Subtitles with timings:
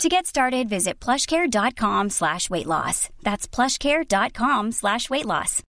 [0.00, 3.08] To get started, visit plushcare.com slash weight loss.
[3.22, 5.62] That's plushcare.com slash weight loss.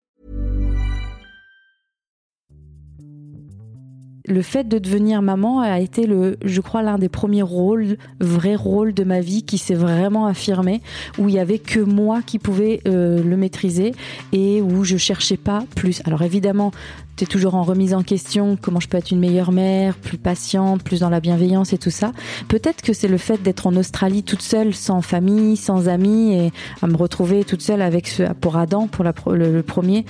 [4.28, 8.56] Le fait de devenir maman a été, le, je crois, l'un des premiers rôles, vrais
[8.56, 10.82] rôles de ma vie qui s'est vraiment affirmé,
[11.18, 13.94] où il y avait que moi qui pouvais euh, le maîtriser
[14.32, 16.02] et où je cherchais pas plus.
[16.06, 16.72] Alors évidemment,
[17.16, 20.18] tu es toujours en remise en question, comment je peux être une meilleure mère, plus
[20.18, 22.12] patiente, plus dans la bienveillance et tout ça.
[22.48, 26.52] Peut-être que c'est le fait d'être en Australie toute seule, sans famille, sans amis, et
[26.82, 30.06] à me retrouver toute seule avec ce, pour Adam, pour le, premier,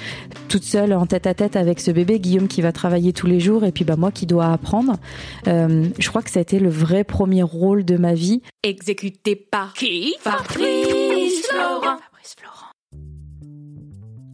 [0.47, 3.39] toute seule en tête à tête avec ce bébé, Guillaume qui va travailler tous les
[3.39, 4.97] jours, et puis bah moi qui dois apprendre.
[5.47, 8.41] Euh, je crois que ça a été le vrai premier rôle de ma vie.
[8.63, 10.15] Exécuté par qui?
[10.21, 11.97] Fabrice Florent.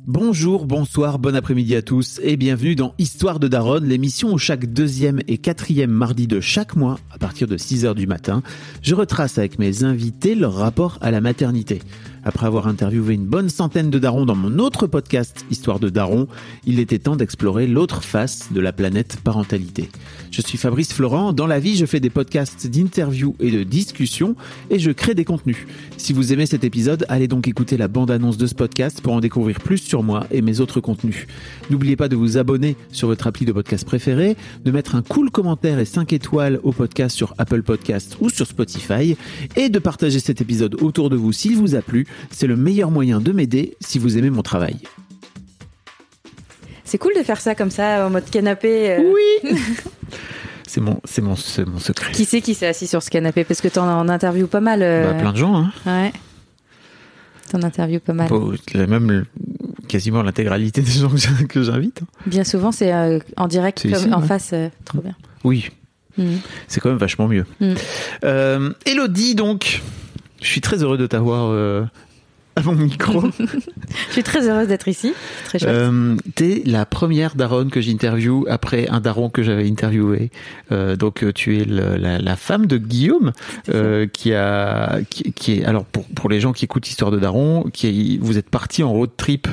[0.07, 4.65] Bonjour, bonsoir, bon après-midi à tous et bienvenue dans Histoire de Daronne, l'émission où chaque
[4.65, 8.41] deuxième et quatrième mardi de chaque mois, à partir de 6h du matin,
[8.81, 11.81] je retrace avec mes invités leur rapport à la maternité.
[12.27, 16.27] Après avoir interviewé une bonne centaine de darons dans mon autre podcast Histoire de Daron,
[16.65, 19.89] il était temps d'explorer l'autre face de la planète parentalité.
[20.29, 24.35] Je suis Fabrice Florent, dans la vie je fais des podcasts d'interviews et de discussions
[24.69, 25.55] et je crée des contenus.
[25.95, 29.21] Si vous aimez cet épisode, allez donc écouter la bande-annonce de ce podcast pour en
[29.21, 31.27] découvrir plus sur moi et mes autres contenus.
[31.69, 35.31] N'oubliez pas de vous abonner sur votre appli de podcast préféré, de mettre un cool
[35.31, 39.15] commentaire et 5 étoiles au podcast sur Apple Podcast ou sur Spotify
[39.55, 42.91] et de partager cet épisode autour de vous s'il vous a plu c'est le meilleur
[42.91, 44.77] moyen de m'aider si vous aimez mon travail.
[46.85, 48.91] C'est cool de faire ça comme ça, en mode canapé.
[48.91, 49.13] Euh...
[49.13, 49.51] Oui
[50.67, 52.11] C'est mon, c'est mon, mon, secret.
[52.11, 53.45] Qui c'est qui s'est assis sur ce canapé?
[53.45, 54.83] Parce que t'en en interviews pas mal.
[54.83, 55.13] Euh...
[55.13, 55.71] Bah, plein de gens, hein.
[55.85, 56.11] Ouais.
[57.49, 58.27] T'en interviews pas mal.
[58.27, 59.25] Bon, même
[59.87, 61.09] quasiment l'intégralité des gens
[61.47, 62.01] que j'invite.
[62.03, 62.07] Hein.
[62.25, 64.27] Bien souvent, c'est euh, en direct, comme ici, en ouais.
[64.27, 64.51] face.
[64.51, 65.15] Euh, trop bien.
[65.45, 65.69] Oui.
[66.17, 66.35] Mmh.
[66.67, 67.45] C'est quand même vachement mieux.
[67.61, 67.73] Mmh.
[68.25, 69.81] Euh, Elodie, donc.
[70.41, 71.83] Je suis très heureux de t'avoir euh,
[72.57, 73.21] à mon micro.
[73.39, 75.13] je suis très heureuse d'être ici.
[75.45, 75.71] Très chouette.
[75.71, 80.31] Euh, T'es la première daronne que j'interviewe après un daron que j'avais interviewé.
[80.71, 83.31] Euh, donc tu es le, la, la, femme de Guillaume
[83.69, 87.19] euh, qui a qui, qui, est alors pour pour les gens qui écoutent Histoire de
[87.19, 89.47] daron, qui vous êtes parti en road trip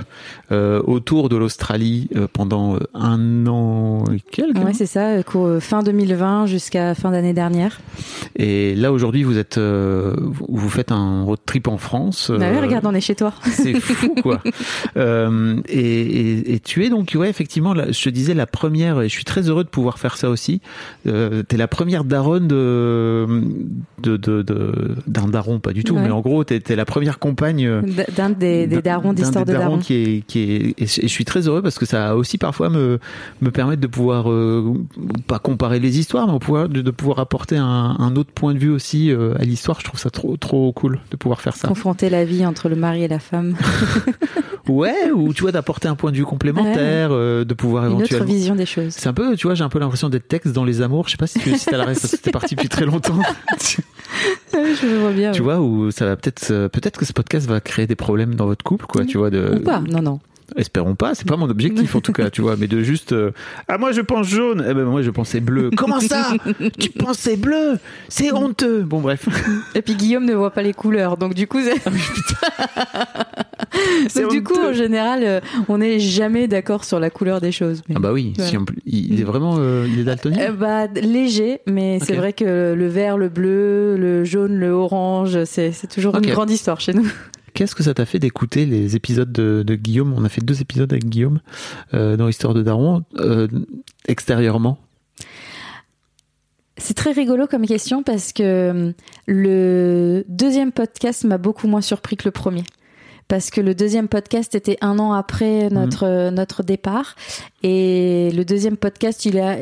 [0.53, 4.57] euh, autour de l'Australie pendant un an et quelques.
[4.57, 5.23] Ouais, c'est ça,
[5.61, 7.81] fin 2020 jusqu'à fin d'année dernière.
[8.37, 12.31] Et là aujourd'hui vous êtes vous faites un road trip en France.
[12.31, 13.33] Bah oui, regarde, on est chez toi.
[13.43, 14.41] C'est fou, quoi.
[14.97, 19.01] euh, et, et, et, tu es donc, ouais, effectivement, là, je te disais la première,
[19.03, 20.61] et je suis très heureux de pouvoir faire ça aussi.
[21.07, 23.27] Euh, T'es la première daronne de
[24.03, 26.03] d'un de, de, d'un daron, pas du tout, ouais.
[26.03, 27.83] mais en gros, t'es es la première compagne
[28.17, 29.79] d'un des, des darons d'histoire de daron.
[29.79, 32.71] Qui est, qui est, et je suis très heureux parce que ça a aussi parfois
[32.71, 32.99] me
[33.41, 34.75] me permettre de pouvoir euh,
[35.27, 38.59] pas comparer les histoires, mais pouvoir de, de pouvoir apporter un, un, autre point de
[38.59, 39.81] vue aussi euh, à l'histoire.
[39.81, 41.69] Je trouve ça trop trop cool de pouvoir faire ça.
[41.69, 43.57] Confronter la vie entre le mari et la femme.
[44.69, 47.17] ouais, ou tu vois d'apporter un point de vue complémentaire, ouais.
[47.17, 48.25] euh, de pouvoir Une éventuellement.
[48.25, 48.93] autre vision des choses.
[48.93, 51.07] C'est un peu, tu vois, j'ai un peu l'impression d'être texte dans les amours.
[51.07, 53.19] Je sais pas si tu si as la reste, c'était parti depuis très longtemps.
[54.53, 55.33] je me vois bien.
[55.33, 55.55] Tu ouais.
[55.55, 58.65] vois, ou ça va peut-être, peut-être que ce podcast va créer des problèmes dans votre
[58.65, 59.05] couple, quoi.
[59.05, 59.07] Mmh.
[59.07, 59.57] Tu vois, de.
[59.57, 60.21] Ou pas, non, non.
[60.57, 63.33] Espérons pas, c'est pas mon objectif en tout cas, tu vois, mais de juste euh,
[63.69, 65.71] ah moi je pense jaune, eh ben moi je pensais bleu.
[65.77, 66.33] Comment ça?
[66.79, 67.79] Tu pensais bleu?
[68.09, 68.83] C'est honteux.
[68.83, 69.29] Bon bref.
[69.75, 71.61] Et puis Guillaume ne voit pas les couleurs, donc du coup
[74.15, 77.83] donc du coup en général euh, on n'est jamais d'accord sur la couleur des choses.
[77.89, 77.95] Mais...
[77.97, 78.51] Ah bah oui, voilà.
[78.51, 80.51] si on, il est vraiment euh, il est daltonien.
[80.51, 82.05] Euh, bah léger, mais okay.
[82.07, 86.29] c'est vrai que le vert, le bleu, le jaune, le orange, c'est c'est toujours okay.
[86.29, 87.11] une grande histoire chez nous.
[87.55, 90.13] Qu'est-ce que ça t'a fait d'écouter les épisodes de, de, Guillaume?
[90.17, 91.41] On a fait deux épisodes avec Guillaume
[91.95, 93.47] euh, dans l'histoire de Daron, euh,
[94.09, 94.79] extérieurement.
[96.77, 98.93] C'est très rigolo comme question parce que
[99.27, 102.65] le deuxième podcast m'a beaucoup moins surpris que le premier.
[103.29, 106.35] Parce que le deuxième podcast était un an après notre, mmh.
[106.35, 107.15] notre départ.
[107.67, 109.57] Et le deuxième podcast, il a,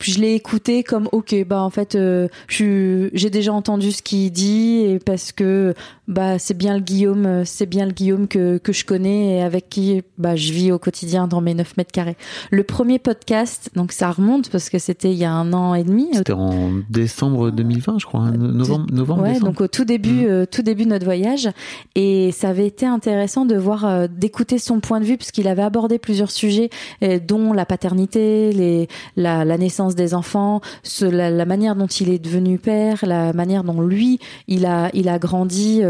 [0.00, 4.80] je l'ai écouté comme ok, bah en fait, euh, j'ai déjà entendu ce qu'il dit
[4.84, 5.72] et parce que
[6.08, 9.70] bah c'est bien le Guillaume, c'est bien le Guillaume que que je connais et avec
[9.70, 12.16] qui bah je vis au quotidien dans mes 9 mètres carrés.
[12.50, 15.84] Le premier podcast, donc ça remonte parce que c'était il y a un an et
[15.84, 16.08] demi.
[16.12, 19.22] C'était en décembre 2020, je crois, hein, novembre, novembre.
[19.22, 20.28] Ouais, donc au tout début, mmh.
[20.28, 21.48] euh, tout début de notre voyage,
[21.94, 25.62] et ça avait été intéressant de voir, euh, d'écouter son point de vue puisqu'il avait
[25.62, 26.70] abordé plusieurs sujets,
[27.04, 27.20] euh,
[27.52, 30.60] la paternité, la, naissance des enfants,
[31.00, 34.18] la, manière dont il est devenu père, la manière dont lui
[34.48, 35.82] il a il a grandi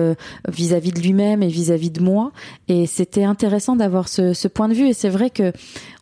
[0.48, 2.32] vis-à-vis de lui-même et vis-à-vis de moi,
[2.68, 4.88] et c'était intéressant d'avoir ce, point de vue.
[4.88, 5.52] Et c'est vrai que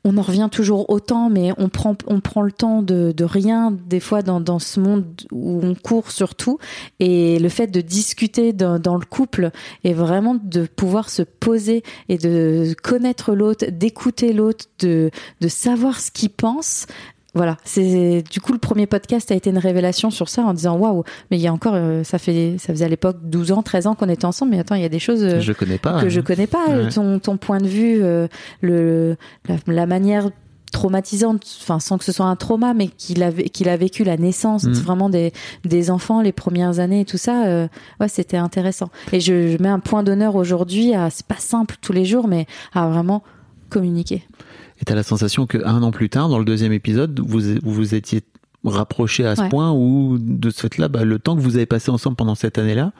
[0.05, 4.01] on en revient toujours autant, mais on prend, on prend le temps de, rien des
[4.01, 6.59] fois dans, ce monde où on court surtout.
[6.99, 9.51] Et le fait de discuter dans, dans le couple
[9.85, 15.11] et vraiment de pouvoir se poser et de connaître l'autre, d'écouter l'autre, de,
[15.43, 16.87] de savoir ce qu'il pense,
[17.35, 20.77] voilà, c'est du coup le premier podcast a été une révélation sur ça en disant
[20.77, 23.63] waouh, mais il y a encore euh, ça fait ça faisait à l'époque 12 ans,
[23.63, 24.53] 13 ans qu'on était ensemble.
[24.53, 26.67] Mais attends, il y a des choses euh, je connais pas, que je connais pas.
[26.95, 28.29] Ton ton point de vue euh,
[28.61, 29.17] le
[29.67, 30.29] la, manière
[30.73, 34.19] traumatisante enfin sans que ce soit un trauma mais qu'il a qu'il a vécu la
[34.19, 34.73] naissance mm.
[34.73, 35.33] vraiment des
[35.65, 37.67] des enfants les premières années et tout ça
[37.99, 38.91] ouais, c'était intéressant.
[39.11, 42.29] Et je, je mets un point d'honneur aujourd'hui à c'est pas simple tous les jours
[42.29, 43.23] mais à vraiment
[43.71, 44.23] communiquer.
[44.83, 48.23] Et t'as la sensation qu'un an plus tard, dans le deuxième épisode, vous vous étiez
[48.65, 51.93] rapproché à ce point où, de ce fait-là, bah, le temps que vous avez passé
[51.93, 52.93] ensemble pendant cette année-là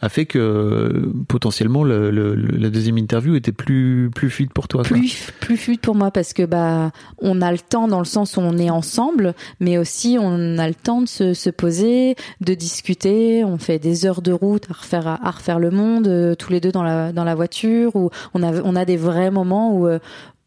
[0.00, 4.82] a fait que potentiellement le, le, la deuxième interview était plus plus fluide pour toi.
[4.82, 6.90] Plus plus fluide pour moi parce que bah
[7.22, 10.68] on a le temps dans le sens où on est ensemble, mais aussi on a
[10.68, 13.42] le temps de se, se poser, de discuter.
[13.44, 16.60] On fait des heures de route à refaire à, refaire le monde euh, tous les
[16.60, 17.96] deux dans la dans la voiture.
[17.96, 19.98] Où on a on a des vrais moments où euh,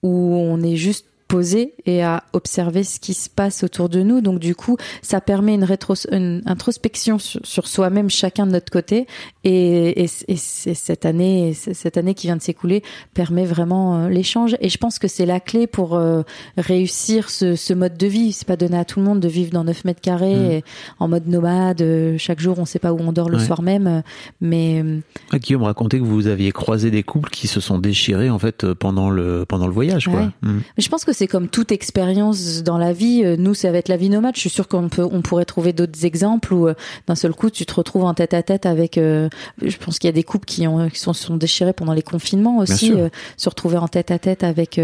[0.04, 4.20] où on est juste poser et à observer ce qui se passe autour de nous.
[4.20, 9.06] Donc du coup, ça permet une, rétro une introspection sur, soi-même, chacun de notre côté.
[9.44, 12.84] Et, et, et cette année, cette année qui vient de s'écouler,
[13.14, 14.58] permet vraiment euh, l'échange.
[14.60, 16.24] Et je pense que c'est la clé pour euh,
[16.58, 18.34] réussir ce, ce, mode de vie.
[18.34, 20.62] C'est pas donné à tout le monde de vivre dans 9 mètres carrés, mmh.
[21.04, 21.82] en mode nomade.
[21.84, 24.02] Euh, chaque jour, on sait pas où on dort le soir même.
[24.42, 24.84] Mais
[25.32, 28.74] ah, Guillaume racontait que vous aviez croisé des couples qui se sont déchirés en fait
[28.74, 30.08] pendant le pendant le voyage.
[30.08, 30.32] Quoi.
[30.42, 30.58] Mmh.
[30.75, 33.24] Mais je pense que c'est comme toute expérience dans la vie.
[33.25, 34.36] Euh, nous, ça va être la vie nomade.
[34.36, 36.75] Je suis sûre qu'on peut, on pourrait trouver d'autres exemples où euh,
[37.07, 38.98] d'un seul coup, tu te retrouves en tête à tête avec.
[38.98, 39.27] Euh,
[39.62, 42.04] je pense qu'il y a des couples qui ont, qui sont, sont déchirés pendant les
[42.04, 42.94] confinements aussi,
[43.36, 44.80] se retrouver en tête à tête avec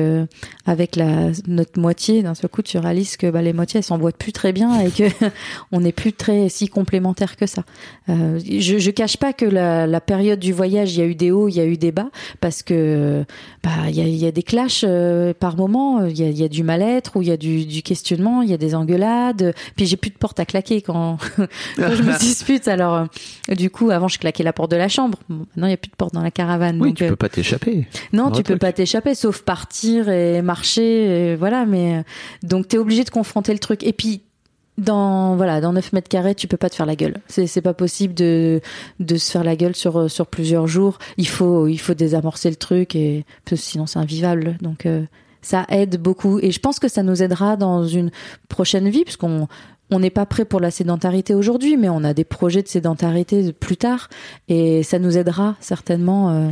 [0.66, 2.22] avec la notre moitié.
[2.22, 4.92] D'un seul coup, tu réalises que bah, les moitiés elles s'emboîtent plus très bien et
[4.92, 5.04] que
[5.72, 7.64] on n'est plus très si complémentaires que ça.
[8.10, 11.32] je, je cache pas que la, la période du voyage, il y a eu des
[11.32, 12.10] hauts, il y a eu des bas
[12.42, 13.24] parce que
[13.64, 14.86] bah il y a, y a des clashs
[15.40, 16.06] par moment.
[16.06, 18.42] Il y a il y a du mal-être, où il y a du, du, questionnement,
[18.42, 19.54] il y a des engueulades.
[19.76, 22.68] Puis j'ai plus de porte à claquer quand, quand je me dispute.
[22.68, 23.08] Alors,
[23.50, 25.20] euh, du coup, avant, je claquais la porte de la chambre.
[25.30, 26.82] maintenant, il n'y a plus de porte dans la caravane.
[26.82, 27.88] Oui, tu euh, peux pas t'échapper.
[28.14, 31.32] Non, tu peux pas t'échapper, sauf partir et marcher.
[31.32, 32.02] Et voilà, mais euh,
[32.44, 33.84] donc t'es obligé de confronter le truc.
[33.84, 34.22] Et puis
[34.78, 37.62] dans voilà dans 9 mètres carrés tu peux pas te faire la gueule c'est c'est
[37.62, 38.60] pas possible de
[39.00, 42.58] de se faire la gueule sur sur plusieurs jours il faut il faut désamorcer le
[42.58, 43.24] truc et
[43.54, 44.86] sinon c'est invivable donc
[45.46, 46.40] ça aide beaucoup.
[46.40, 48.10] Et je pense que ça nous aidera dans une
[48.50, 49.48] prochaine vie, puisqu'on
[49.92, 53.54] on n'est pas prêt pour la sédentarité aujourd'hui, mais on a des projets de sédentarité
[53.54, 54.10] plus tard,
[54.48, 56.32] et ça nous aidera certainement.
[56.32, 56.50] Euh,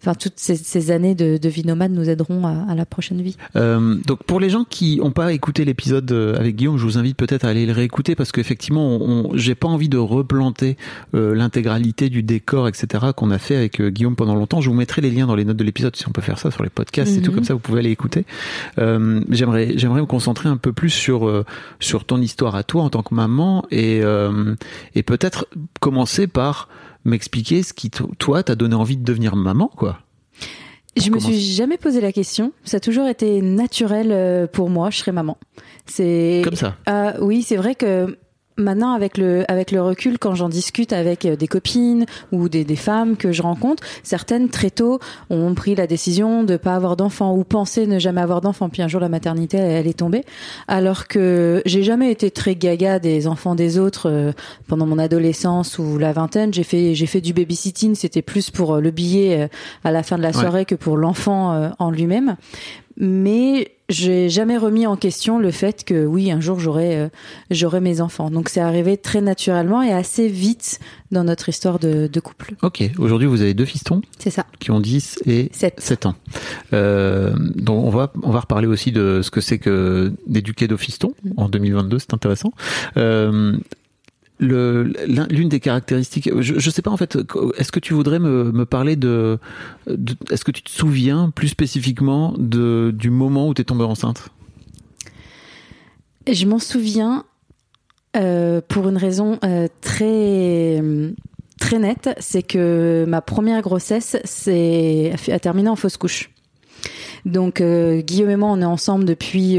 [0.00, 3.36] enfin toutes ces, années de, de, vie nomade nous aideront à, la prochaine vie.
[3.56, 6.98] Euh, donc pour les gens qui n'ont pas écouté l'épisode euh, avec Guillaume, je vous
[6.98, 10.76] invite peut-être à aller le réécouter parce qu'effectivement, j'ai pas envie de replanter
[11.14, 13.06] euh, l'intégralité du décor, etc.
[13.16, 14.60] qu'on a fait avec euh, Guillaume pendant longtemps.
[14.60, 16.50] Je vous mettrai les liens dans les notes de l'épisode si on peut faire ça
[16.50, 17.36] sur les podcasts et tout mhm.
[17.36, 18.24] comme ça, vous pouvez aller écouter.
[18.78, 21.44] Euh, j'aimerais j'aimerais me concentrer un peu plus sur
[21.80, 24.00] sur ton histoire à toi en tant que maman et
[24.94, 25.46] et peut-être
[25.80, 26.68] commencer par
[27.04, 29.98] m'expliquer ce qui, toi, t'a donné envie de devenir maman, quoi.
[30.96, 32.52] Je me suis jamais posé la question.
[32.64, 34.90] Ça a toujours été naturel euh, pour moi.
[34.90, 35.38] Je serais maman.
[35.86, 36.76] C'est comme ça.
[36.88, 38.18] Euh, oui, c'est vrai que
[38.58, 42.64] maintenant avec le avec le recul quand j'en discute avec euh, des copines ou des,
[42.64, 44.98] des femmes que je rencontre certaines très tôt
[45.30, 48.68] ont pris la décision de pas avoir d'enfants ou penser ne jamais avoir d'enfants.
[48.68, 50.24] Puis un jour la maternité elle, est tombée.
[50.66, 54.32] Alors que j'ai jamais été très gaga des enfants des autres euh,
[54.66, 56.52] pendant mon adolescence ou la vingtaine.
[56.52, 57.94] J'ai fait j'ai fait du babysitting.
[57.94, 59.48] C'était plus pour euh, le billet
[59.84, 62.36] à la fin de la soirée que pour l'enfant en lui-même.
[62.96, 67.08] Mais j'ai jamais remis en question le fait que oui, un jour j'aurai euh,
[67.50, 68.30] j'aurai mes enfants.
[68.30, 70.78] Donc c'est arrivé très naturellement et assez vite
[71.10, 72.54] dans notre histoire de, de couple.
[72.62, 74.44] Ok, aujourd'hui vous avez deux fistons C'est ça.
[74.58, 75.80] qui ont 10 et Sept.
[75.80, 76.14] 7 ans.
[76.74, 80.76] Euh, donc on va on va reparler aussi de ce que c'est que d'éduquer nos
[80.76, 82.52] fistons en 2022, c'est intéressant.
[82.98, 83.56] Euh,
[84.40, 87.18] L'une des caractéristiques, je ne sais pas en fait,
[87.56, 89.38] est-ce que tu voudrais me, parler de,
[90.30, 94.28] est-ce que tu te souviens plus spécifiquement du moment où tu es tombée enceinte?
[96.30, 97.24] Je m'en souviens
[98.16, 100.82] euh, pour une raison euh, très
[101.58, 106.30] très nette, c'est que ma première grossesse c'est a terminé en fausse couche.
[107.24, 109.58] Donc euh, Guillaume et moi, on est ensemble depuis,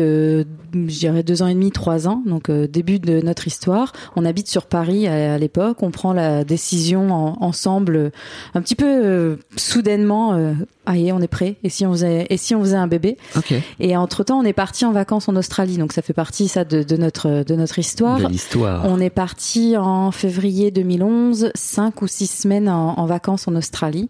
[0.73, 2.21] je dirais deux ans et demi, trois ans.
[2.25, 3.91] Donc euh, début de notre histoire.
[4.15, 5.81] On habite sur Paris à, à l'époque.
[5.83, 8.09] On prend la décision en- ensemble, euh,
[8.55, 10.33] un petit peu euh, soudainement.
[10.33, 10.53] Euh,
[10.85, 11.57] ah, est, on est prêt.
[11.63, 13.53] Et si on faisait, et si on faisait un bébé Ok.
[13.79, 15.77] Et entre temps, on est parti en vacances en Australie.
[15.77, 18.17] Donc ça fait partie ça de, de notre de notre histoire.
[18.19, 18.85] De l'histoire.
[18.85, 24.09] On est parti en février 2011, cinq ou six semaines en, en vacances en Australie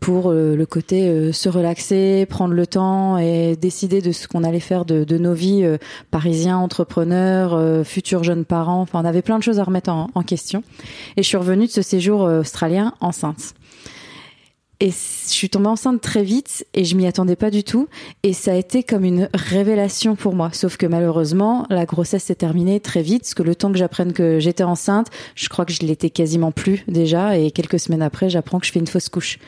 [0.00, 4.58] pour euh, le côté se relaxer, prendre le temps et décider de ce qu'on allait
[4.60, 5.64] faire de, de nos vies
[6.10, 8.80] parisiens, entrepreneurs, euh, futurs jeunes parents.
[8.80, 10.62] Enfin, on avait plein de choses à remettre en, en question.
[11.16, 13.54] Et je suis revenue de ce séjour euh, australien enceinte.
[14.78, 17.88] Et je suis tombée enceinte très vite et je m'y attendais pas du tout.
[18.22, 20.50] Et ça a été comme une révélation pour moi.
[20.52, 23.22] Sauf que malheureusement, la grossesse s'est terminée très vite.
[23.22, 26.52] Parce que le temps que j'apprenne que j'étais enceinte, je crois que je l'étais quasiment
[26.52, 27.38] plus déjà.
[27.38, 29.38] Et quelques semaines après, j'apprends que je fais une fausse couche.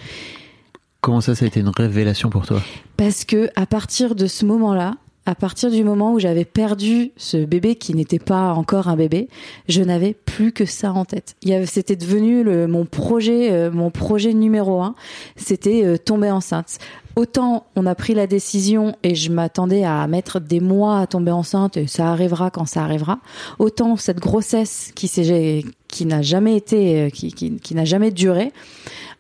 [1.03, 2.63] Comment ça, ça a été une révélation pour toi?
[2.97, 4.95] Parce que à partir de ce moment-là,
[5.29, 9.29] à partir du moment où j'avais perdu ce bébé qui n'était pas encore un bébé,
[9.69, 11.37] je n'avais plus que ça en tête.
[11.67, 14.95] C'était devenu le, mon projet, euh, mon projet numéro un.
[15.37, 16.79] C'était euh, tomber enceinte.
[17.15, 21.33] Autant on a pris la décision et je m'attendais à mettre des mois à tomber
[21.33, 23.19] enceinte et ça arrivera quand ça arrivera.
[23.59, 28.11] Autant cette grossesse qui s'est qui n'a jamais été euh, qui, qui, qui n'a jamais
[28.11, 28.53] duré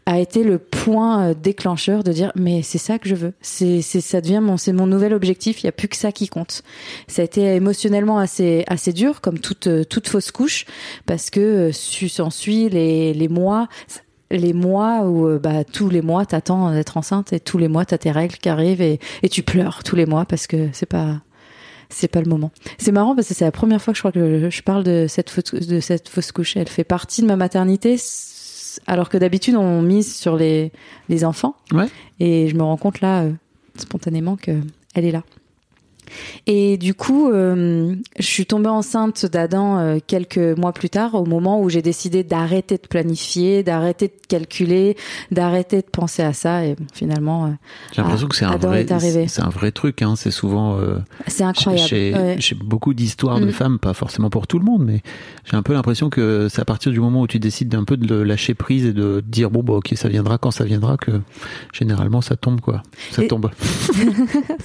[0.06, 3.32] a été le point euh, déclencheur de dire mais c'est ça que je veux.
[3.40, 5.62] C'est c'est ça devient mon c'est mon nouvel objectif.
[5.62, 6.62] Il y a plus que ça qui compte.
[7.08, 10.66] Ça a été émotionnellement assez assez dur comme toute euh, toute fausse couche
[11.06, 13.68] parce que su s'ensuit les les mois
[14.30, 17.96] les mois où bah tous les mois t'attends d'être enceinte et tous les mois t'as
[17.96, 21.22] tes règles qui arrivent et et tu pleures tous les mois parce que c'est pas
[21.88, 22.50] c'est pas le moment.
[22.78, 25.06] C'est marrant parce que c'est la première fois que je crois que je parle de
[25.08, 26.56] cette fausse, de cette fausse couche.
[26.56, 27.96] Elle fait partie de ma maternité,
[28.86, 30.72] alors que d'habitude on mise sur les,
[31.08, 31.56] les enfants.
[31.72, 31.88] Ouais.
[32.20, 33.32] Et je me rends compte là, euh,
[33.76, 34.60] spontanément, que
[34.94, 35.22] elle est là.
[36.46, 41.24] Et du coup, euh, je suis tombée enceinte d'Adam euh, quelques mois plus tard, au
[41.24, 44.96] moment où j'ai décidé d'arrêter de planifier, d'arrêter de calculer,
[45.30, 46.64] d'arrêter de penser à ça.
[46.64, 47.48] Et bon, finalement, euh,
[47.92, 48.86] J'ai l'impression Ah, que c'est un vrai,
[49.28, 50.02] c'est un vrai truc.
[50.02, 50.14] Hein.
[50.16, 50.78] C'est souvent
[51.26, 51.88] c'est incroyable.
[51.88, 52.36] Chez, Ouais.
[52.40, 53.52] chez beaucoup d'histoires de Mm.
[53.52, 55.02] femmes, pas forcément pour tout le monde, mais
[55.44, 57.96] j'ai un peu l'impression que c'est à partir du moment où tu décides d'un peu
[57.96, 61.20] de lâcher prise et de dire bon bah ok ça viendra quand ça viendra que
[61.72, 62.82] généralement ça tombe quoi.
[63.10, 63.50] Ça Et- tombe.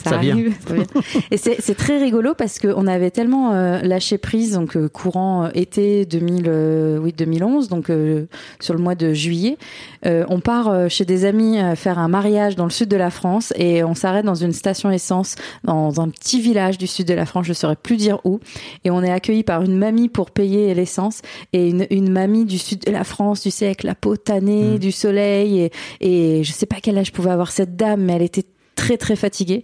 [0.04, 0.34] ça, Ça vient.
[0.34, 0.86] arrive, ça vient.
[1.34, 5.50] Et c'est très rigolo parce qu'on avait tellement euh, lâché prise, donc euh, courant euh,
[5.56, 8.28] été 2000, euh, oui, 2011, donc euh,
[8.60, 9.58] sur le mois de juillet.
[10.06, 13.10] Euh, on part chez des amis euh, faire un mariage dans le sud de la
[13.10, 17.16] France et on s'arrête dans une station essence dans un petit village du sud de
[17.16, 18.40] la France, je saurais plus dire où.
[18.84, 22.60] Et on est accueilli par une mamie pour payer l'essence et une, une mamie du
[22.60, 24.78] sud de la France, tu sais, avec la peau tannée, Mm.
[24.78, 28.22] du soleil et, et je sais pas quel âge pouvait avoir cette dame, mais elle
[28.22, 29.63] était très très fatiguée.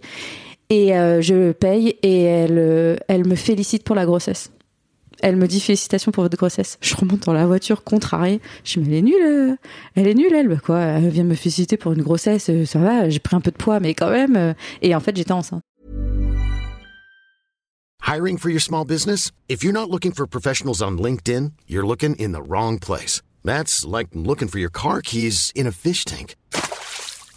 [0.70, 4.52] Et euh, je paye et elle, euh, elle me félicite pour la grossesse.
[5.20, 6.78] Elle me dit félicitations pour votre grossesse.
[6.80, 8.40] Je remonte dans la voiture contrariée.
[8.64, 9.56] Je dis mais elle est nulle, euh.
[9.96, 10.48] elle est nulle elle.
[10.48, 13.08] Bah quoi, elle vient me féliciter pour une grossesse, euh, ça va.
[13.10, 14.54] J'ai pris un peu de poids mais quand même.
[14.80, 15.62] Et en fait j'étais enceinte.
[18.06, 19.30] Hiring for your small business?
[19.48, 23.22] If you're not looking for professionals on LinkedIn, you're looking in the wrong place.
[23.44, 26.36] That's like looking for your car keys in a fish tank.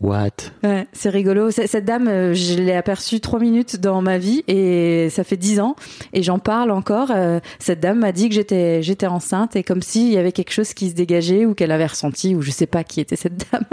[0.00, 0.52] What?
[0.62, 1.50] Ouais, c'est rigolo.
[1.50, 5.58] Cette dame, euh, je l'ai aperçue trois minutes dans ma vie et ça fait dix
[5.58, 5.74] ans
[6.12, 7.10] et j'en parle encore.
[7.10, 10.52] Euh, Cette dame m'a dit que j'étais j'étais enceinte et comme s'il y avait quelque
[10.52, 13.38] chose qui se dégageait ou qu'elle avait ressenti ou je sais pas qui était cette
[13.52, 13.64] dame.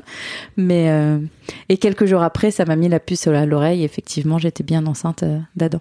[0.56, 1.20] Mais euh,
[1.68, 3.84] et quelques jours après, ça m'a mis la puce à l'oreille.
[3.84, 5.26] Effectivement, j'étais bien enceinte
[5.58, 5.80] d'Adam.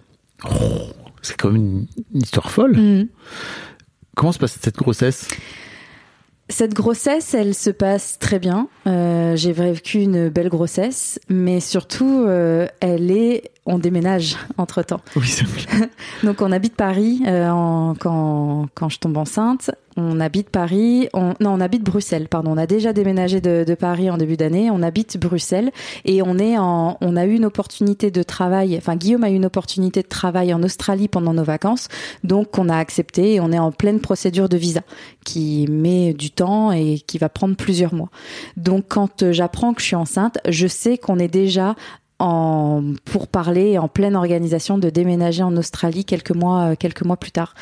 [1.22, 2.76] C'est quand même une, histoire folle.
[2.76, 3.08] Mhm.
[4.16, 5.28] Comment se passe cette grossesse?
[6.48, 8.68] Cette grossesse, elle se passe très bien.
[8.86, 15.00] Euh, j'ai vécu une belle grossesse, mais surtout, euh, elle est on déménage entre temps.
[15.14, 15.32] Oui,
[16.24, 19.70] Donc on habite Paris euh, en, quand, quand je tombe enceinte.
[19.94, 22.52] On habite Paris, on, non on habite Bruxelles, pardon.
[22.52, 24.70] On a déjà déménagé de, de Paris en début d'année.
[24.70, 25.70] On habite Bruxelles
[26.06, 28.74] et on est en, on a eu une opportunité de travail.
[28.78, 31.88] Enfin Guillaume a eu une opportunité de travail en Australie pendant nos vacances,
[32.24, 34.80] donc on a accepté et on est en pleine procédure de visa
[35.24, 38.08] qui met du temps et qui va prendre plusieurs mois.
[38.56, 41.76] Donc quand j'apprends que je suis enceinte, je sais qu'on est déjà
[42.22, 47.16] en, pour parler en pleine organisation de déménager en Australie quelques mois, euh, quelques mois
[47.16, 47.54] plus tard.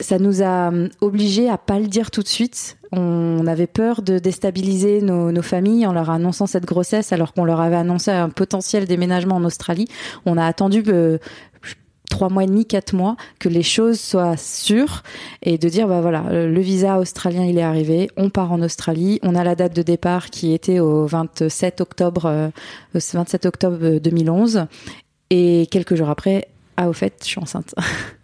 [0.00, 2.78] Ça nous a euh, obligés à pas le dire tout de suite.
[2.90, 7.44] On avait peur de déstabiliser nos, nos familles en leur annonçant cette grossesse alors qu'on
[7.44, 9.86] leur avait annoncé un potentiel déménagement en Australie.
[10.26, 11.18] On a attendu euh,
[12.20, 15.02] trois mois et demi, quatre mois, que les choses soient sûres
[15.40, 19.18] et de dire bah voilà, le visa australien il est arrivé, on part en Australie,
[19.22, 22.50] on a la date de départ qui était au 27 octobre,
[22.92, 24.66] 27 euh, octobre 2011
[25.30, 27.74] et quelques jours après, ah au fait, je suis enceinte.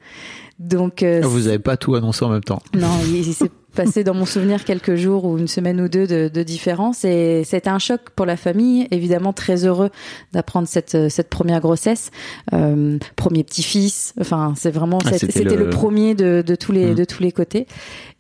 [0.58, 2.60] Donc euh, vous n'avez pas tout annoncé en même temps.
[2.74, 6.28] Non, il, s'est passé dans mon souvenir quelques jours ou une semaine ou deux de,
[6.32, 8.88] de différence et c'était un choc pour la famille.
[8.90, 9.90] Évidemment très heureux
[10.32, 12.10] d'apprendre cette cette première grossesse,
[12.52, 14.14] euh, premier petit-fils.
[14.20, 15.56] Enfin c'est vraiment Ah, c'était le...
[15.56, 16.94] le- premier de, de tous les Mm.
[16.94, 17.66] de tous les côtés.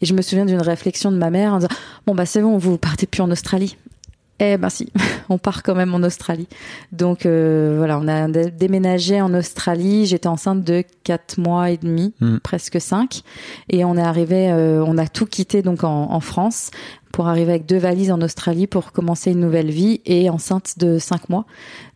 [0.02, 1.68] Et je me souviens d'une réflexion de ma mère en disant
[2.06, 3.76] bon bah c'est bon vous partez plus en Australie.
[4.38, 4.92] Eh ben si,
[5.30, 6.46] on part quand même en Australie.
[6.92, 10.04] Donc euh, voilà, on a dé- déménagé en Australie.
[10.06, 12.38] J'étais enceinte de quatre mois et demi, Mm.
[12.42, 13.22] presque cinq,
[13.70, 16.70] et on est arrivé, euh, on a tout quitté donc en, en France
[17.12, 20.98] pour arriver avec deux valises en Australie pour commencer une nouvelle vie et enceinte de
[20.98, 21.46] cinq mois.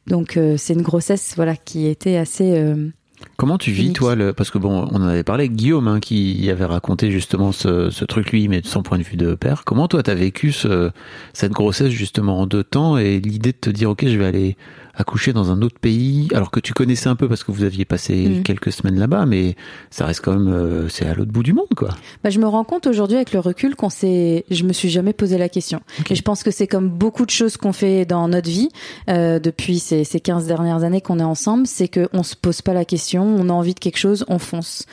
[0.06, 2.88] Donc euh, c'est une grossesse voilà qui était assez euh,
[3.37, 4.33] Comment tu vis, toi, le...
[4.33, 7.89] parce que bon, on en avait parlé avec Guillaume, hein, qui avait raconté justement ce,
[7.91, 9.65] ce truc, lui, mais de son point de vue de père.
[9.65, 10.91] Comment toi, t'as vécu ce...
[11.33, 14.57] cette grossesse justement en deux temps et l'idée de te dire, ok, je vais aller
[15.00, 17.85] accoucher dans un autre pays, alors que tu connaissais un peu parce que vous aviez
[17.85, 18.42] passé Mhm.
[18.42, 19.57] quelques semaines là-bas, mais
[19.90, 21.90] ça reste quand même, euh, c'est à l'autre bout du monde, quoi.
[22.23, 25.12] Bah, je me rends compte aujourd'hui avec le recul qu'on s'est, je me suis jamais
[25.12, 25.80] posé la question.
[26.09, 28.69] Et je pense que c'est comme beaucoup de choses qu'on fait dans notre vie
[29.09, 32.75] euh, depuis ces, ces 15 dernières années qu'on est ensemble, c'est qu'on se pose pas
[32.75, 34.85] la question, on a envie de quelque chose, on fonce.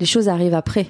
[0.00, 0.88] Les choses arrivent après.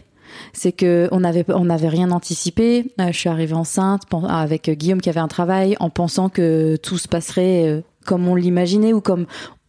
[0.53, 2.93] C'est que on avait on n'avait rien anticipé.
[3.01, 6.99] Euh, je suis arrivée enceinte avec Guillaume qui avait un travail en pensant que tout
[6.99, 9.27] se passerait comme on l'imaginait ou comme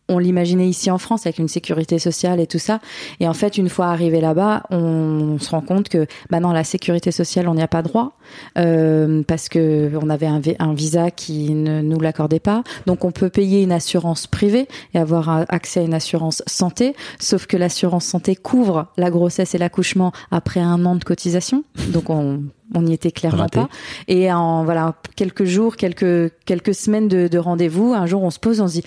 [0.09, 2.79] on l'imaginait ici en France avec une sécurité sociale et tout ça.
[3.19, 6.63] Et en fait, une fois arrivé là-bas, on, se rend compte que bah non, la
[6.63, 8.13] sécurité sociale, on n'y a pas droit
[8.57, 12.63] euh, parce que on avait un, vi- un visa qui ne nous l'accordait pas.
[12.85, 16.95] Donc, on peut payer une assurance privée et avoir un- accès à une assurance santé.
[17.19, 21.63] Sauf que l'assurance santé couvre la grossesse et l'accouchement après un an de cotisation.
[21.89, 22.43] Donc, on
[22.75, 23.59] on n'y était clairement Raté.
[23.61, 23.69] pas.
[24.09, 28.39] Et en voilà quelques jours, quelques quelques semaines de, de rendez-vous, un jour on se
[28.39, 28.83] pose, on se dit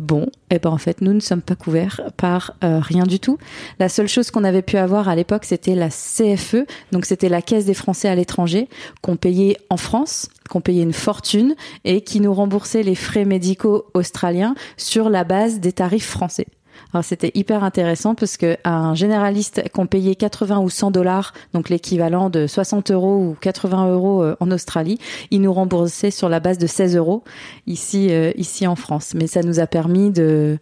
[0.00, 3.38] bon, eh ben en fait nous ne sommes pas couverts par euh, rien du tout.
[3.78, 7.42] La seule chose qu'on avait pu avoir à l'époque c'était la CFE, donc c'était la
[7.42, 8.68] Caisse des Français à l'étranger
[9.02, 13.86] qu'on payait en France, qu'on payait une fortune et qui nous remboursait les frais médicaux
[13.94, 16.46] australiens sur la base des tarifs français.
[16.92, 21.68] Alors c'était hyper intéressant parce que un généraliste qu'on payait 80 ou 100 dollars, donc
[21.68, 24.98] l'équivalent de 60 euros ou 80 euros euh, en Australie,
[25.30, 27.22] il nous remboursait sur la base de 16 euros
[27.66, 29.12] ici euh, ici en France.
[29.14, 30.58] Mais ça nous a permis de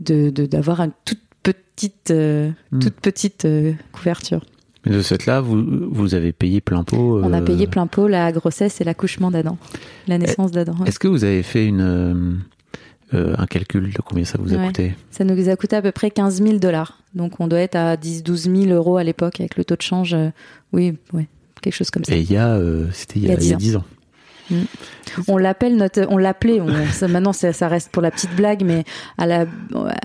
[0.00, 2.78] de de- d'avoir une toute petite euh, Mm.
[2.80, 4.44] toute petite euh, couverture.
[4.86, 7.20] Mais de cette là, vous, vous avez payé plein pot.
[7.22, 9.58] On a payé plein pot la grossesse et l'accouchement d'Adam,
[10.06, 10.74] la naissance d'Adam.
[10.80, 10.88] ouais.
[10.88, 12.38] Est-ce que vous avez fait une,
[13.14, 14.66] euh, un calcul de combien ça vous a Ouais.
[14.66, 17.00] coûté Ça nous a coûté à peu près 15 000 dollars.
[17.14, 20.14] Donc on doit être à 10-12 000 euros à l'époque avec le taux de change.
[20.14, 20.30] euh,
[20.72, 21.28] oui, ouais,
[21.62, 22.14] quelque chose comme ça.
[22.14, 23.84] Et il y a, euh, c'était il y a, il y a 10 ans.
[25.28, 26.60] On l'appelle notre, on l'appelait.
[27.08, 28.84] maintenant, ça, ça reste pour la petite blague, mais
[29.18, 29.46] à la,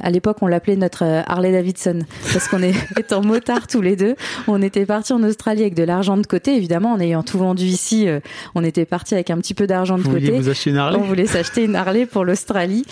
[0.02, 2.00] à l'époque, on l'appelait notre euh, Harley Davidson
[2.32, 4.16] parce qu'on est étant motards tous les deux.
[4.48, 7.66] On était partis en Australie avec de l'argent de côté, évidemment, en ayant tout vendu
[7.66, 8.08] ici.
[8.08, 8.20] euh,
[8.56, 10.32] on était partis avec un petit peu d'argent de Vous côté.
[10.32, 12.86] vous acheter une Harley On voulait s'acheter une Harley pour l'Australie.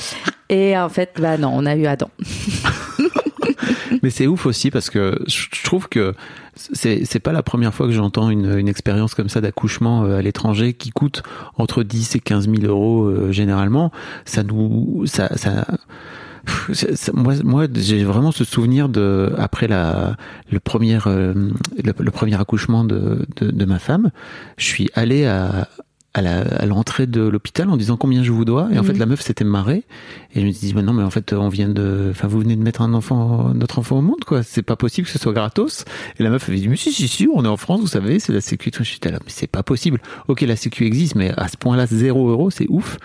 [0.50, 2.10] Et en fait, bah non, on a eu Adam.
[4.04, 6.14] Mais c'est ouf aussi parce que je trouve que
[6.74, 10.22] c'est pas la première fois que j'entends une, une expérience comme ça d'accouchement euh, à
[10.22, 11.24] l'étranger qui coûte
[11.58, 13.92] entre 10 et 15 000 euros euh, généralement.
[14.26, 15.66] Ça nous, ça, ça,
[17.14, 20.16] moi, moi, j'ai vraiment ce souvenir de après la
[20.52, 21.34] le premier euh,
[21.84, 24.12] le, le premier accouchement de, de de ma femme,
[24.58, 25.68] je suis allé à
[26.16, 28.68] à la- à l'entrée de l'hôpital en disant combien je vous dois.
[28.72, 28.88] Et en Mhm.
[28.88, 29.84] fait, la meuf s'était marrée.
[30.34, 32.40] Et je me suis dit, bah non, mais en fait, on vient de, enfin, vous
[32.40, 34.42] venez de mettre un enfant, notre enfant au monde, quoi.
[34.44, 35.86] C'est pas possible que ce soit gratos.
[36.20, 38.20] Et la meuf avait dit, mais si, si, si, on est en France, vous savez,
[38.20, 38.70] c'est la sécu.
[38.70, 38.84] et tout.
[38.84, 40.00] J'étais là, mais c'est pas possible.
[40.28, 42.98] Ok, la sécu existe, mais à ce point-là, zéro euro, c'est ouf.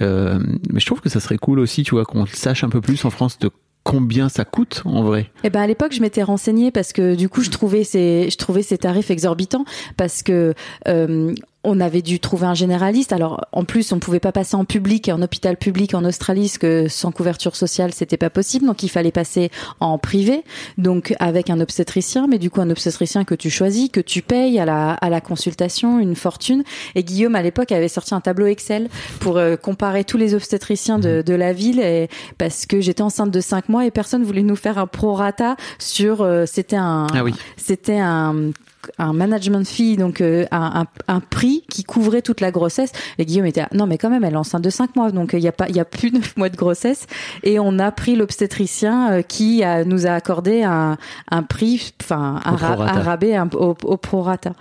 [0.00, 0.38] Euh,
[0.72, 3.04] mais je trouve que ça serait cool aussi, tu vois, qu'on sache un peu plus
[3.04, 3.50] en France de
[3.84, 5.30] combien ça coûte, en vrai.
[5.44, 8.36] Eh ben à l'époque, je m'étais renseignée parce que du coup, je trouvais ces, je
[8.36, 9.64] trouvais ces tarifs exorbitants
[9.96, 10.54] parce que
[10.88, 11.32] euh,
[11.66, 13.12] on avait dû trouver un généraliste.
[13.12, 16.58] Alors en plus, on pouvait pas passer en public, en hôpital public en Australie, parce
[16.58, 18.64] que sans couverture sociale, c'était pas possible.
[18.66, 19.50] Donc il fallait passer
[19.80, 20.44] en privé,
[20.78, 22.26] donc avec un obstétricien.
[22.28, 25.20] Mais du coup, un obstétricien que tu choisis, que tu payes à la à la
[25.20, 26.62] consultation, une fortune.
[26.94, 28.88] Et Guillaume à l'époque avait sorti un tableau Excel
[29.20, 33.32] pour euh, comparer tous les obstétriciens de, de la ville, et parce que j'étais enceinte
[33.32, 36.22] de cinq mois et personne voulait nous faire un prorata sur.
[36.22, 37.34] euh, c'était un Ah oui.
[37.56, 38.52] c'était un
[38.98, 42.92] un management fee donc euh, un, un, un prix qui couvrait toute la grossesse.
[43.18, 45.40] Et Guillaume était non mais quand même elle est enceinte de 5 mois donc il
[45.40, 47.06] y a pas il y a plus de 9 mois de grossesse.
[47.42, 50.96] Et on a pris l'obstétricien euh, qui a, nous a accordé un,
[51.30, 54.52] un prix enfin un, ra- un rabais un- au, au prorata.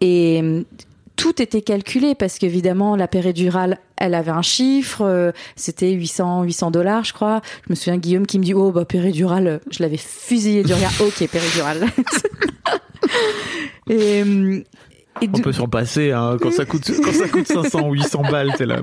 [0.00, 0.62] Et euh,
[1.16, 6.70] tout était calculé parce qu'évidemment la péridurale elle avait un chiffre euh, c'était 800 800
[6.70, 7.40] dollars je crois.
[7.66, 10.72] Je me souviens Guillaume qui me dit oh bah péridurale euh, je l'avais fusillé du
[10.72, 10.92] regard.
[11.00, 11.86] Ok péridurale
[15.22, 18.22] et, On peut s'en passer, hein, quand ça coûte, quand ça coûte 500 ou 800
[18.30, 18.78] balles, t'es là.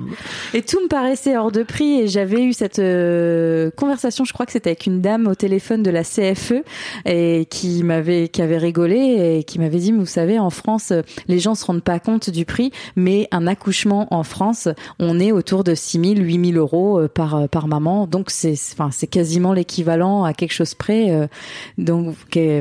[0.53, 4.45] et tout me paraissait hors de prix et j'avais eu cette euh, conversation, je crois
[4.45, 6.63] que c'était avec une dame au téléphone de la CFE
[7.05, 10.91] et qui m'avait qui avait rigolé et qui m'avait dit mais vous savez en France
[11.27, 14.67] les gens se rendent pas compte du prix mais un accouchement en France
[14.99, 18.07] on est autour de 6 000 8 000 euros euh, par euh, par maman.
[18.07, 21.29] Donc c'est enfin c'est quasiment l'équivalent à quelque chose près
[21.77, 22.15] donc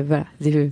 [0.05, 0.25] voilà.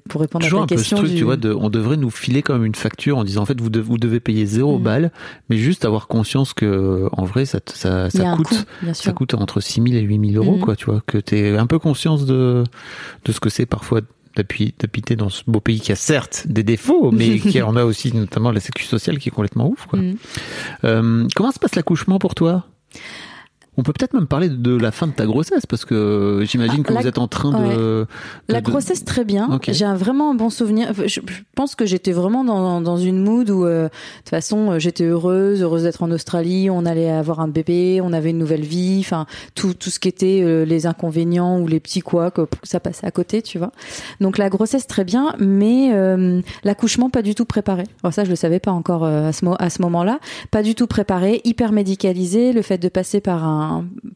[0.09, 1.69] Pour répondre Toujours à un ta peu ce question truc, du- tu vois, de, on
[1.69, 4.45] devrait nous filer comme une facture en disant en fait vous, devez- vous devez payer
[4.45, 4.83] zéro Mhm.
[4.83, 5.11] balle,
[5.49, 8.47] mais juste avoir conscience que en vrai ça, ça, coûte.
[8.47, 10.61] coût, Ça coûte entre 6 000 et 8 000 euros, Mhm.
[10.63, 12.63] quoi, tu vois, que t'es un peu conscience de,
[13.25, 14.01] de ce que c'est parfois
[14.35, 18.15] d'habiter dans ce beau pays qui a certes des défauts, mais qui en a aussi
[18.15, 19.99] notamment la sécu sociale qui est complètement ouf, quoi.
[19.99, 20.15] Mhm.
[20.85, 22.65] Euh, comment se passe l'accouchement pour toi?
[23.81, 26.87] On peut peut-être même parler de la fin de ta grossesse parce que j'imagine Ah,
[26.87, 28.07] que la- vous êtes en train de, de-
[28.47, 29.49] La grossesse très bien.
[29.51, 29.69] Ok.
[29.71, 30.93] J'ai un vraiment un bon souvenir.
[31.07, 31.19] Je,
[31.55, 33.89] pense que j'étais vraiment dans, dans une mood où euh, de
[34.19, 36.69] toute façon euh, j'étais heureuse, heureuse d'être en Australie.
[36.69, 38.97] On allait avoir un bébé, on avait une nouvelle vie.
[38.99, 42.79] Enfin tout tout ce qui était euh, les inconvénients ou les petits quoi que ça
[42.79, 43.71] passait à côté, tu vois.
[44.19, 47.83] Donc la grossesse très bien, mais euh, l'accouchement pas du tout préparé.
[48.03, 50.19] Alors ça je le savais pas encore à ce mo- à ce moment-là.
[50.51, 52.53] Pas du tout préparé, hyper médicalisé.
[52.53, 53.70] Le fait de passer par un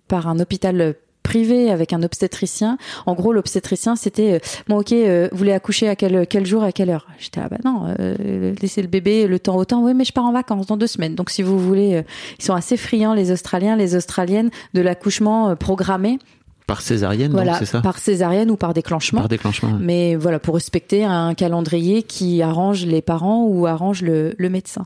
[0.07, 2.77] par un hôpital privé avec un obstétricien.
[3.07, 6.63] En gros, l'obstétricien, c'était euh, bon, ok, euh, vous voulez accoucher à quel quel jour,
[6.63, 7.07] à quelle heure?
[7.17, 9.83] J'étais là, bah non, euh, laissez le bébé le temps au temps.
[9.83, 11.15] Oui, mais je pars en vacances dans deux semaines.
[11.15, 12.01] Donc, si vous voulez, euh,
[12.37, 16.19] ils sont assez friands les Australiens, les Australiennes de l'accouchement programmé,
[16.67, 17.81] par césarienne, voilà, c'est ça?
[17.81, 19.21] par césarienne ou par déclenchement.
[19.21, 19.69] Par déclenchement.
[19.69, 19.79] ouais.
[19.79, 24.85] Mais voilà, pour respecter un calendrier qui arrange les parents ou arrange le, le médecin.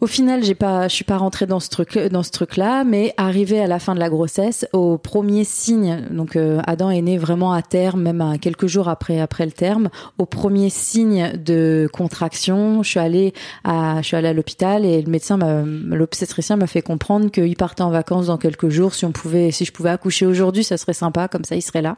[0.00, 3.14] Au final, j'ai pas, je suis pas rentrée dans ce truc, dans ce truc-là, mais
[3.16, 7.16] arrivé à la fin de la grossesse, au premier signe, donc euh, Adam est né
[7.16, 9.88] vraiment à terme, même à quelques jours après après le terme.
[10.18, 15.00] Au premier signe de contraction, je suis allée à, je suis allée à l'hôpital et
[15.00, 18.94] le médecin, l'obstétricien m'a fait comprendre qu'il partait en vacances dans quelques jours.
[18.94, 21.82] Si on pouvait, si je pouvais accoucher aujourd'hui, ça serait sympa, comme ça il serait
[21.82, 21.96] là.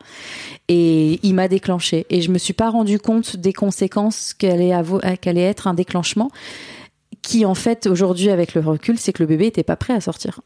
[0.69, 2.07] Et il m'a déclenché.
[2.11, 4.75] Et je me suis pas rendu compte des conséquences qu'allait
[5.23, 6.31] qu'allait être un déclenchement
[7.27, 10.01] qui en fait aujourd'hui avec le recul c'est que le bébé était pas prêt à
[10.01, 10.41] sortir.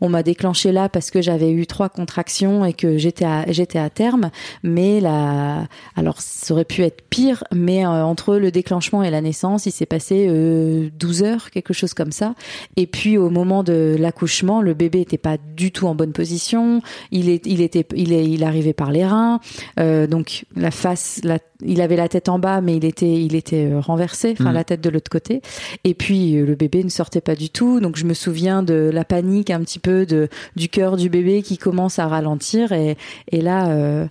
[0.00, 3.80] On m'a déclenché là parce que j'avais eu trois contractions et que j'étais à, j'étais
[3.80, 4.30] à terme,
[4.62, 5.66] mais la,
[5.96, 9.72] alors ça aurait pu être pire, mais euh, entre le déclenchement et la naissance, il
[9.72, 12.34] s'est passé euh, 12 heures, quelque chose comme ça.
[12.76, 16.80] Et puis au moment de l'accouchement, le bébé était pas du tout en bonne position,
[17.10, 19.40] il est, il était, il est, il arrivait par les reins,
[19.80, 23.34] euh, donc la face, la, il avait la tête en bas, mais il était, il
[23.34, 24.54] était euh, renversé, enfin Mhm.
[24.54, 25.40] la tête de l'autre côté.
[25.84, 28.90] Et puis euh, le bébé ne sortait pas du tout, donc je me souviens de
[28.92, 32.96] la panique un petit peu de du cœur du bébé qui commence à ralentir et
[33.30, 33.68] et là.
[33.70, 34.06] euh,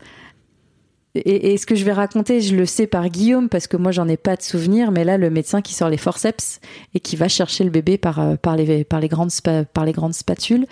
[1.15, 3.91] et, et ce que je vais raconter, je le sais par Guillaume parce que moi
[3.91, 6.59] j'en ai pas de souvenir, mais là le médecin qui sort les forceps
[6.93, 9.31] et qui va chercher le bébé par euh, par les par les grandes
[9.73, 10.65] par les grandes spatules.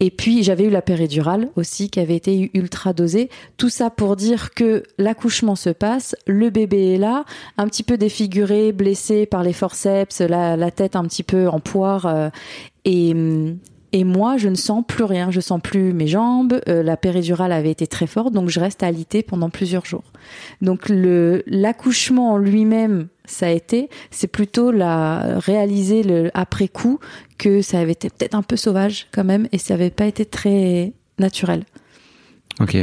[0.00, 3.30] Et puis j'avais eu la péridurale aussi qui avait été ultra dosée.
[3.56, 7.24] Tout ça pour dire que l'accouchement se passe, le bébé est là,
[7.56, 11.60] un petit peu défiguré, blessé par les forceps, la, la tête un petit peu en
[11.60, 12.06] poire.
[12.06, 12.28] euh,
[12.84, 13.58] et, hum,
[13.92, 15.30] Et moi, je ne sens plus rien.
[15.30, 16.60] Je sens plus mes jambes.
[16.68, 20.04] Euh, la péridurale avait été très forte, donc je reste alitée pendant plusieurs jours.
[20.62, 23.88] Donc l'accouchement en lui-même, ça a été.
[24.10, 27.00] C'est plutôt la réaliser le après coup
[27.38, 30.24] que ça avait été peut-être un peu sauvage quand même, et ça avait pas été
[30.24, 31.64] très naturel.
[32.60, 32.76] Ok.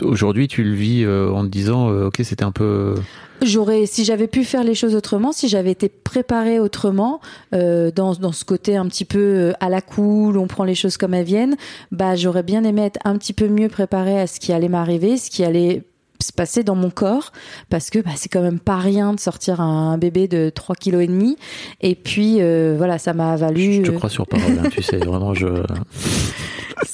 [0.00, 2.94] Aujourd'hui, tu le vis euh, en te disant, euh, ok, c'était un peu.
[3.42, 7.20] J'aurais, si j'avais pu faire les choses autrement, si j'avais été préparée autrement,
[7.54, 10.76] euh, dans, dans ce côté un petit peu euh, à la cool, on prend les
[10.76, 11.56] choses comme elles viennent,
[11.90, 15.16] bah j'aurais bien aimé être un petit peu mieux préparée à ce qui allait m'arriver,
[15.16, 15.82] ce qui allait
[16.22, 17.32] se passer dans mon corps,
[17.68, 21.02] parce que bah, c'est quand même pas rien de sortir un bébé de 3 kilos
[21.02, 21.36] et demi.
[21.80, 23.74] Et puis euh, voilà, ça m'a valu.
[23.74, 25.46] Je te euh, crois sur parole, hein, tu sais, vraiment, je.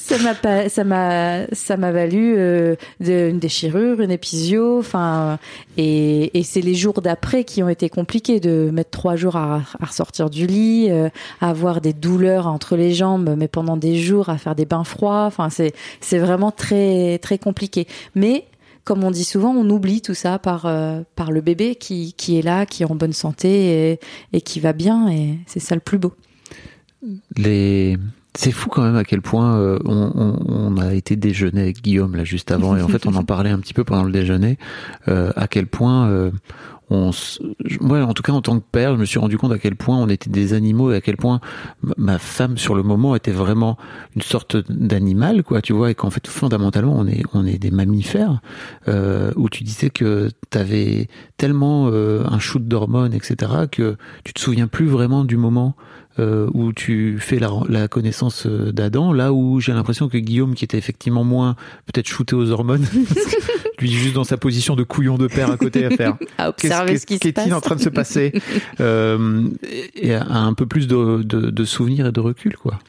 [0.09, 5.37] Ça m'a ça m'a, ça m'a valu euh, une déchirure, une épisio, enfin,
[5.77, 9.61] et, et c'est les jours d'après qui ont été compliqués de mettre trois jours à,
[9.79, 11.09] à ressortir du lit, euh,
[11.41, 14.83] à avoir des douleurs entre les jambes, mais pendant des jours à faire des bains
[14.83, 17.87] froids, enfin, c'est, c'est vraiment très, très compliqué.
[18.15, 18.45] Mais
[18.83, 22.39] comme on dit souvent, on oublie tout ça par euh, par le bébé qui qui
[22.39, 23.99] est là, qui est en bonne santé et,
[24.33, 26.13] et qui va bien, et c'est ça le plus beau.
[27.37, 27.97] les
[28.41, 32.15] c'est fou quand même à quel point euh, on, on- a été déjeuner avec Guillaume
[32.15, 34.57] là juste avant et en fait on en parlait un petit peu pendant le déjeuner
[35.09, 36.31] euh, à quel point euh,
[36.89, 37.39] on s-
[37.81, 39.75] moi en tout cas en tant que père je me suis rendu compte à quel
[39.75, 41.41] point on était des animaux et à quel point
[41.97, 43.77] ma- femme sur le moment était vraiment
[44.15, 47.71] une sorte d'animal quoi tu vois et qu'en fait fondamentalement on est on est des
[47.71, 48.39] mammifères
[48.87, 54.67] euh, où tu disais que t'avais tellement un shoot d'hormones etc que tu te souviens
[54.67, 55.75] plus vraiment du moment
[56.19, 60.53] euh, où tu fais la, la connaissance euh, d'Adam, là où j'ai l'impression que Guillaume,
[60.53, 61.55] qui était effectivement moins
[61.85, 62.85] peut-être shooté aux hormones,
[63.79, 66.17] lui juste dans sa position de couillon de père à côté à faire.
[66.37, 68.33] À Qu'est-ce observer ce qui qu'est-il en train de se passer?
[68.81, 69.47] Euh,
[69.95, 72.79] Et un peu plus de, de, de souvenirs et de recul, quoi.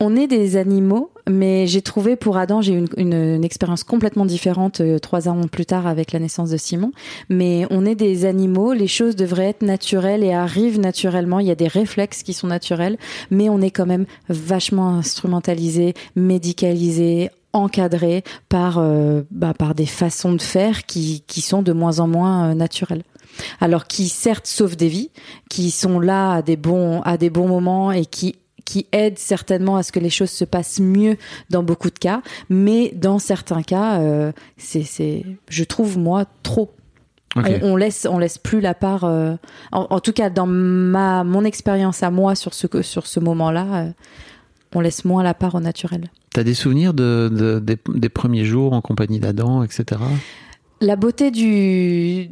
[0.00, 3.84] On est des animaux, mais j'ai trouvé pour Adam, j'ai eu une, une, une expérience
[3.84, 6.92] complètement différente euh, trois ans plus tard avec la naissance de Simon.
[7.28, 11.38] Mais on est des animaux, les choses devraient être naturelles et arrivent naturellement.
[11.38, 12.98] Il y a des réflexes qui sont naturels,
[13.30, 20.32] mais on est quand même vachement instrumentalisé, médicalisé encadré par euh, bah, par des façons
[20.32, 23.04] de faire qui qui sont de moins en moins euh, naturelles
[23.60, 25.10] alors qui certes sauvent des vies,
[25.48, 29.76] qui sont là à des bons à des bons moments et qui qui aident certainement
[29.76, 31.16] à ce que les choses se passent mieux
[31.50, 36.70] dans beaucoup de cas, mais dans certains cas, euh, c'est je trouve moi trop.
[37.36, 39.02] On, on laisse on laisse plus la part.
[39.04, 39.34] euh,
[39.72, 43.66] en, en tout cas dans ma mon expérience à moi sur ce sur ce moment-là,
[43.74, 43.90] euh,
[44.74, 46.10] on laisse moins la part au naturel.
[46.32, 50.00] T'as des souvenirs de, de- des, des premiers jours en compagnie d'Adam, etc.
[50.80, 52.28] La beauté du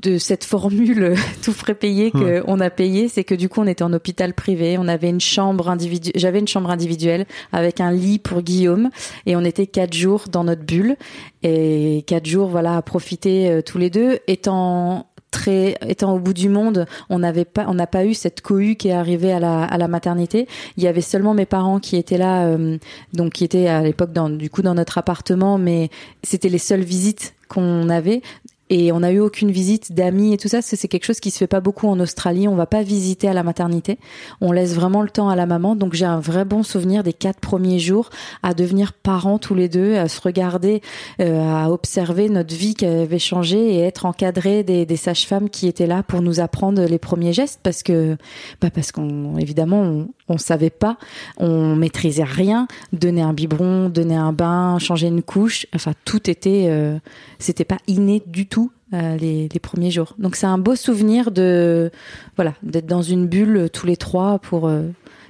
[0.00, 3.66] de cette formule tout frais payé que on a payé, c'est que du coup on
[3.66, 7.92] était en hôpital privé, on avait une chambre individuelle, j'avais une chambre individuelle avec un
[7.92, 8.90] lit pour Guillaume
[9.26, 10.96] et on était quatre jours dans notre bulle
[11.42, 14.18] et quatre jours voilà à profiter euh, tous les deux.
[14.26, 18.40] Étant très étant au bout du monde, on n'avait pas on n'a pas eu cette
[18.40, 20.48] cohue qui est arrivée à la à la maternité.
[20.76, 22.78] Il y avait seulement mes parents qui étaient là euh,
[23.12, 25.90] donc qui étaient à l'époque dans du coup dans notre appartement mais
[26.22, 28.22] c'était les seules visites qu'on avait
[28.70, 31.38] et on n'a eu aucune visite d'amis et tout ça, c'est quelque chose qui se
[31.38, 32.46] fait pas beaucoup en Australie.
[32.46, 33.98] On va pas visiter à la maternité.
[34.40, 35.74] On laisse vraiment le temps à la maman.
[35.74, 38.10] Donc j'ai un vrai bon souvenir des quatre premiers jours
[38.44, 40.82] à devenir parents tous les deux, à se regarder,
[41.20, 45.86] euh, à observer notre vie qui avait changé et être encadré des, sages-femmes qui étaient
[45.86, 48.16] là pour nous apprendre les premiers gestes parce que,
[48.60, 50.96] bah parce qu'on évidemment on savait pas,
[51.36, 56.68] on maîtrisait rien, donner un biberon, donner un bain, changer une couche, enfin tout était,
[56.70, 56.98] euh,
[57.38, 60.14] c'était pas inné du tout euh, les, premiers jours.
[60.18, 61.90] Donc c'est un beau souvenir de,
[62.36, 64.70] voilà, d'être dans une bulle euh, tous les trois pour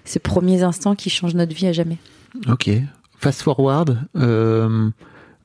[0.04, 1.98] ces premiers instants qui changent notre vie à jamais.
[2.48, 2.70] Ok.
[3.18, 3.98] Fast forward,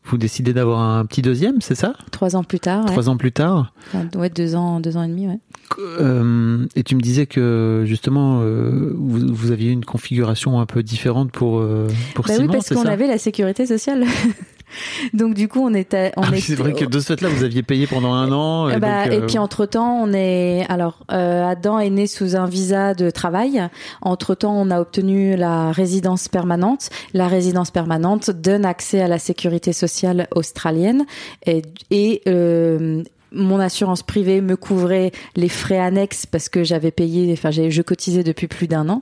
[0.06, 1.94] vous décidez d'avoir un petit deuxième, c'est ça?
[2.12, 3.74] Trois ans plus tard, ouais, Trois ans plus tard?
[3.88, 5.40] Enfin, ouais, deux ans, deux ans et demi, ouais.
[5.80, 10.84] Euh, et tu me disais que justement, euh, vous, vous aviez une configuration un peu
[10.84, 14.06] différente pour, euh, pour Bah oui, parce qu'on avait la sécurité sociale.
[15.14, 17.64] Donc du coup, on était, on Ah c'est vrai que de ce fait-là, vous aviez
[17.64, 18.70] payé pendant un an.
[18.70, 22.08] Et, bah, donc, et euh, puis entre temps, on est alors euh, Adam est né
[22.08, 23.68] sous un visa de travail.
[24.02, 26.90] Entre temps, on a obtenu la résidence permanente.
[27.14, 31.06] La résidence permanente donne accès à la sécurité sociale australienne
[31.46, 31.62] et,
[31.92, 33.04] et euh,
[33.36, 38.24] mon assurance privée me couvrait les frais annexes parce que j'avais payé, enfin je cotisais
[38.24, 39.02] depuis plus d'un an,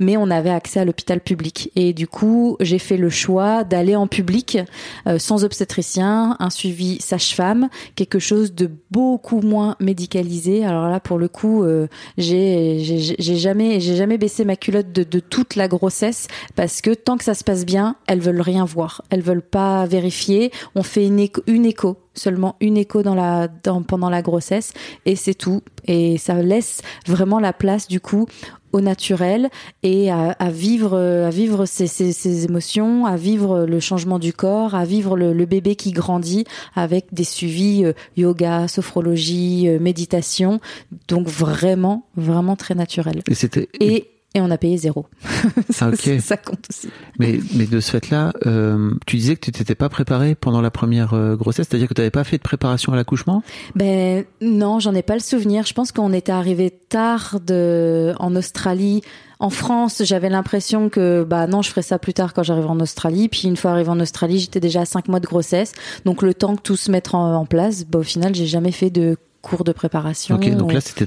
[0.00, 3.96] mais on avait accès à l'hôpital public et du coup j'ai fait le choix d'aller
[3.96, 4.58] en public
[5.06, 10.64] euh, sans obstétricien, un suivi sage-femme, quelque chose de beaucoup moins médicalisé.
[10.64, 15.20] Alors là pour le coup euh, j'ai jamais j'ai jamais baissé ma culotte de, de
[15.20, 19.02] toute la grossesse parce que tant que ça se passe bien, elles veulent rien voir,
[19.10, 20.50] elles veulent pas vérifier.
[20.74, 24.72] On fait une écho, une écho seulement une écho dans la dans, pendant la grossesse
[25.06, 25.62] et c'est tout.
[25.86, 28.26] Et ça laisse vraiment la place du coup
[28.72, 29.50] au naturel
[29.84, 34.84] et à, vivre à vivre ses, ses, émotions à vivre le changement du corps à
[34.84, 40.60] vivre le, bébé qui grandit avec des suivis euh, yoga sophrologie euh, méditation.
[41.06, 43.22] Donc vraiment vraiment très naturel.
[43.28, 45.06] Et c'était et et on a payé zéro.
[45.70, 46.88] ça, ça, compte aussi.
[47.20, 50.72] Mais, mais de ce fait-là, euh, tu disais que tu t'étais pas préparée pendant la
[50.72, 53.44] première euh, grossesse, c'est-à-dire que tu n'avais pas fait de préparation à l'accouchement?
[53.76, 55.66] Ben non, j'en ai pas le souvenir.
[55.66, 59.02] Je pense qu'on était arrivé tard de, en Australie.
[59.38, 62.80] En France, j'avais l'impression que bah non, je ferais ça plus tard quand j'arrive en
[62.80, 63.28] Australie.
[63.28, 65.72] Puis une fois arrivé en Australie, j'étais déjà à cinq mois de grossesse.
[66.04, 68.72] Donc le temps que tout se mette en, en place, bah, au final, j'ai jamais
[68.72, 70.36] fait de cours de préparation.
[70.36, 71.06] Ok, donc là c'était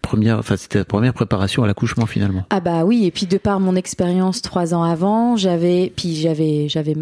[0.00, 2.44] première, enfin c'était la première préparation à l'accouchement finalement.
[2.50, 6.68] Ah bah oui, et puis de par mon expérience trois ans avant, j'avais, puis j'avais,
[6.68, 6.94] j'avais,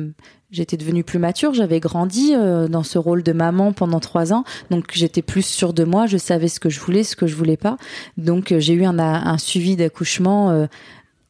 [0.51, 4.45] j'étais devenue plus mature, j'avais grandi euh, dans ce rôle de maman pendant trois ans,
[4.71, 7.37] donc j'étais plus sûre de moi, je savais ce que je voulais, ce que je
[7.37, 7.77] voulais pas,
[8.17, 10.67] donc euh, j'ai eu un, un suivi d'accouchement euh,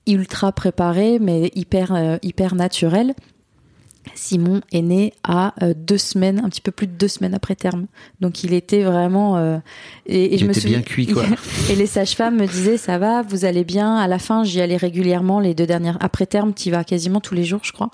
[0.06, 3.14] ultra préparé, mais hyper hyper naturel.
[4.14, 7.54] Simon est né à euh, deux semaines, un petit peu plus de deux semaines après
[7.54, 7.86] terme.
[8.20, 9.58] Donc il était vraiment euh,
[10.06, 11.24] et, je me suis bien cuit quoi.
[11.70, 13.96] et les sages-femmes me disaient ça va, vous allez bien.
[13.96, 17.34] À la fin, j'y allais régulièrement les deux dernières après terme, tu vas quasiment tous
[17.34, 17.90] les jours, je crois.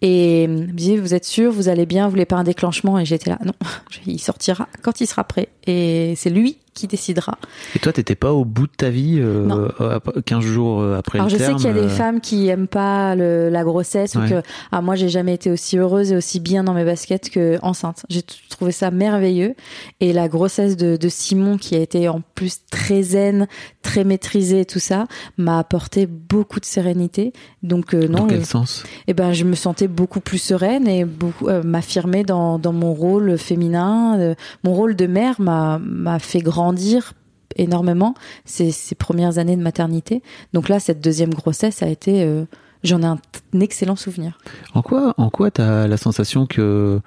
[0.00, 3.04] Et me disaient vous êtes sûr, vous allez bien, vous voulez pas un déclenchement Et
[3.04, 3.52] j'étais là non,
[4.06, 5.48] il sortira quand il sera prêt.
[5.66, 7.36] Et c'est lui qui décidera.
[7.74, 11.28] Et toi, t'étais pas au bout de ta vie, euh, 15 jours euh, après Alors
[11.28, 14.20] je sais qu'il y a des euh, femmes qui aiment pas le, la grossesse ou
[14.20, 17.58] que ah, moi j'ai jamais été aussi heureuse et aussi bien dans mes baskets que
[17.62, 18.06] enceinte.
[18.08, 19.54] J'ai trouvé ça merveilleux
[20.00, 23.48] et la grossesse de, de, Simon qui a été en plus très zen,
[23.82, 25.06] très maîtrisée et tout ça
[25.36, 27.32] m'a apporté beaucoup de sérénité.
[27.62, 28.20] Donc euh, non.
[28.20, 28.84] Dans quel sens?
[29.08, 33.36] Eh ben je me sentais beaucoup plus sereine et beaucoup m'affirmer dans dans mon rôle
[33.38, 34.34] féminin.
[34.64, 37.14] mon rôle de mère m'a m'a fait grandir
[37.58, 40.22] énormément ces, ces, premières années de maternité.
[40.52, 42.44] Donc là, cette deuxième grossesse a été, euh,
[42.82, 43.18] j'en ai un,
[43.60, 44.38] excellent souvenir.
[44.74, 47.00] En quoi, en quoi t'as la sensation que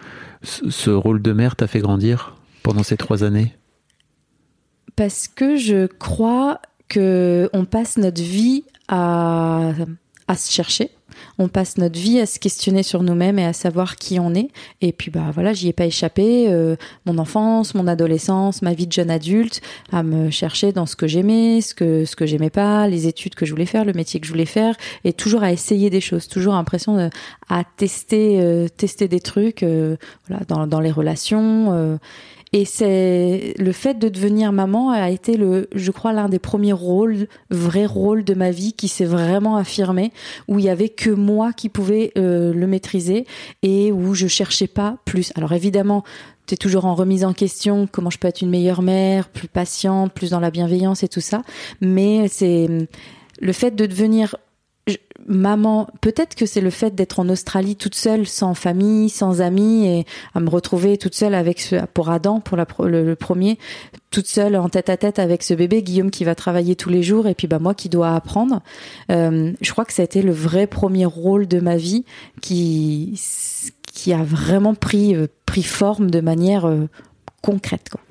[0.44, 3.56] ce rôle de mère t'a fait grandir pendant ces trois années?
[4.96, 9.72] Parce que je crois que on passe notre vie à,
[10.28, 10.92] à se chercher
[11.38, 14.50] on passe notre vie à se questionner sur nous-mêmes et à savoir qui on est.
[14.82, 16.48] Et puis bah voilà, j'y ai pas échappé.
[16.50, 20.96] Euh, mon enfance, mon adolescence, ma vie de jeune adulte, à me chercher dans ce
[20.96, 23.94] que j'aimais, ce que ce que j'aimais pas, les études que je voulais faire, le
[23.94, 27.10] métier que je voulais faire, et toujours à essayer des choses, toujours l'impression de,
[27.50, 32.00] à tester euh, tester des trucs, euh, voilà, dans dans les relations.
[32.54, 36.74] Et c'est le fait de devenir maman a été le, je crois, l'un des premiers
[36.74, 40.12] rôles, vrais rôles de ma vie qui s'est vraiment affirmé,
[40.50, 43.26] où il y avait que moi qui pouvais euh, le maîtriser
[43.64, 45.32] et où je cherchais pas plus.
[45.36, 46.04] Alors évidemment,
[46.46, 49.48] tu es toujours en remise en question, comment je peux être une meilleure mère, plus
[49.48, 51.44] patiente, plus dans la bienveillance et tout ça.
[51.80, 52.68] Mais c'est
[53.40, 54.36] le fait de devenir
[55.28, 59.88] maman, peut-être que c'est le fait d'être en Australie toute seule, sans famille, sans amis,
[59.88, 63.58] et à me retrouver toute seule avec ce, pour Adam, pour le, premier,
[64.10, 67.04] toute seule en tête à tête avec ce bébé, Guillaume qui va travailler tous les
[67.04, 68.62] jours, et puis bah moi qui dois apprendre.
[69.12, 72.06] Euh, je crois que ça a été le vrai premier rôle de ma vie
[72.42, 73.20] qui
[73.94, 76.88] qui a vraiment pris euh, pris forme de manière euh,
[77.42, 77.90] concrète.
[77.92, 78.02] Quoi.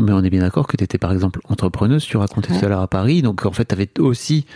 [0.00, 2.72] Mais on est bien d'accord que tu étais par exemple entrepreneuse, tu racontais ouais.
[2.72, 4.46] à Paris, donc en fait tu avais aussi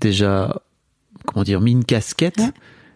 [0.00, 0.60] déjà
[1.26, 2.40] comment dire, mis une casquette.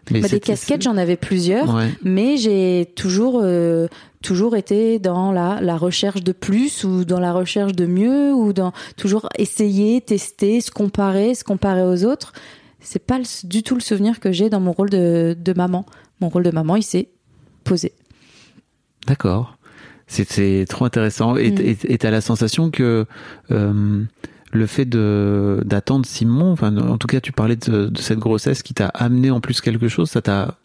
[0.09, 3.87] Mais bah, des casquettes, j'en avais plusieurs, mais j'ai toujours euh,
[4.23, 8.51] toujours été dans la, la recherche de plus ou dans la recherche de mieux ou
[8.51, 12.33] dans toujours essayer, tester, se comparer, se comparer aux autres.
[12.79, 15.85] C'est pas du tout le souvenir que j'ai dans mon rôle de, de maman.
[16.19, 17.09] Mon rôle de maman, il s'est
[17.63, 17.93] posé.
[19.07, 19.57] D'accord.
[20.07, 21.37] C'est trop intéressant.
[21.37, 21.97] Et mm.
[21.97, 23.05] tu as la sensation que
[23.51, 24.03] euh,
[24.51, 28.73] le fait de d'attendre Simon, enfin en tout cas tu parlais de, cette grossesse qui
[28.73, 30.57] t'a amené en plus quelque chose, ça t'a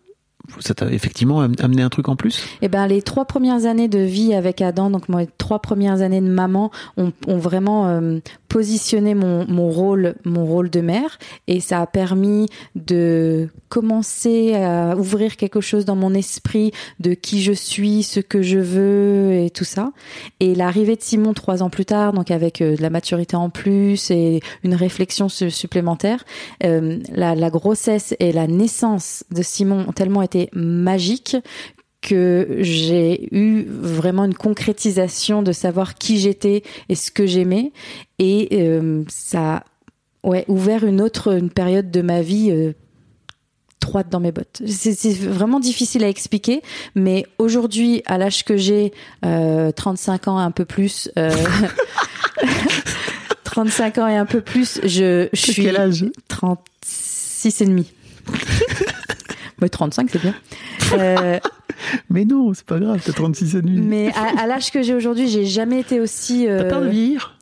[0.61, 2.43] ça t'a effectivement amené un truc en plus?
[2.63, 6.21] Eh ben, les trois premières années de vie avec Adam, donc mes trois premières années
[6.21, 11.87] de maman, ont, vraiment euh, positionné mon, rôle, mon rôle de mère, et ça a
[11.87, 18.21] permis de commencer à ouvrir quelque chose dans mon esprit de qui je suis, ce
[18.21, 19.93] que je veux et tout ça.
[20.41, 23.51] Et l'arrivée de Simon trois ans plus tard, donc avec euh, de la maturité en
[23.51, 26.25] plus et une réflexion su- supplémentaire,
[26.65, 31.37] euh, la grossesse et la naissance de Simon ont tellement été magiques
[32.03, 37.73] que j'ai eu vraiment une concrétisation de savoir qui j'étais et ce que j'aimais
[38.19, 39.65] et euh, ça a
[40.23, 42.73] ouais ouvert une autre une période de ma vie euh,
[43.87, 44.63] droite dans mes bottes.
[44.67, 46.63] C'est vraiment difficile à expliquer,
[46.95, 48.93] mais aujourd'hui, à l'âge que j'ai,
[49.25, 51.31] euh, 35 ans, un peu plus, euh,
[53.45, 56.05] 35 ans et un peu plus, je, je suis quel âge?
[56.29, 57.87] 36 et demi.
[59.63, 60.35] Ouais, 35, c'est bien.
[60.93, 61.39] Euh,
[62.11, 63.81] Mais non, c'est pas grave, t'as 36 et demi.
[63.81, 66.47] mais à, à l'âge que j'ai aujourd'hui, j'ai jamais été aussi.
[66.49, 67.37] euh, T'as peur de vieillir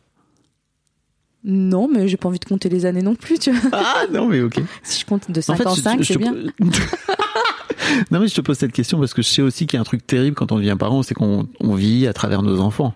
[1.44, 3.70] Non, mais j'ai pas envie de compter les années non plus, tu vois.
[3.72, 4.60] Ah non, mais ok.
[4.82, 6.32] Si je compte de En fait, 55, je- je c'est bien.
[8.10, 9.80] non mais je te pose cette question parce que je sais aussi qu'il y a
[9.82, 12.94] un truc terrible quand on devient parent, c'est qu'on on vit à travers nos enfants.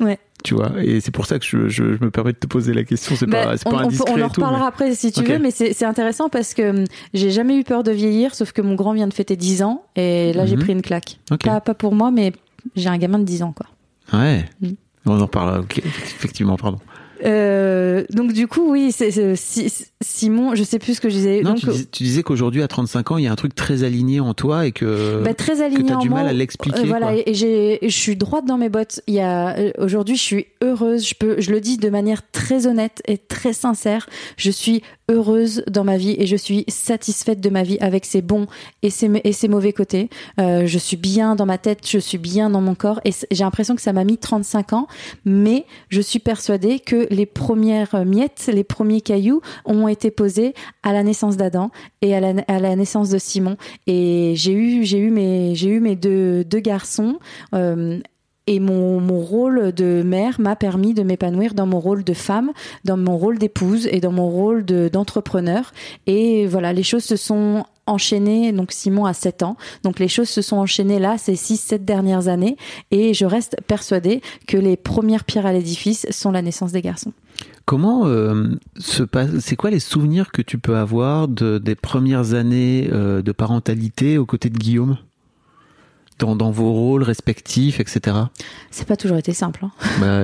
[0.00, 0.18] Ouais.
[0.44, 2.72] Tu vois, et c'est pour ça que je, je, je me permets de te poser
[2.72, 3.16] la question.
[3.16, 5.24] C'est Bah, pas, c'est on, pas on indiscret on en reparlera mais- après si tu
[5.24, 6.84] veux, mais c'est intéressant parce que hum,
[7.14, 9.82] j'ai jamais eu peur de vieillir, sauf que mon grand vient de fêter 10 ans
[9.96, 10.62] et là j'ai Mhm.
[10.62, 11.18] pris une claque.
[11.42, 12.32] Pas, pas pour moi, mais
[12.76, 13.66] j'ai un gamin de 10 ans, quoi.
[14.16, 14.44] Ouais.
[14.60, 14.68] Mm.
[15.06, 15.64] On en reparlera.
[15.76, 16.78] effectivement, pardon.
[17.24, 19.10] Euh, donc du coup, oui, c'est
[20.00, 21.40] Simon, je sais plus ce que je disais.
[21.42, 23.54] Non, donc, tu, dis- tu disais qu'aujourd'hui, à 35 ans, il y a un truc
[23.56, 25.22] très aligné en toi et que.
[25.24, 26.20] bah, très aligné que en du moi.
[26.20, 27.22] mal à l'expliquer, Euh, voilà, quoi.
[27.26, 27.34] et
[27.82, 29.00] je suis droite dans mes bottes.
[29.08, 31.04] Il y a euh, aujourd'hui, je suis heureuse.
[31.06, 34.08] Je peux, je le dis de manière très honnête et très sincère.
[34.36, 38.20] Je suis heureuse dans ma vie et je suis satisfaite de ma vie avec ses
[38.22, 38.46] bons
[38.82, 40.10] et ses et ses mauvais côtés.
[40.38, 43.42] Euh, je suis bien dans ma tête, je suis bien dans mon corps et j'ai
[43.42, 44.86] l'impression que ça m'a mis 35 ans,
[45.24, 50.92] mais je suis persuadée que les premières miettes, les premiers cailloux ont été posés à
[50.92, 51.70] la naissance d'Adam
[52.02, 53.56] et à la, naissance de Simon.
[53.86, 57.18] Et j'ai eu, j'ai eu mes, j'ai eu mes deux, garçons.
[57.54, 57.98] euh,
[58.50, 62.96] et mon, rôle de mère m'a permis de m'épanouir dans mon rôle de femme, dans
[62.96, 65.74] mon rôle d'épouse et dans mon rôle de- d'entrepreneur.
[66.06, 68.52] et voilà, les choses se sont enchaînées.
[68.52, 69.56] Donc Simon a 7 ans.
[69.82, 72.56] Donc les choses se sont enchaînées là ces 6-7 dernières années.
[72.90, 77.12] Et je reste persuadée que les premières pierres à l'édifice sont la naissance des garçons.
[77.64, 82.34] Comment euh, se passe C'est quoi les souvenirs que tu peux avoir de, des premières
[82.34, 84.96] années euh, de parentalité aux côtés de Guillaume?
[86.18, 88.16] Dans, dans vos rôles respectifs, etc.
[88.70, 89.64] C'est pas toujours été simple.
[89.64, 89.70] Hein.
[90.00, 90.20] Bah,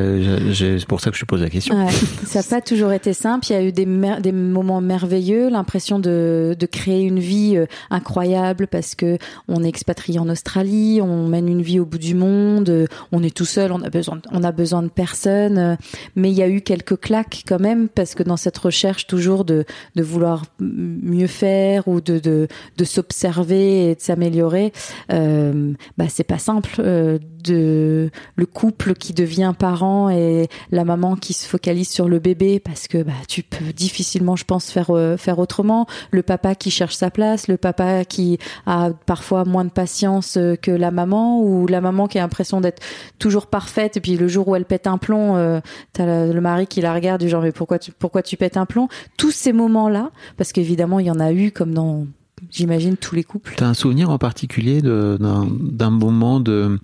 [0.55, 1.75] c'est pour ça que je te pose la question.
[1.77, 1.93] Ouais,
[2.27, 3.47] ça n'a pas toujours été simple.
[3.49, 7.57] Il y a eu des, mer- des moments merveilleux, l'impression de, de créer une vie
[7.57, 9.19] euh, incroyable parce que
[9.49, 13.23] on est expatrié en Australie, on mène une vie au bout du monde, euh, on
[13.23, 15.59] est tout seul, on a besoin, on a besoin de personne.
[15.59, 15.77] euh,
[16.17, 19.45] Mais il y a eu quelques claques quand même parce que dans cette recherche toujours
[19.45, 19.65] de,
[19.97, 24.73] de vouloir mieux faire ou de, de, de s'observer et de s'améliorer,
[25.13, 26.77] euh, bah c'est pas simple.
[26.81, 32.19] euh, de le couple qui devient parent et la maman qui se focalise sur le
[32.19, 36.55] bébé parce que bah tu peux difficilement je pense faire euh, faire autrement le papa
[36.55, 40.91] qui cherche sa place le papa qui a parfois moins de patience euh, que la
[40.91, 42.83] maman ou la maman qui a l'impression d'être
[43.19, 45.61] toujours parfaite et puis le jour où elle pète un plomb euh,
[45.93, 48.57] t'as la- le mari qui la regarde du genre mais pourquoi tu pourquoi tu pètes
[48.57, 48.89] un plomb?
[49.19, 52.07] Tous ces moments là parce qu'évidemment il y en a eu comme dans
[52.51, 56.79] j'imagine tous les couples T'as un souvenir en particulier d'un moment de,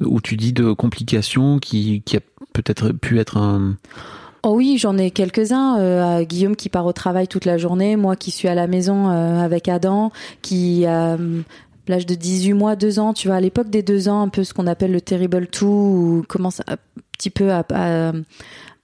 [0.00, 2.20] où tu dis de complications qui, qui a
[2.52, 3.76] peut-être pu être un...
[4.42, 5.78] Oh oui, j'en ai quelques-uns.
[5.78, 9.10] Euh, Guillaume qui part au travail toute la journée, moi qui suis à la maison
[9.10, 11.42] euh, avec Adam, qui a euh,
[11.88, 14.44] l'âge de 18 mois, 2 ans, tu vois, à l'époque des 2 ans, un peu
[14.44, 16.76] ce qu'on appelle le terrible two, où commence un
[17.12, 18.12] petit peu à, à,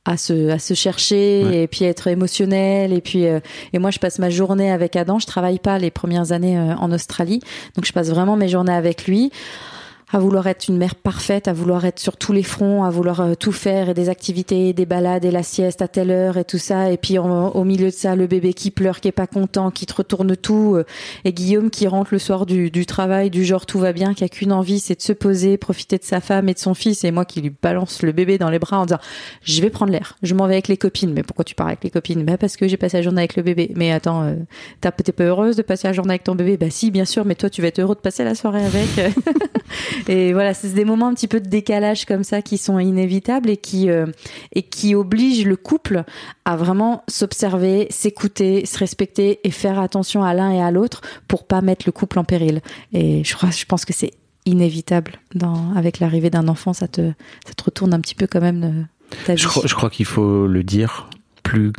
[0.09, 1.62] à se, à se chercher Ouais.
[1.62, 2.92] et puis être émotionnel.
[2.92, 3.40] Et puis euh,
[3.72, 5.18] et moi je passe ma journée avec Adam.
[5.18, 7.40] Je travaille pas les premières années euh, en Australie.
[7.74, 9.30] Donc je passe vraiment mes journées avec lui
[10.12, 13.20] à vouloir être une mère parfaite, à vouloir être sur tous les fronts, à vouloir
[13.20, 16.44] euh, tout faire et des activités, des balades et la sieste à telle heure et
[16.44, 16.92] tout ça.
[16.92, 19.84] Et puis au milieu de ça, le bébé qui pleure, qui est pas content, qui
[19.84, 20.76] te retourne tout.
[20.76, 20.84] euh,
[21.24, 24.22] et Guillaume qui rentre le soir du, du travail, du genre tout va bien, qui
[24.22, 27.02] a qu'une envie, c'est de se poser, profiter de sa femme et de son fils.
[27.02, 29.00] Et moi qui lui balance le bébé dans les bras en disant
[29.42, 31.12] je vais prendre l'air, je m'en vais avec les copines.
[31.12, 32.22] Mais pourquoi tu pars avec les copines?
[32.24, 33.72] Bah parce que j'ai passé la journée avec le bébé.
[33.74, 34.34] Mais attends, euh,
[34.80, 36.57] t'es pas heureuse de passer la journée avec ton bébé?
[36.57, 37.24] Bah si, bien sûr.
[37.24, 39.14] Mais toi tu vas être heureux de passer la soirée avec.
[40.09, 43.51] et voilà, c'est des moments un petit peu de décalage comme ça qui sont inévitables
[43.51, 44.07] et qui euh,
[44.53, 46.05] et qui obligent le couple
[46.44, 51.47] à vraiment s'observer, s'écouter, se respecter et faire attention à l'un et à l'autre pour
[51.47, 52.61] pas mettre le couple en péril.
[52.92, 54.12] Et je crois, je pense que c'est
[54.44, 57.12] inévitable dans avec l'arrivée d'un enfant, ça te
[57.47, 59.42] ça te retourne un petit peu quand même euh, ta vie.
[59.42, 61.11] Je crois, je crois qu'il faut le dire
[61.42, 61.72] plus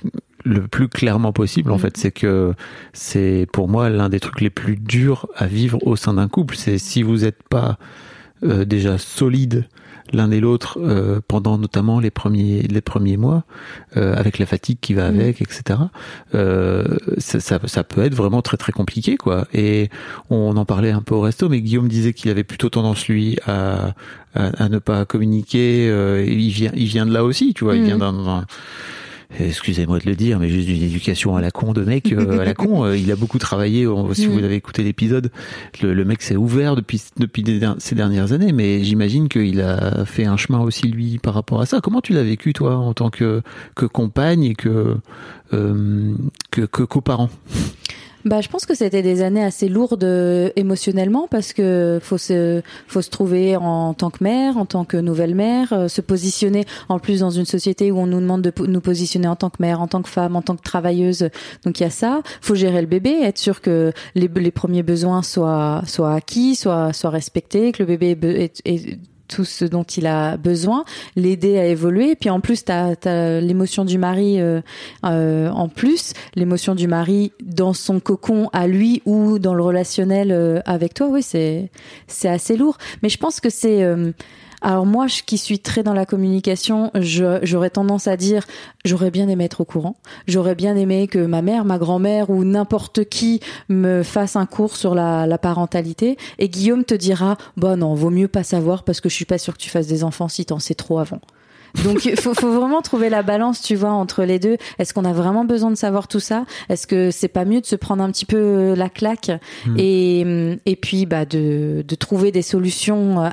[0.44, 1.80] le plus clairement possible en Mm.
[1.80, 2.54] fait c'est que
[2.94, 6.56] c'est pour moi l'un des trucs les plus durs à vivre au sein d'un couple
[6.56, 7.78] c'est si vous n'êtes pas
[8.44, 9.66] euh, déjà solide
[10.14, 13.44] l'un et l'autre euh, pendant notamment les premiers les premiers mois
[13.98, 15.20] euh, avec la fatigue qui va Mm.
[15.20, 15.80] avec etc
[16.34, 16.86] euh,
[17.18, 19.48] ça, ça, ça peut être vraiment très très compliqué quoi.
[19.54, 19.90] Et
[20.30, 23.38] on en parlait un peu au resto mais Guillaume disait qu'il avait plutôt tendance lui
[23.46, 23.94] à
[24.34, 27.76] à, à ne pas communiquer euh, il vient il vient de là aussi tu vois
[27.76, 28.46] il vient d'un d'un-
[29.40, 32.46] Excusez-moi de le dire, mais juste d'une éducation à la con de mec, euh, à
[32.46, 32.86] la con.
[32.86, 33.86] euh, il a beaucoup travaillé.
[34.14, 34.32] si Mm.
[34.32, 35.32] vous avez écouté l'épisode,
[35.82, 37.02] le, le mec s'est ouvert depuis
[37.78, 41.66] ces dernières années, mais j'imagine qu'il a fait un chemin aussi lui par rapport à
[41.66, 41.82] ça.
[41.82, 43.42] Comment tu l'as vécu toi en tant que
[43.76, 44.96] que compagne et que
[45.54, 46.14] euh,
[46.52, 47.30] que, que coparent?
[48.26, 52.62] Bah, je pense que c'était des années assez lourdes euh, émotionnellement parce que faut se
[52.88, 56.66] faut se trouver en tant que mère, en tant que nouvelle mère, euh, se positionner
[56.90, 59.58] en plus dans une société où on nous demande de nous positionner en tant que
[59.62, 61.30] mère, en tant que femme, en tant que travailleuse.
[61.64, 62.22] Donc il y a ça.
[62.42, 66.92] Faut gérer le bébé, être sûr que les, les premiers besoins soient soient acquis, soient
[66.94, 68.98] soient respectés, que le bébé est-
[69.28, 72.16] tout ce dont il a besoin, l'aider à évoluer.
[72.16, 74.62] Puis en plus, tu as, l'émotion du mari euh,
[75.06, 80.32] euh, en plus, l'émotion du mari dans son cocon à lui ou dans le relationnel
[80.32, 81.08] euh, avec toi.
[81.10, 81.70] Oui, c'est
[82.08, 82.78] c'est assez lourd.
[83.04, 84.12] Mais je pense que c'est euh,
[84.62, 88.44] alors moi, je, qui suis très dans la communication, j'aurais tendance à dire,
[88.86, 89.98] j'aurais bien aimé être au courant.
[90.28, 93.40] J'aurais bien aimé que ma mère, ma grand-mère ou n'importe qui
[93.70, 96.18] me fasse un cours sur la, la parentalité.
[96.40, 99.38] Et Guillaume te dira, bah non, vaut mieux pas savoir parce que je suis pas
[99.38, 101.22] sûre que tu fasses des enfants si t'en sais trop avant.
[101.84, 104.58] Donc il faut, faut vraiment trouver la balance, tu vois, entre les deux.
[104.80, 106.46] Est-ce qu'on a vraiment besoin de savoir tout ça?
[106.70, 109.32] Est-ce que c'est pas mieux de se prendre un petit peu la claque?
[109.78, 113.30] Et, et puis bah de, de trouver des solutions euh,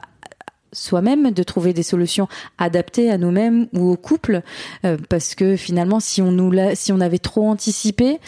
[0.75, 4.43] soi-même, de trouver des solutions adaptées à nous-mêmes ou au couple,
[4.85, 8.19] euh, parce que finalement, si on nous l'a, si on avait trop anticipé,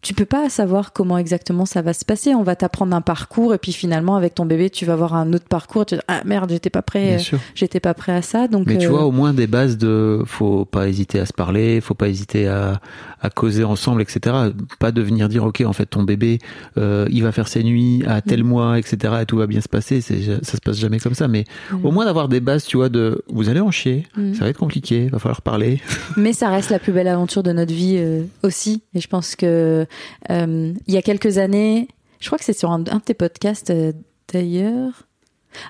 [0.00, 2.32] tu peux pas savoir comment exactement ça va se passer.
[2.34, 5.32] On va t'apprendre un parcours et puis finalement avec ton bébé, tu vas avoir un
[5.32, 5.86] autre parcours.
[5.86, 8.46] Tu dire, ah merde, j'étais pas prêt, euh, j'étais pas prêt à ça.
[8.46, 11.32] Donc Mais tu euh, vois, au moins des bases de, faut pas hésiter à se
[11.32, 12.80] parler, faut pas hésiter à,
[13.20, 14.36] à causer ensemble, etc.
[14.78, 16.38] Pas de venir dire, ok, en fait, ton bébé,
[16.78, 18.46] euh, il va faire ses nuits à tel Mm.
[18.46, 19.14] mois, etc.
[19.22, 20.00] Et tout va bien se passer.
[20.00, 21.26] C'est, ça se passe jamais comme ça.
[21.26, 21.84] Mais Mm.
[21.84, 24.34] au moins d'avoir des bases, tu vois, de, vous allez en chier, Mm.
[24.34, 25.80] ça va être compliqué, va falloir parler.
[26.16, 28.00] Mais ça reste la plus belle aventure de notre vie
[28.44, 28.82] aussi.
[28.94, 29.86] Et je pense que
[30.28, 31.88] il y a quelques années,
[32.20, 33.92] je crois que c'est sur un, un de tes podcasts euh,
[34.32, 35.04] d'ailleurs.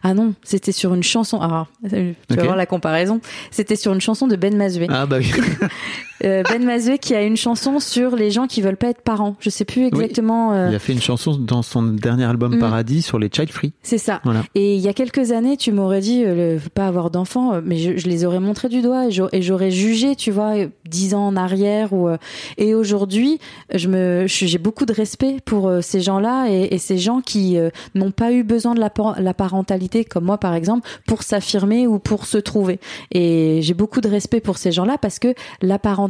[0.03, 1.39] Ah non, c'était sur une chanson.
[1.41, 3.21] Ah, tu vas voir la comparaison.
[3.51, 4.87] C'était sur une chanson de Ben Mazué.
[4.91, 5.31] Ah, bah oui.
[6.25, 9.37] Euh, ben Mazué qui a une chanson sur les gens qui veulent pas être parents.
[9.41, 10.53] Je sais plus exactement.
[10.53, 12.59] euh, Il a fait une chanson dans son dernier album Mm.
[12.59, 13.73] Paradis sur les child free.
[13.83, 14.21] c'est ça.
[14.25, 14.43] Voilà.
[14.55, 17.55] Et il y a quelques années, tu m'aurais dit, euh, le, faut pas avoir d'enfants,
[17.55, 19.11] euh, mais je, je les aurais montrés du doigt et
[19.43, 20.55] j'aurais- jugé, tu vois,
[20.89, 21.93] dix ans en arrière.
[21.93, 22.17] Ou, euh,
[22.57, 23.39] et aujourd'hui,
[23.75, 27.57] je me, j'ai beaucoup de respect pour ces gens-là et, et ces gens qui
[27.95, 31.99] n'ont pas eu besoin de la, la parentalité, comme moi par exemple, pour s'affirmer ou
[31.99, 32.81] pour se trouver.
[33.13, 36.08] Et j'ai beaucoup de respect pour ces gens-là parce que la parentalité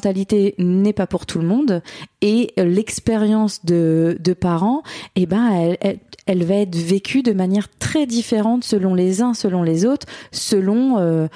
[0.58, 1.82] n'est pas pour tout le monde
[2.20, 4.82] et l'expérience de, de parents,
[5.16, 9.34] eh ben, elle, elle, elle va être vécue de manière très différente selon les uns,
[9.34, 11.26] selon les autres, selon euh,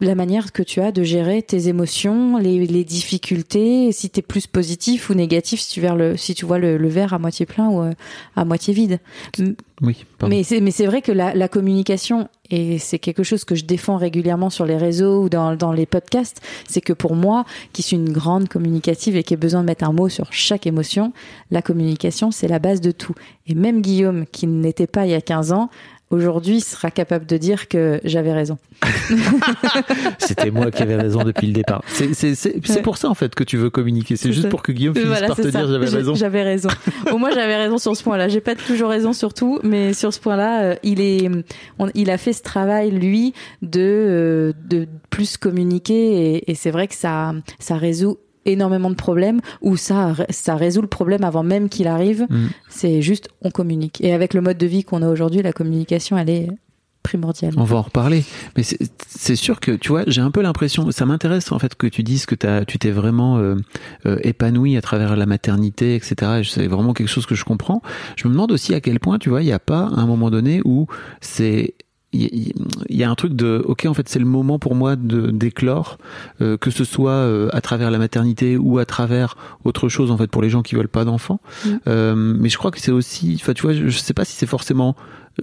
[0.00, 4.22] la manière que tu as de gérer tes émotions, les, les difficultés, si tu es
[4.22, 7.18] plus positif ou négatif, si tu, vers le, si tu vois le, le verre à
[7.18, 7.92] moitié plein ou euh,
[8.34, 8.98] à moitié vide.
[9.82, 10.34] Oui, pardon.
[10.34, 13.64] mais c'est mais c'est vrai que la, la communication et c'est quelque chose que je
[13.64, 17.82] défends régulièrement sur les réseaux ou dans dans les podcasts, c'est que pour moi qui
[17.82, 21.12] suis une grande communicative et qui ai besoin de mettre un mot sur chaque émotion,
[21.50, 23.14] la communication c'est la base de tout.
[23.46, 25.70] Et même Guillaume qui n'était pas il y a 15 ans
[26.10, 28.58] Aujourd'hui, sera capable de dire que j'avais raison.
[30.18, 31.82] C'était moi qui avais raison depuis le départ.
[31.86, 32.82] C'est, c'est, c'est, c'est Ouais.
[32.82, 34.16] pour ça, en fait, que tu veux communiquer.
[34.16, 34.48] C'est juste ça.
[34.48, 35.50] pour que Guillaume finisse Voilà, par te ça.
[35.50, 36.14] dire j'avais raison.
[36.14, 36.68] J'avais raison.
[37.12, 38.28] Au moins, j'avais raison sur ce point-là.
[38.28, 41.28] J'ai pas toujours raison sur tout, mais sur ce point-là, euh, il est,
[41.78, 43.32] on- il a fait ce travail lui
[43.62, 48.18] de euh, de plus communiquer et, et c'est vrai que ça ça résout
[48.52, 52.26] énormément de problèmes ou ça ça résout le problème avant même qu'il arrive.
[52.28, 52.48] Mm.
[52.68, 54.00] C'est juste on communique.
[54.00, 56.48] Et avec le mode de vie qu'on a aujourd'hui, la communication, elle est
[57.02, 57.54] primordiale.
[57.56, 58.24] On va en reparler.
[58.56, 61.86] Mais c'est, sûr que, tu vois, j'ai un peu l'impression, ça m'intéresse en fait que
[61.86, 63.56] tu dises que t'as, tu t'es vraiment euh,
[64.06, 66.40] euh, épanoui à travers la maternité, etc.
[66.40, 67.82] Et c'est vraiment quelque chose que je comprends.
[68.16, 70.30] Je me demande aussi à quel point, tu vois, il n'y a pas un moment
[70.30, 70.86] donné où
[71.20, 71.74] c'est
[72.12, 72.52] il
[72.88, 75.98] y, a un truc de ok en fait c'est le moment pour moi de d'éclore
[76.40, 80.16] euh, que ce soit euh, à travers la maternité ou à travers autre chose en
[80.16, 81.68] fait pour les gens qui veulent pas d'enfants mm.
[81.86, 84.46] euh, mais je crois que c'est aussi enfin tu vois je, sais pas si c'est
[84.46, 84.96] forcément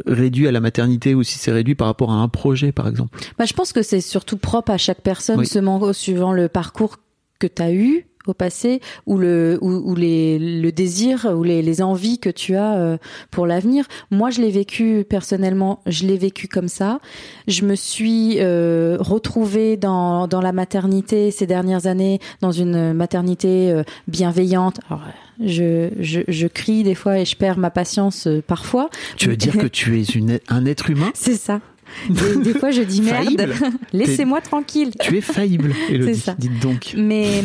[0.05, 3.17] réduit à la maternité ou si c'est réduit par rapport à un projet par exemple
[3.37, 5.93] bah, je pense que c'est surtout propre à chaque personne oui.
[5.93, 6.97] suivant le parcours
[7.39, 11.81] que tu as eu au passé ou le ou, les le désir ou les, les
[11.81, 12.97] envies que tu as euh,
[13.31, 13.85] pour l'avenir.
[14.11, 16.99] Moi, je l'ai vécu personnellement, je l'ai vécu comme ça.
[17.47, 23.71] Je me suis euh, retrouvée dans dans la maternité ces dernières années, dans une maternité
[23.71, 24.79] euh, bienveillante.
[24.89, 25.03] Alors,
[25.39, 28.89] je, je, je, crie des fois et je perds ma patience parfois.
[29.17, 31.11] Tu veux dire que tu es une, un être humain?
[31.13, 31.61] C'est ça.
[32.09, 33.49] Des, fois, je dis merde,
[33.93, 34.91] laissez-moi tranquille.
[34.99, 36.93] Tu es faillible, Elodie, dites donc.
[36.97, 37.41] Mais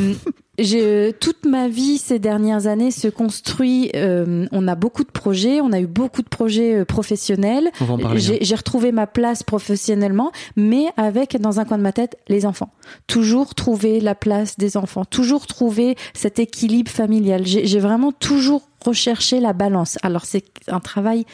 [1.21, 3.91] toute ma vie ces dernières années se construit.
[3.97, 7.71] Euh, on a beaucoup de projets, on a eu beaucoup de projets euh, professionnels.
[7.81, 7.97] Hein.
[8.17, 12.73] J'ai retrouvé ma place professionnellement, mais avec dans un coin de ma tête les enfants.
[13.07, 17.47] Toujours trouver la place des enfants, toujours trouver cet équilibre familial.
[17.47, 19.99] J'ai vraiment toujours recherché la balance.
[20.03, 21.25] Alors c'est un travail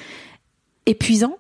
[0.87, 1.37] épuisant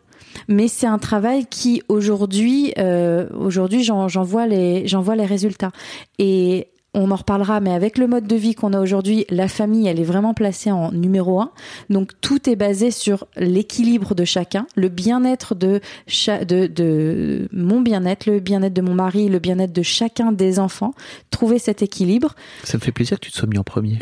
[0.47, 5.72] mais c'est un travail qui aujourd'hui euh, aujourd'hui j'en vois les j'en vois les résultats.
[6.18, 9.86] Et on en reparlera, mais avec le mode de vie qu'on a aujourd'hui, la famille,
[9.86, 11.51] elle est vraiment placée en numéro un.
[11.91, 15.80] Donc tout est basé sur l'équilibre de chacun, le bien-être de,
[16.26, 20.95] de, de mon bien-être, le bien-être de mon mari, le bien-être de chacun des enfants.
[21.30, 22.34] Trouver cet équilibre.
[22.64, 23.99] Ça me fait plaisir que tu te sois mis en premier.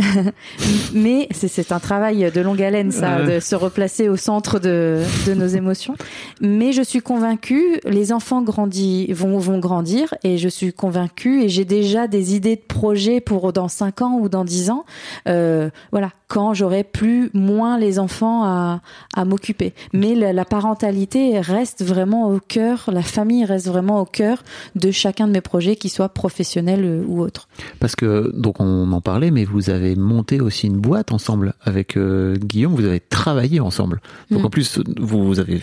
[0.94, 5.34] mais c'est un travail de longue haleine, ça, de se replacer au centre de, de
[5.34, 5.96] nos émotions.
[6.40, 11.48] Mais je suis convaincue, les enfants grandis, vont, vont grandir et je suis convaincue et
[11.48, 14.84] j'ai déjà des idées de projet pour dans 5 ans ou dans 10 ans.
[15.26, 18.80] Euh, voilà, quand j'aurai plus moins les enfants à,
[19.12, 19.74] à m'occuper.
[19.92, 24.44] Mais la, la, parentalité reste vraiment au cœur, la famille reste vraiment au cœur
[24.76, 27.48] de chacun de mes projets, qu'ils soient professionnels euh, ou autres.
[27.80, 31.96] Parce que donc on en parlait, mais vous avez monté aussi une boîte ensemble avec
[31.96, 32.76] euh, Guillaume.
[32.76, 34.00] Vous avez travaillé ensemble.
[34.30, 34.46] Donc mm.
[34.46, 35.60] en plus vous avez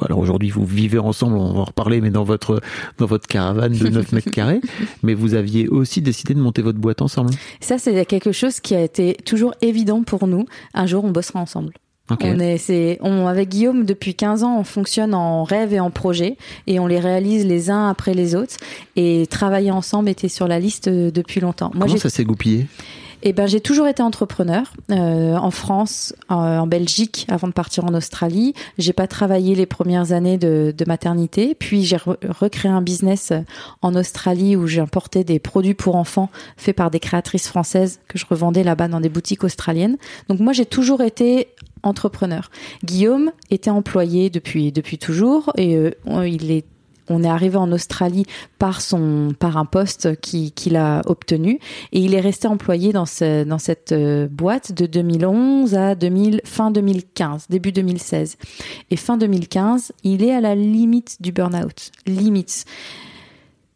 [0.00, 2.60] alors aujourd'hui, vous vivez ensemble, on va en reparler, mais dans votre,
[2.98, 4.60] dans votre caravane de 9 mètres carrés.
[5.02, 7.30] Mais vous aviez aussi décidé de monter votre boîte ensemble.
[7.60, 10.46] Ça, c'est quelque chose qui a été toujours évident pour nous.
[10.74, 11.72] Un jour, on bossera ensemble.
[12.22, 15.90] On est, c'est, on, avec Guillaume, depuis 15 ans, on fonctionne en rêve et en
[15.90, 18.56] projet et on les réalise les uns après les autres.
[18.96, 21.70] Et travailler ensemble était sur la liste depuis longtemps.
[21.74, 22.66] Moi, Comment ça s'est goupillé?
[23.22, 27.94] Eh ben, j'ai toujours été entrepreneur euh, en France, en, Belgique, avant de partir en
[27.94, 28.54] Australie.
[28.78, 33.32] J'ai pas travaillé les premières années de, maternité, puis j'ai recréé un business
[33.82, 38.24] en Australie où j'importais des produits pour enfants faits par des créatrices françaises que je
[38.24, 39.98] revendais là-bas dans des boutiques australiennes.
[40.28, 41.48] Donc moi, j'ai toujours été
[41.82, 42.50] entrepreneur.
[42.84, 45.92] Guillaume était employé depuis depuis toujours et euh,
[46.26, 46.64] il est
[47.08, 48.26] on est arrivé en Australie
[48.58, 51.58] par son par un poste qu'il a obtenu.
[51.92, 56.40] Et il est resté employé dans ce, dans cette euh, boîte de 2011 à 2000
[56.44, 58.36] fin 2015 début 2016
[58.90, 61.90] et fin 2015 il est à la limite du burn-out.
[62.06, 62.64] Limite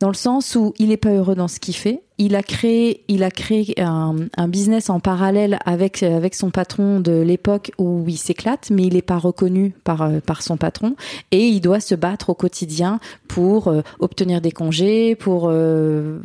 [0.03, 2.03] dans le sens où il est pas heureux dans ce qu'il fait.
[2.18, 6.98] Il a créé, il a créé un, un, business en parallèle avec avec son patron
[6.98, 10.96] de l'époque où il s'éclate, mais il n'est pas reconnu par euh, par son patron
[11.30, 12.98] et il doit se battre au quotidien
[13.28, 16.18] pour euh, obtenir des congés, pour euh,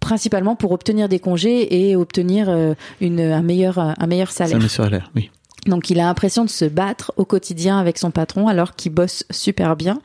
[0.00, 2.52] principalement pour obtenir des congés et obtenir
[3.00, 4.60] une, un meilleur un meilleur salaire.
[4.60, 5.30] Un salaire, oui.
[5.66, 9.24] Donc il a l'impression de se battre au quotidien avec son patron alors qu'il bosse
[9.30, 10.00] super bien.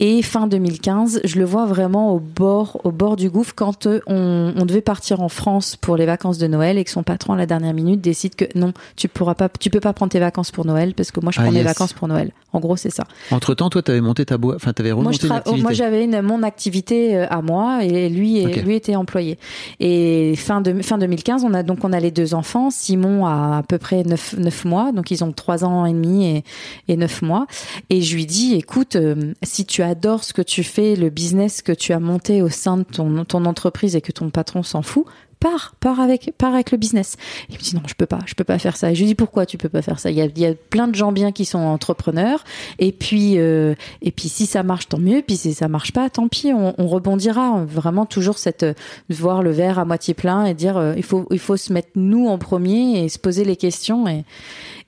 [0.00, 4.00] Et fin 2015, je le vois vraiment au bord, au bord du gouffre quand euh,
[4.08, 7.34] on, on, devait partir en France pour les vacances de Noël et que son patron
[7.34, 10.18] à la dernière minute décide que non, tu pourras pas, tu peux pas prendre tes
[10.18, 12.32] vacances pour Noël parce que moi je prends ah, mes vacances pour Noël.
[12.52, 13.04] En gros, c'est ça.
[13.30, 16.06] Entre temps, toi, tu avais monté ta boîte, enfin, tu avais remonté Moi, moi j'avais
[16.22, 19.38] mon activité euh, à moi et lui, lui était employé.
[19.78, 22.70] Et fin de fin 2015, on a donc on a les deux enfants.
[22.70, 26.26] Simon a à peu près 9, 9 mois, donc ils ont 3 ans et demi
[26.26, 26.44] et,
[26.88, 27.46] et 9 mois.
[27.90, 31.62] Et je lui dis, écoute, euh, si tu adores ce que tu fais, le business
[31.62, 34.82] que tu as monté au sein de ton, ton entreprise et que ton patron s'en
[34.82, 35.06] fout,
[35.44, 37.16] pars, pars avec, pars avec le business.
[37.50, 38.90] Il me dit non, je peux pas, je peux pas faire ça.
[38.90, 40.10] Et je lui dis pourquoi tu peux pas faire ça?
[40.10, 42.44] Il y a, y a plein de gens bien qui sont entrepreneurs.
[42.78, 45.20] Et puis, euh, et puis si ça marche, tant mieux.
[45.20, 47.62] Puis si ça marche pas, tant pis, on, on rebondira.
[47.66, 48.64] Vraiment toujours cette
[49.10, 51.90] voir le verre à moitié plein et dire euh, il faut, il faut se mettre
[51.94, 54.24] nous en premier et se poser les questions et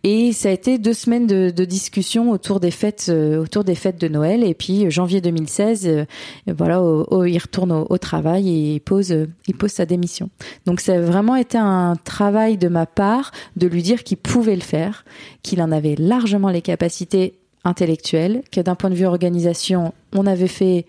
[0.05, 3.75] et ça a été deux semaines de, de discussion autour des fêtes, euh, autour des
[3.75, 4.45] fêtes de Noël.
[4.45, 6.05] Et puis janvier 2016, euh,
[6.47, 6.81] voilà,
[7.27, 10.31] il retourne au, travail et pose, il pose sa démission.
[10.67, 14.57] Donc ça a vraiment été un travail de ma part de lui dire qu'il pouvait
[14.57, 15.05] le faire,
[15.43, 17.35] qu'il en avait largement les capacités
[17.65, 20.87] intellectuel, que d'un point de vue organisation, on avait fait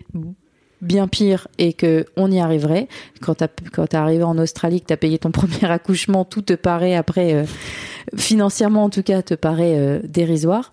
[0.80, 2.88] bien pire et que on y arriverait.
[3.20, 6.52] Quand tu quand arrivé en Australie, que tu as payé ton premier accouchement, tout te
[6.54, 7.44] paraît après, euh,
[8.16, 10.72] financièrement en tout cas, te paraît euh, dérisoire.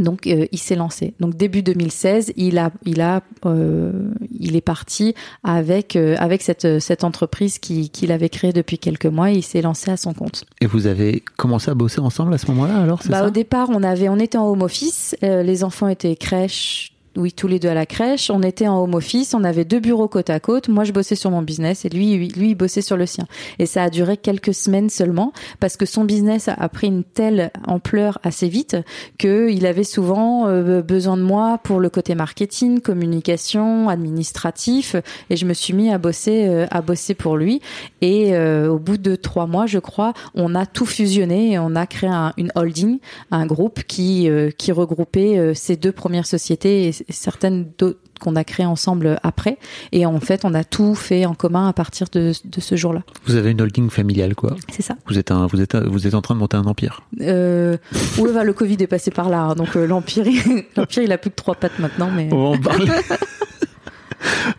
[0.00, 1.14] Donc euh, il s'est lancé.
[1.20, 5.14] Donc début 2016, il a, il a, il est parti
[5.44, 9.30] avec avec cette cette entreprise qu'il avait créée depuis quelques mois.
[9.30, 10.44] Et il s'est lancé à son compte.
[10.60, 13.82] Et vous avez commencé à bosser ensemble à ce moment-là alors bah, Au départ, on
[13.82, 15.16] avait, on était en home office.
[15.22, 18.30] les enfants étaient crèche, oui, tous les deux à la crèche.
[18.30, 20.68] On était en home office, on avait deux bureaux côte à côte.
[20.68, 23.26] Moi, je bossais sur mon business et lui, lui, il bossait sur le sien.
[23.58, 27.50] Et ça a duré quelques semaines seulement parce que son business a pris une telle
[27.66, 28.76] ampleur assez vite
[29.18, 34.96] qu'il avait souvent euh, besoin de moi pour le côté marketing, communication, administratif.
[35.28, 37.60] Et je me suis mis à bosser, euh, à bosser pour lui.
[38.00, 41.76] Et euh, au bout de trois mois, je crois, on a tout fusionné et on
[41.76, 42.98] a créé une holding,
[43.30, 49.18] un groupe qui, qui regroupait ces deux premières sociétés certaines d'autres qu'on a créées ensemble
[49.22, 49.58] après.
[49.90, 53.02] Et en fait, on a tout fait en commun à partir de, ce jour-là.
[53.26, 54.56] Vous avez une holding familiale, quoi.
[54.70, 54.96] C'est ça.
[55.06, 57.02] Vous êtes, un, vous, êtes, vous êtes en train de monter un empire.
[57.20, 57.76] Euh,
[58.18, 59.42] le Covid est passé par là.
[59.42, 59.54] Hein.
[59.54, 60.24] donc euh, l'empire,
[60.76, 62.10] l'empire, il a plus que trois pattes maintenant.
[62.10, 62.28] Mais...
[62.32, 62.86] On va en parler.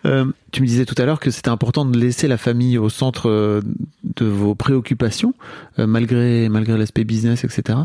[0.06, 2.88] Euh, tu me disais tout à l'heure que c'était important de laisser la famille au
[2.88, 3.60] centre euh,
[4.16, 5.34] de vos préoccupations,
[5.78, 7.78] euh, malgré malgré l'aspect business, etc.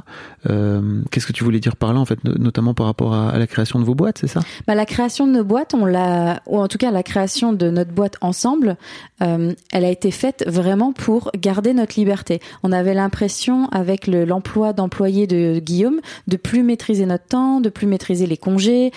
[1.11, 3.79] Qu'est-ce que tu voulais dire par là, en fait, notamment par rapport à, la création
[3.79, 4.41] de vos boîtes, c'est ça?
[4.67, 8.17] Bah, La création de nos boîtes, ou en tout cas la création de notre boîte
[8.21, 8.77] ensemble,
[9.19, 12.39] elle a été faite vraiment pour garder notre liberté.
[12.63, 17.87] On avait l'impression, avec l'emploi d'employés de Guillaume, de plus maîtriser notre temps, de plus
[17.87, 18.91] maîtriser les congés.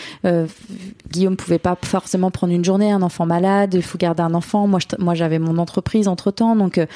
[1.10, 4.66] Guillaume pouvait pas forcément prendre une journée, un enfant malade il faut garder un enfant.
[4.66, 6.86] Moi, moi, j'avais mon entreprise entre temps, donc euh,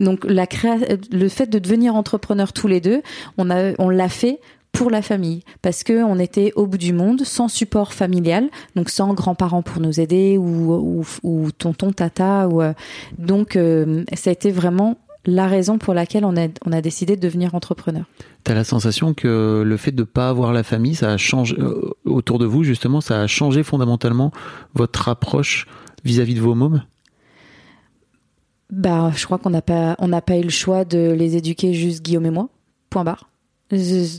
[0.00, 0.46] donc la
[1.10, 3.02] le fait de devenir entrepreneur tous les deux,
[3.38, 4.40] on a, on l'a fait
[4.72, 8.88] pour la famille parce que on était au bout du monde sans support familial donc
[8.88, 12.72] sans grands-parents pour nous aider ou, ou, tonton tata ou euh,
[13.18, 17.16] donc euh, ça a été vraiment la raison pour laquelle on a, on a décidé
[17.16, 18.04] de devenir entrepreneur.
[18.44, 21.16] Tu as la sensation que le fait de ne pas avoir la famille, ça a
[21.16, 21.56] changé
[22.04, 24.32] autour de vous justement, ça a changé fondamentalement
[24.74, 25.66] votre approche
[26.04, 26.82] vis-à-vis de vos mômes?
[28.70, 31.74] Bah, je crois qu'on n'a pas, on n'a pas eu le choix de les éduquer
[31.74, 32.48] juste Guillaume et moi.
[32.90, 33.28] Point barre.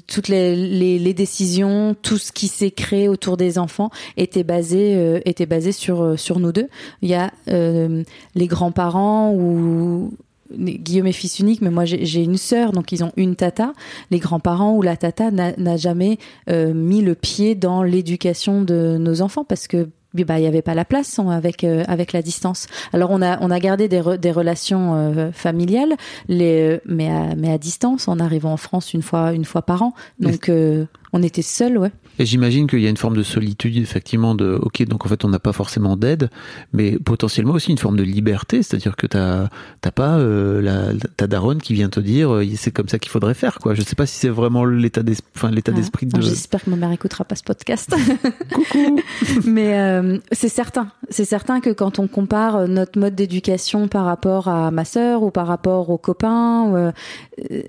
[0.07, 5.19] Toutes les, les, décisions, tout ce qui s'est créé autour des enfants était basé, euh,
[5.25, 6.69] était basé sur, euh, sur nous deux.
[7.03, 10.17] Il y a euh, les grands-parents ou
[10.57, 13.73] Guillaume est fils unique, mais moi j'ai une sœur, donc ils ont une tata.
[14.11, 19.43] Les grands-parents ou la tata n'a jamais mis le pied dans l'éducation de nos enfants
[19.43, 19.89] parce que
[20.23, 22.67] bah il y avait pas la place hein, avec euh, avec la distance.
[22.93, 25.95] Alors on a on a gardé des des relations euh, familiales
[26.27, 29.81] les mais à, mais à distance en arrivant en France une fois une fois par
[29.81, 29.93] an.
[30.19, 31.91] Donc euh, on était seuls ouais.
[32.19, 35.25] Et j'imagine qu'il y a une forme de solitude, effectivement, de ok, donc en fait
[35.25, 36.29] on n'a pas forcément d'aide,
[36.71, 39.49] mais potentiellement aussi une forme de liberté, c'est-à-dire que t'as
[39.81, 43.11] t'as pas euh, la, ta daronne qui vient te dire euh, c'est comme ça qu'il
[43.11, 43.73] faudrait faire, quoi.
[43.73, 46.21] Je sais pas si c'est vraiment l'état d'esprit, enfin l'état d'esprit de.
[46.21, 47.95] J'espère que ma mère écoutera pas ce podcast.
[48.53, 48.99] Coucou.
[49.45, 54.49] mais euh, c'est certain, c'est certain que quand on compare notre mode d'éducation par rapport
[54.49, 56.93] à ma sœur ou par rapport aux copains,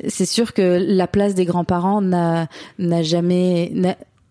[0.08, 2.46] c'est sûr que la place des grands-parents n'a
[2.78, 3.33] n'a jamais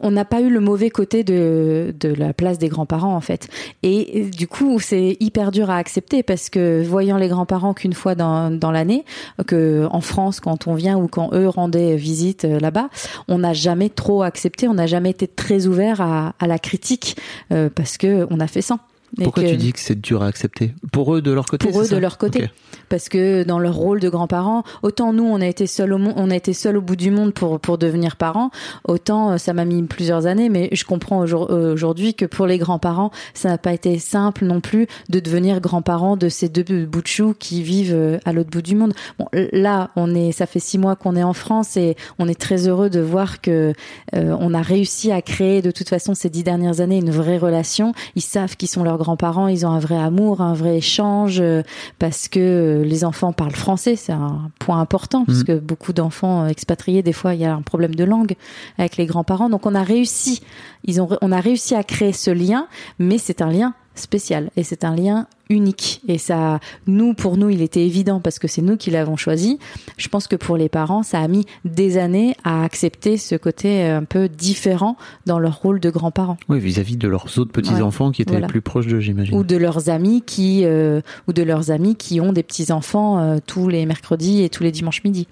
[0.04, 3.47] on n'a pas eu le mauvais côté de, la place des grands-parents en fait.
[3.82, 8.14] Et du coup, c'est hyper dur à accepter parce que voyant les grands-parents qu'une fois
[8.14, 9.06] dans, l'année,
[9.47, 12.89] que en France quand on vient ou quand eux rendaient visite euh, là-bas,
[13.30, 17.16] on n'a jamais trop accepté, on n'a jamais été très ouvert à, la critique
[17.51, 18.80] euh, parce que on a fait ça.
[19.22, 21.88] Pourquoi tu dis que c'est dur à accepter Pour eux de leur côté Pour eux
[21.88, 22.49] de leur côté.
[22.89, 26.14] Parce que dans leur rôle de grands-parents, autant nous on a été seuls au monde,
[26.18, 28.49] on a été seuls au bout du monde pour pour devenir parents,
[28.88, 32.57] autant euh, ça m'a mis plusieurs années, mais je comprends euh, aujourd'hui que pour les
[32.57, 37.01] grands-parents, ça n'a pas été simple non plus de devenir grands-parents de ces deux bouts
[37.01, 38.93] de chou qui vivent euh, à l'autre bout du monde.
[39.20, 42.39] Bon, là, on est, ça fait six mois qu'on est en France et on est
[42.39, 43.74] très heureux de voir que
[44.14, 47.93] on a réussi à créer de toute façon ces dix dernières années une vraie relation.
[48.16, 51.62] Ils savent qui sont leurs grands-parents, ils ont un vrai amour, un vrai échange, euh,
[51.99, 55.43] parce que euh, les enfants parlent français, c'est un point important, parce mm.
[55.43, 58.36] que beaucoup d'enfants expatriés, des fois, il y a un problème de langue
[58.78, 59.49] avec les grands-parents.
[59.49, 60.41] Donc on a réussi,
[60.86, 64.64] ils ont, on a réussi à créer ce lien, mais c'est un lien spécial et
[64.64, 66.02] c'est un lien unique.
[66.08, 69.60] Et ça nous pour nous il était évident parce que c'est nous qui l'avons choisi.
[69.98, 73.84] Je pense que pour les parents ça a mis des années à accepter ce côté
[73.84, 76.38] un peu différent dans leur rôle de grands-parents.
[76.50, 79.36] Oui vis-à-vis de leurs autres petits enfants qui étaient plus proches d'eux j'imagine.
[79.36, 83.20] Ou de leurs amis qui euh, ou de leurs amis qui ont des petits enfants
[83.20, 85.28] euh, tous les mercredis et tous les dimanches midi.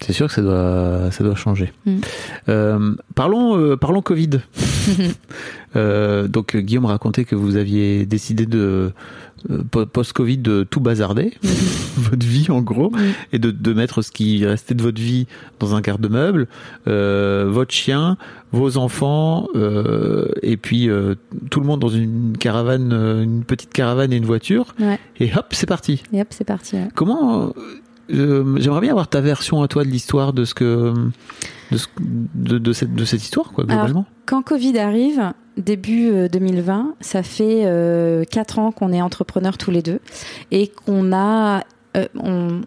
[0.00, 1.72] C'est sûr que ça doit, ça doit changer.
[1.86, 1.96] Mm.
[2.48, 4.40] Euh, parlons, euh, parlons Covid.
[5.76, 8.92] Euh, donc Guillaume racontait que vous aviez décidé de
[9.50, 11.34] euh, po- post-Covid de tout bazarder,
[11.96, 12.92] votre vie en gros,
[13.32, 15.26] et de, de mettre ce qui restait de votre vie
[15.60, 16.46] dans un garde-meuble,
[16.88, 18.16] euh, votre chien,
[18.52, 21.14] vos enfants, euh, et puis euh,
[21.50, 24.98] tout le monde dans une caravane, euh, une petite caravane et une voiture, Ouais.
[25.18, 26.02] et hop, c'est parti.
[26.12, 26.76] Et hop, c'est parti.
[26.76, 26.88] ouais.
[26.94, 27.52] Comment
[28.12, 30.92] euh, J'aimerais bien avoir ta version à toi de l'histoire de ce que
[31.70, 34.06] de, ce- de, de cette de cette histoire quoi Alors, globalement.
[34.26, 39.70] Quand Covid arrive, début euh, 2020, ça fait euh, quatre ans qu'on est entrepreneurs tous
[39.70, 40.00] les deux
[40.50, 41.62] et qu'on a,
[41.96, 42.60] euh, on,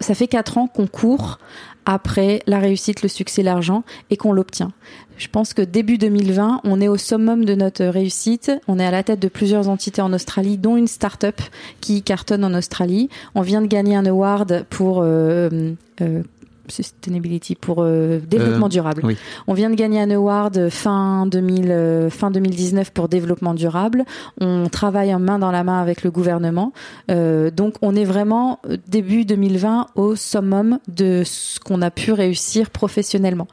[0.00, 1.38] ça fait quatre ans qu'on court
[1.86, 4.72] après la réussite, le succès, l'argent et qu'on l'obtient.
[5.18, 8.50] Je pense que début 2020, on est au summum de notre réussite.
[8.66, 11.40] On est à la tête de plusieurs entités en Australie, dont une start-up
[11.80, 13.08] qui cartonne en Australie.
[13.34, 16.22] On vient de gagner un award pour euh, euh,
[16.68, 19.02] sustainability, pour euh, développement Euh, durable.
[19.04, 19.16] oui.
[19.46, 24.04] On vient de gagner un award fin 2000, euh, fin 2019 pour développement durable.
[24.40, 26.72] On travaille en main dans la main avec le gouvernement.
[27.10, 32.12] Euh, donc on est vraiment euh, début 2020 au summum de ce qu'on a pu
[32.12, 33.48] réussir professionnellement.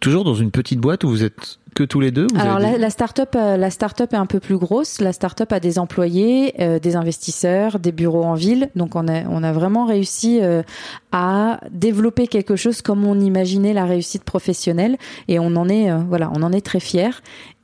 [0.00, 2.72] Toujours dans une petite boîte où vous êtes que tous les deux vous Alors avez
[2.72, 5.00] la, la start-up, euh, la start-up est un peu plus grosse.
[5.00, 8.70] La start-up a des employés, euh, des investisseurs, des bureaux en ville.
[8.76, 10.62] Donc on a, on a vraiment réussi euh,
[11.12, 14.96] à développer quelque chose comme on imaginait la réussite professionnelle.
[15.28, 17.10] Et on en est, euh, voilà, on en est très fiers.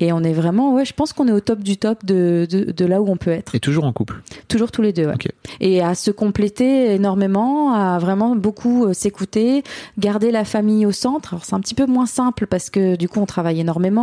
[0.00, 2.70] Et on est vraiment, ouais, je pense qu'on est au top du top de, de,
[2.70, 3.54] de là où on peut être.
[3.56, 4.22] et toujours en couple.
[4.46, 5.06] Toujours tous les deux.
[5.06, 5.14] ouais.
[5.60, 9.64] Et à se compléter énormément, à vraiment beaucoup s'écouter,
[9.98, 11.34] garder la famille au centre.
[11.34, 13.97] Alors c'est un petit peu moins simple parce que du coup on travaille énormément,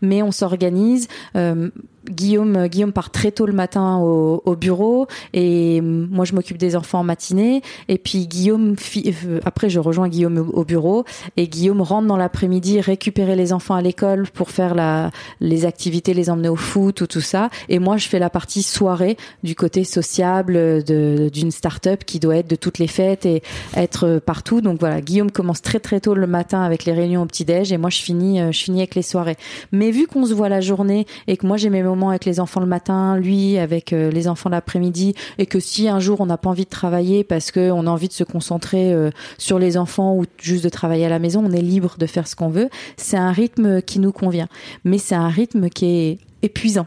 [0.00, 1.08] mais on s'organise.
[1.36, 1.70] Euh,
[2.10, 6.76] Guillaume, Guillaume part très tôt le matin au, au bureau et moi je m'occupe des
[6.76, 7.62] enfants en matinée.
[7.88, 11.04] Et puis Guillaume euh, après je rejoins Guillaume au, au bureau
[11.36, 16.14] et Guillaume rentre dans l'après-midi récupérer les enfants à l'école pour faire la les activités
[16.14, 17.50] les emmener au foot ou tout ça.
[17.68, 22.48] Et moi je fais la partie soirée du côté sociable d'une start-up qui doit être
[22.48, 23.42] de toutes les fêtes et
[23.76, 24.60] être partout.
[24.60, 27.72] Donc voilà Guillaume commence très très tôt le matin avec les réunions au petit déj
[27.72, 29.36] et moi je finis euh, je finis avec les soirées.
[29.72, 32.40] Mais vu qu'on se voit la journée et que moi j'ai mes moments avec les
[32.40, 36.26] enfants le matin, lui avec euh, les enfants l'après-midi, et que si un jour on
[36.26, 39.58] n'a pas envie de travailler parce que on a envie de se concentrer euh, sur
[39.58, 42.36] les enfants ou juste de travailler à la maison, on est libre de faire ce
[42.36, 42.68] qu'on veut.
[42.96, 44.48] C'est un rythme qui nous convient,
[44.84, 46.86] mais c'est un rythme qui est épuisant,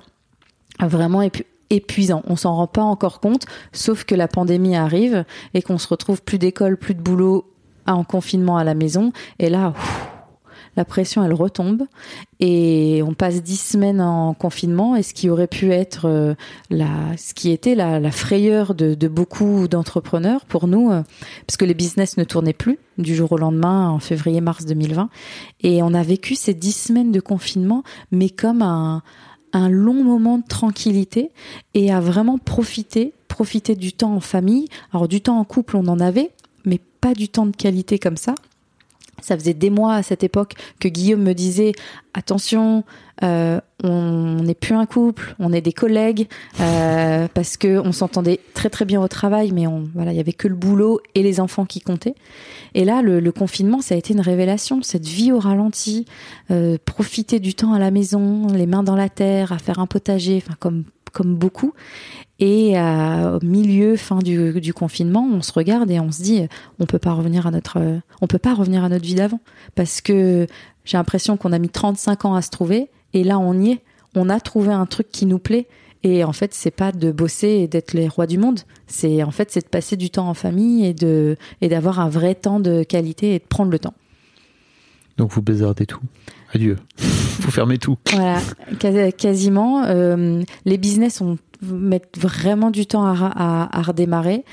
[0.80, 2.24] vraiment épu- épuisant.
[2.26, 6.22] On s'en rend pas encore compte, sauf que la pandémie arrive et qu'on se retrouve
[6.22, 7.52] plus d'école, plus de boulot
[7.88, 9.70] en confinement à la maison, et là.
[9.70, 10.11] ouf,
[10.76, 11.84] la pression elle retombe.
[12.40, 14.96] Et on passe dix semaines en confinement.
[14.96, 16.34] Et ce qui aurait pu être euh,
[16.70, 21.04] la ce qui était la, frayeur de, beaucoup d'entrepreneurs pour nous euh,
[21.48, 25.10] parce que les business ne tournaient plus du jour au lendemain en février mars 2020
[25.62, 29.02] et on a vécu ces dix semaines de confinement mais comme un
[29.54, 31.32] un long moment de tranquillité
[31.74, 34.68] et à vraiment profiter profiter du temps en famille.
[34.94, 36.32] Alors du temps en couple on en avait
[36.66, 38.36] mais pas du temps de qualité comme ça
[39.22, 41.74] ça faisait des mois à cette époque que Guillaume me disait
[42.14, 42.84] attention,
[43.24, 46.28] euh, on n'est plus un couple, on est des collègues
[46.60, 50.20] euh, parce que on s'entendait très très bien au travail, mais on voilà, il y
[50.20, 52.16] avait que le boulot et les enfants qui comptaient.
[52.74, 56.06] Et là, le, confinement, ça a été une révélation, cette vie au ralenti,
[56.52, 59.88] euh, profiter du temps à la maison, les mains dans la terre, à faire un
[59.88, 61.74] potager, enfin comme comme beaucoup.
[62.40, 66.48] Et euh, au milieu, fin du, confinement, on se regarde et on se dit,
[66.80, 67.80] on peut pas revenir à notre,
[68.22, 69.40] on peut pas revenir à notre vie d'avant,
[69.76, 70.48] parce que
[70.84, 73.82] j'ai l'impression qu'on a mis 35 ans à se trouver, et là on y est,
[74.16, 75.68] on a trouvé un truc qui nous plaît.
[76.04, 78.62] Et en fait, c'est pas de bosser et d'être les rois du monde.
[78.88, 82.10] C'est en fait, c'est de passer du temps en famille et de et d'avoir un
[82.10, 83.94] vrai temps de qualité et de prendre le temps.
[85.18, 86.02] Donc vous bazardez tout?
[86.54, 86.78] Adieu.
[86.98, 87.98] Faut fermer tout.
[88.14, 88.40] Voilà,
[88.80, 89.84] quasi- quasiment.
[89.86, 94.44] Euh, les business on mettent vraiment du temps à, ra- à, à redémarrer.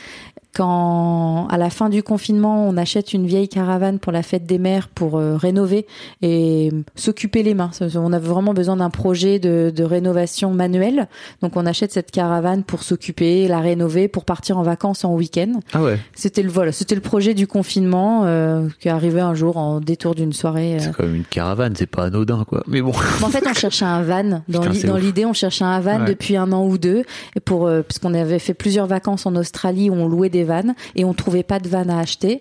[0.55, 4.59] Quand à la fin du confinement, on achète une vieille caravane pour la fête des
[4.59, 5.87] mères pour euh, rénover
[6.23, 7.71] et s'occuper les mains.
[7.95, 11.07] On avait vraiment besoin d'un projet de, de rénovation manuelle.
[11.43, 15.61] Donc on achète cette caravane pour s'occuper, la rénover, pour partir en vacances en week-end.
[15.73, 15.99] Ah ouais.
[16.15, 19.81] C'était le voilà, c'était le projet du confinement euh, qui est arrivé un jour en
[19.81, 20.75] détour d'une soirée.
[20.75, 22.65] euh, C'est quand même une caravane, c'est pas anodin quoi.
[22.67, 22.91] Mais bon.
[22.91, 24.43] en fait, on cherchait un van.
[24.49, 26.05] Dans l'idée, on cherchait un van Ouais.
[26.09, 29.89] depuis un an ou deux, et pour parce qu'on avait fait plusieurs vacances en Australie
[29.91, 32.41] où on louait des vannes et on trouvait pas de van à acheter.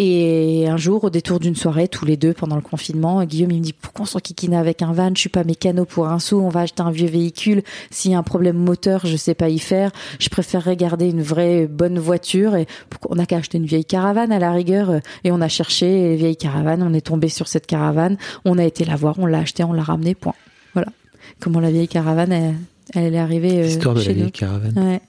[0.00, 3.58] Et un jour, au détour d'une soirée, tous les deux pendant le confinement, Guillaume il
[3.58, 5.10] me dit pourquoi on s'enquiquine avec un van?
[5.12, 6.38] Je suis pas mécano pour un sou.
[6.38, 7.62] On va acheter un vieux véhicule.
[7.90, 9.90] S'il y a un problème moteur, je sais pas y faire.
[10.20, 12.54] Je préférerais garder une vraie bonne voiture.
[12.54, 12.68] Et
[13.08, 15.00] on n'a qu'à acheter une vieille caravane à la rigueur.
[15.24, 16.84] Et on a cherché vieille caravane.
[16.84, 18.18] On est tombé sur cette caravane.
[18.44, 19.16] On a été la voir.
[19.18, 19.64] On l'a acheté.
[19.64, 20.14] On l'a ramené.
[20.14, 20.34] Point.
[20.74, 20.92] Voilà.
[21.40, 22.54] Comment la vieille caravane, elle,
[22.94, 23.58] elle est arrivée.
[23.58, 24.74] euh, L'histoire de chez la vieille caravane.
[24.76, 25.00] Ouais.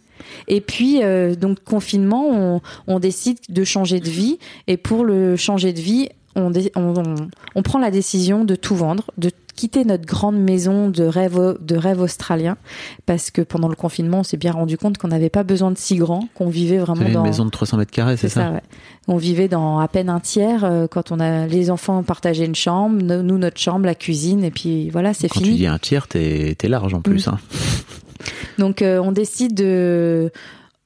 [0.47, 4.39] Et puis, euh, donc, confinement, on, on décide de changer de vie.
[4.67, 9.83] Et pour le changer de vie, on, prend la décision de tout vendre, de quitter
[9.83, 12.55] notre grande maison de rêve, au- de rêve australien.
[13.05, 15.77] Parce que pendant le confinement, on s'est bien rendu compte qu'on n'avait pas besoin de
[15.77, 17.23] si grand, qu'on vivait vraiment T'avais dans.
[17.25, 18.61] une maison de 300 mètres carrés, c'est ça, ouais.
[19.09, 22.55] On vivait dans à peine un tiers euh, quand on a les enfants partageaient une
[22.55, 25.51] chambre, no- nous notre chambre, la cuisine, et puis voilà, c'est Quand fini.
[25.51, 27.27] tu dis un tiers, t'es t'es large en plus.
[27.27, 27.31] Mm.
[27.31, 27.39] hein.
[28.57, 30.31] Donc euh, on décide de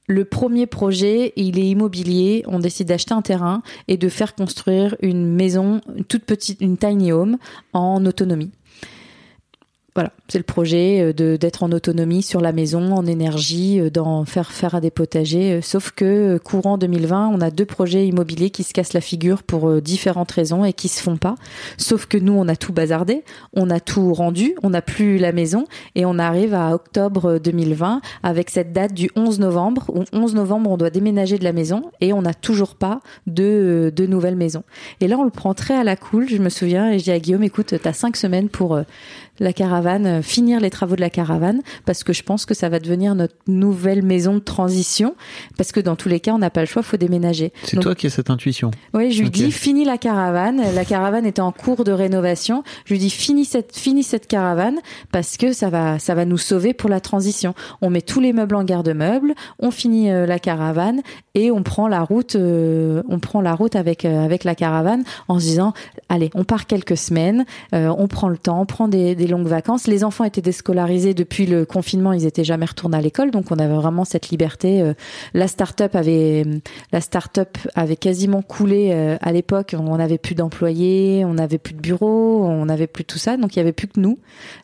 [0.07, 2.43] le premier projet, il est immobilier.
[2.47, 6.77] On décide d'acheter un terrain et de faire construire une maison, une toute petite, une
[6.77, 7.37] tiny home
[7.71, 8.51] en autonomie.
[9.95, 13.91] Voilà, c'est le projet euh, de d'être en autonomie sur la maison, en énergie, euh,
[13.91, 15.53] d'en faire faire à des potagers.
[15.53, 19.43] euh, Sauf que courant 2020, on a deux projets immobiliers qui se cassent la figure
[19.43, 21.35] pour différentes raisons et qui se font pas.
[21.77, 23.23] Sauf que nous, on a tout bazardé,
[23.53, 28.01] on a tout rendu, on n'a plus la maison et on arrive à octobre 2020
[28.23, 29.85] avec cette date du 11 novembre.
[29.93, 33.93] Où 11 novembre, on doit déménager de la maison et on n'a toujours pas de,
[33.95, 34.63] de nouvelle maison.
[35.01, 36.27] Et là, on le prend très à la cool.
[36.27, 38.79] Je me souviens et je dis à Guillaume, écoute, t'as cinq semaines pour
[39.39, 42.69] la caravane, euh, finir les travaux de la caravane, parce que je pense que ça
[42.69, 45.15] va devenir notre nouvelle maison de transition,
[45.57, 47.51] parce que dans tous les cas, on n'a pas le choix, faut déménager.
[47.63, 48.71] C'est toi qui as cette intuition.
[48.93, 50.61] oui, je lui dis fini la caravane.
[50.75, 52.63] La caravane était en cours de rénovation.
[52.85, 54.79] Je lui dis fini cette fini cette caravane
[55.11, 57.53] parce que ça va ça va nous sauver pour la transition.
[57.81, 61.01] On met tous les meubles en garde-meubles, on finit euh, la caravane
[61.35, 65.03] et on prend la route euh, on prend la route avec euh, avec la caravane
[65.27, 65.73] en se disant
[66.09, 69.87] allez, on part quelques semaines, on prend le temps, on prend des, des longues vacances.
[69.87, 73.55] Les enfants étaient déscolarisés depuis le confinement, ils étaient jamais retournés à l'école, donc on
[73.55, 74.81] avait vraiment cette liberté.
[74.81, 74.93] euh,
[75.33, 76.45] la start-up avait
[76.91, 76.99] la
[77.75, 79.75] avait quasiment coulé euh, à l'époque.
[79.77, 83.37] On n'avait plus d'employés, on n'avait plus de bureau, on n'avait plus tout ça.
[83.37, 84.19] Donc il y avait plus que nous,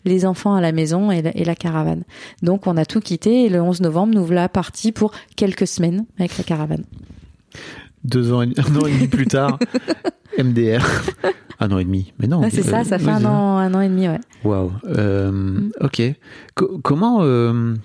[0.06, 2.04] les enfants à la maison et la, et la caravane.
[2.44, 6.06] Donc on a tout quitté et le 11 novembre, nous voilà partis pour quelques semaines
[6.18, 6.84] avec la caravane.
[8.04, 9.60] Deux ans et, un an et demi plus tard,
[10.38, 10.86] MDR.
[11.60, 12.14] Un an et demi.
[12.20, 12.40] Mais non.
[12.42, 14.20] Ouais, c'est euh, ça, ça fait un an, un an et demi, ouais.
[14.44, 14.72] Waouh.
[14.86, 15.72] Euh, Mm.
[15.82, 16.02] Ok.
[16.56, 17.76] Co- comment, euh,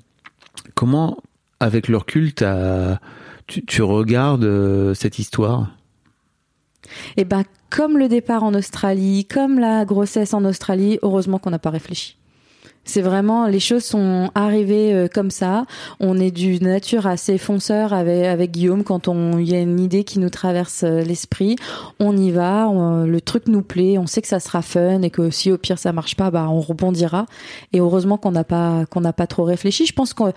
[0.74, 1.18] comment,
[1.60, 2.32] avec le recul,
[3.46, 5.70] tu, tu regardes euh, cette histoire?
[7.16, 11.58] Et ben comme le départ en Australie, comme la grossesse en Australie, heureusement qu'on n'a
[11.58, 12.16] pas réfléchi.
[12.84, 15.64] C'est vraiment les choses sont arrivées euh, comme ça.
[16.00, 19.80] On est d'une nature assez fonceur avec, avec Guillaume quand on il y a une
[19.80, 21.56] idée qui nous traverse euh, l'esprit,
[21.98, 25.10] on y va, on- le truc nous plaît, on sait que ça sera fun et
[25.10, 27.26] que si au pire ça marche pas, bah on rebondira.
[27.72, 29.86] Et heureusement qu'on n'a pas qu'on n'a pas trop réfléchi.
[29.86, 30.32] Je pense qu'on on,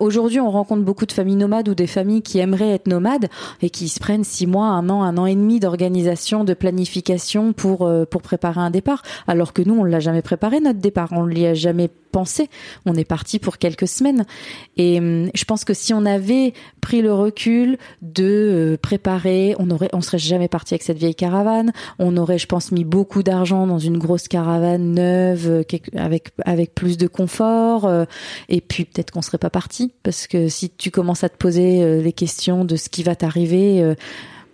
[0.00, 3.28] aujourd'hui, on rencontre beaucoup de familles nomades ou des familles qui aimeraient être nomades
[3.60, 7.52] et qui se prennent six mois, un an, un an et demi d'organisation, de planification
[7.52, 9.02] pour euh, pour préparer un départ.
[9.26, 12.48] Alors que nous, on l'a jamais préparé notre départ, on l'y a jamais pensé.
[12.86, 14.24] On est parti pour quelques semaines.
[14.76, 19.70] Et hum, je pense que si on avait pris le recul de euh, préparer, on
[19.70, 21.72] aurait, on serait jamais parti avec cette vieille caravane.
[21.98, 25.62] On aurait, je pense, mis beaucoup d'argent dans une grosse caravane neuve euh,
[25.96, 27.86] avec avec plus de confort.
[27.86, 28.04] euh,
[28.48, 32.02] et puis peut-être qu'on serait pas parti parce que si tu commences à te poser
[32.02, 33.94] les questions de ce qui va t'arriver,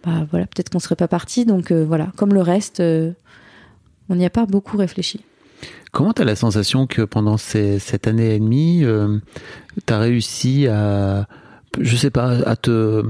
[0.05, 1.45] bah voilà, peut-être qu'on serait pas parti.
[1.45, 2.81] Donc voilà, comme le reste,
[4.09, 5.21] on n'y a pas beaucoup réfléchi.
[5.93, 8.85] Comment tu as la sensation que pendant ces- cette année et demie,
[9.87, 11.27] tu as réussi à,
[11.81, 13.03] je sais pas, à te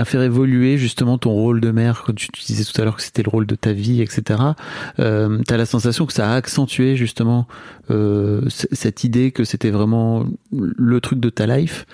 [0.00, 3.02] à faire évoluer justement ton rôle de mère, tu, tu disais tout à l'heure que
[3.02, 4.40] c'était le rôle de ta vie, etc.
[5.00, 7.48] Euh, tu as la sensation que ça a accentué justement
[7.90, 11.84] euh, cette idée que c'était vraiment le truc de ta life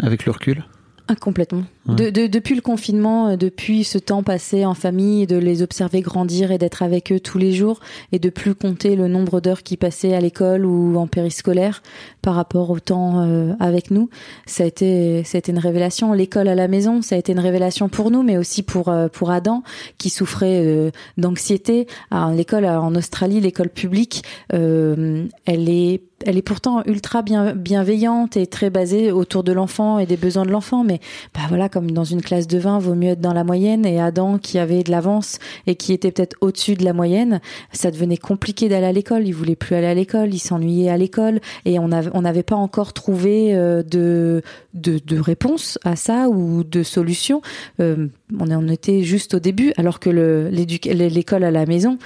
[0.00, 0.64] avec le recul?
[1.06, 1.62] Ah, complètement.
[1.94, 6.00] De, de- depuis le confinement, euh, depuis ce temps passé en famille, de les observer
[6.00, 7.80] grandir et d'être avec eux tous les jours,
[8.12, 11.82] et de plus compter le nombre d'heures qu'ils passaient à l'école ou en périscolaire
[12.22, 14.08] par rapport au temps euh, avec nous,
[14.46, 16.12] ça a été, ça a été une révélation.
[16.12, 19.08] L'école à la maison, ça a été une révélation pour nous, mais aussi pour euh,
[19.08, 19.62] pour Adam
[19.98, 21.86] qui souffrait euh, d'anxiété.
[22.10, 24.22] Alors, L'école euh, en Australie, l'école publique,
[24.54, 29.98] euh, elle est elle est pourtant ultra bien, bienveillante et très basée autour de l'enfant
[29.98, 30.98] et des besoins de l'enfant, mais
[31.34, 33.84] bah voilà, comme dans une classe de 20, vaut mieux être dans la moyenne.
[33.84, 37.90] Et Adam, qui avait de l'avance et qui était peut-être au-dessus de la moyenne, ça
[37.90, 39.28] devenait compliqué d'aller à l'école.
[39.28, 41.38] Il voulait plus aller à l'école, il s'ennuyait à l'école.
[41.66, 44.40] Et on n'avait pas encore trouvé euh, de,
[44.72, 47.42] de, réponse à ça ou de solution.
[47.80, 48.06] Euh,
[48.40, 51.98] on en était juste au début, alors que l'école à la maison,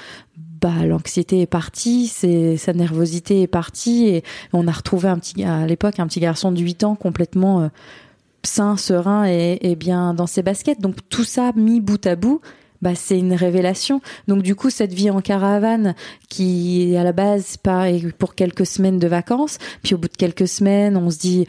[0.61, 5.65] bah l'anxiété est partie, sa nervosité est partie et on a retrouvé un petit à
[5.67, 7.69] l'époque un petit garçon de 8 ans complètement euh,
[8.43, 10.81] sain, serein et, bien dans ses baskets.
[10.81, 12.41] Donc tout ça mis bout à bout,
[12.83, 14.01] bah c'est une révélation.
[14.29, 15.95] Donc du coup cette vie en caravane
[16.29, 17.87] qui est à la base pas
[18.19, 21.47] pour quelques semaines de vacances, puis au bout de quelques semaines on se dit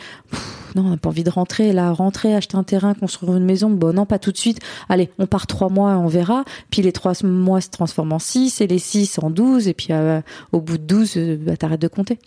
[0.76, 3.70] non on n'a pas envie de rentrer là, rentrer acheter un terrain, construire une maison,
[3.70, 4.60] bon non pas tout de suite.
[4.90, 6.44] Allez on part trois mois, on verra.
[6.70, 9.88] Puis les trois mois se transforment en six et les six en douze et puis
[9.92, 10.22] euh,
[10.52, 12.20] au bout de douze euh, bah, t'arrêtes de compter.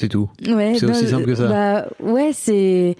[0.00, 0.30] C'est tout.
[0.48, 1.46] Ouais, C'est aussi simple que ça.
[1.46, 2.96] Bah, ouais, c'est.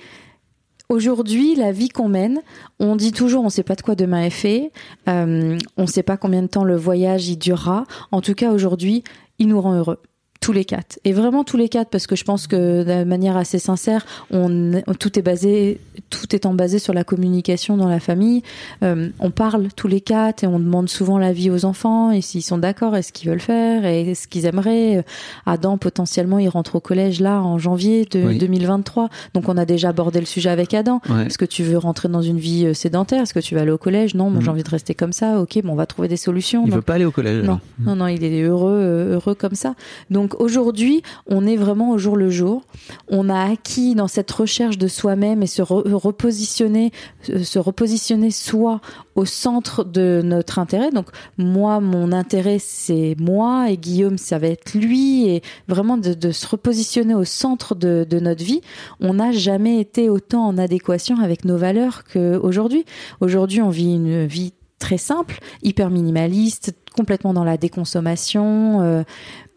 [0.91, 2.43] Aujourd'hui, la vie qu'on mène,
[2.79, 4.71] on dit toujours, on sait pas de quoi demain est fait,
[5.09, 7.85] euh, on sait pas combien de temps le voyage y durera.
[8.13, 9.03] En tout cas, aujourd'hui,
[9.39, 9.99] il nous rend heureux.
[10.41, 10.99] Tous les quatre.
[11.05, 14.73] Et vraiment tous les quatre, parce que je pense que de manière assez sincère, on,
[14.99, 15.79] tout est basé,
[16.09, 18.43] tout étant basé sur la communication dans la famille.
[18.83, 22.43] Euh, on parle tous les quatre et on demande souvent l'avis aux enfants et s'ils
[22.43, 25.05] sont d'accord et ce qu'ils veulent faire et ce qu'ils aimeraient.
[25.45, 28.39] Adam, potentiellement, il rentre au collège là en janvier de Oui.
[28.39, 29.11] 2023.
[29.35, 31.03] Donc on a déjà abordé le sujet avec Adam.
[31.11, 31.27] Ouais.
[31.27, 33.21] Est-ce que tu veux rentrer dans une vie euh, sédentaire?
[33.25, 34.15] Est-ce que tu vas aller au collège?
[34.15, 34.45] Non, moi Mhm.
[34.47, 35.39] j'ai envie de rester comme ça.
[35.39, 36.63] Ok, bon, on va trouver des solutions.
[36.65, 37.45] Il Donc, veut pas aller au collège.
[37.45, 39.75] non, non, non, il est heureux, euh, heureux comme ça.
[40.09, 42.63] Donc aujourd'hui, on est vraiment au jour le jour.
[43.09, 46.93] On a acquis dans cette recherche de soi-même et se re- repositionner,
[47.31, 48.81] euh, se repositionner soi
[49.15, 50.91] au centre de notre intérêt.
[50.91, 51.09] Donc
[51.39, 56.47] moi, mon intérêt, c'est moi et Guillaume, ça va être lui et vraiment de, se
[56.47, 58.61] repositionner au centre de, de notre vie.
[59.01, 62.85] On n'a jamais été autant en adéquation avec nos valeurs qu'aujourd'hui.
[63.21, 68.81] Aujourd'hui, on vit une vie très simple, hyper minimaliste, complètement dans la déconsommation.
[68.83, 69.03] euh,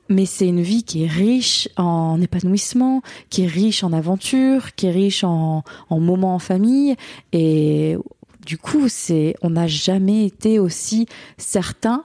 [0.09, 4.87] mais c'est une vie qui est riche en épanouissement, qui est riche en aventure, qui
[4.87, 6.95] est riche en, en moments en famille.
[7.31, 7.97] Et
[8.45, 12.03] du coup, c'est, on n'a jamais été aussi certain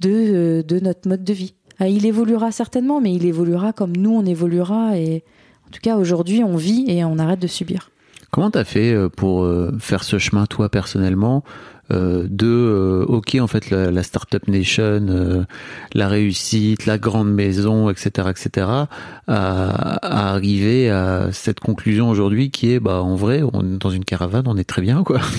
[0.00, 1.54] de, de notre mode de vie.
[1.78, 4.98] Ah, Il évoluera certainement, mais il évoluera comme nous on évoluera.
[4.98, 5.24] Et
[5.66, 7.90] en tout cas, aujourd'hui, on vit et on arrête de subir.
[8.30, 11.44] Comment t'as fait euh, pour euh, faire ce chemin toi personnellement?
[11.92, 15.44] Euh, de euh, ok en fait la, la startup nation, euh,
[15.94, 18.28] la réussite, la grande maison, etc.
[18.30, 18.66] etc.
[18.66, 18.86] à,
[19.28, 24.04] à arriver à cette conclusion aujourd'hui qui est bah en vrai on est dans une
[24.04, 25.20] caravane on est très bien quoi.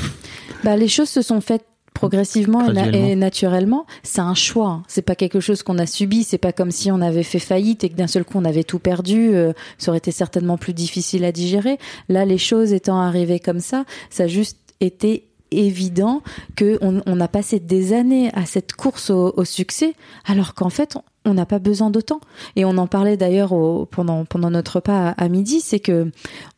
[0.64, 3.86] Bah, les choses se sont faites progressivement et, naturellement.
[4.04, 4.68] C'est un choix.
[4.70, 4.84] hein.
[4.88, 6.24] C'est pas quelque chose qu'on a subi.
[6.24, 8.64] C'est pas comme si on avait fait faillite et que d'un seul coup on avait
[8.64, 9.36] tout perdu.
[9.36, 11.78] Euh, ça aurait été certainement plus difficile à digérer.
[12.10, 16.22] Là, les choses étant arrivées comme ça, ça a juste été évident
[16.56, 19.94] que on, a passé des années à cette course au, succès,
[20.26, 22.22] alors qu'en fait, on n'a pas besoin d'autant.
[22.56, 23.50] Et on en parlait d'ailleurs
[23.90, 26.12] pendant pendant notre repas à midi, c'est que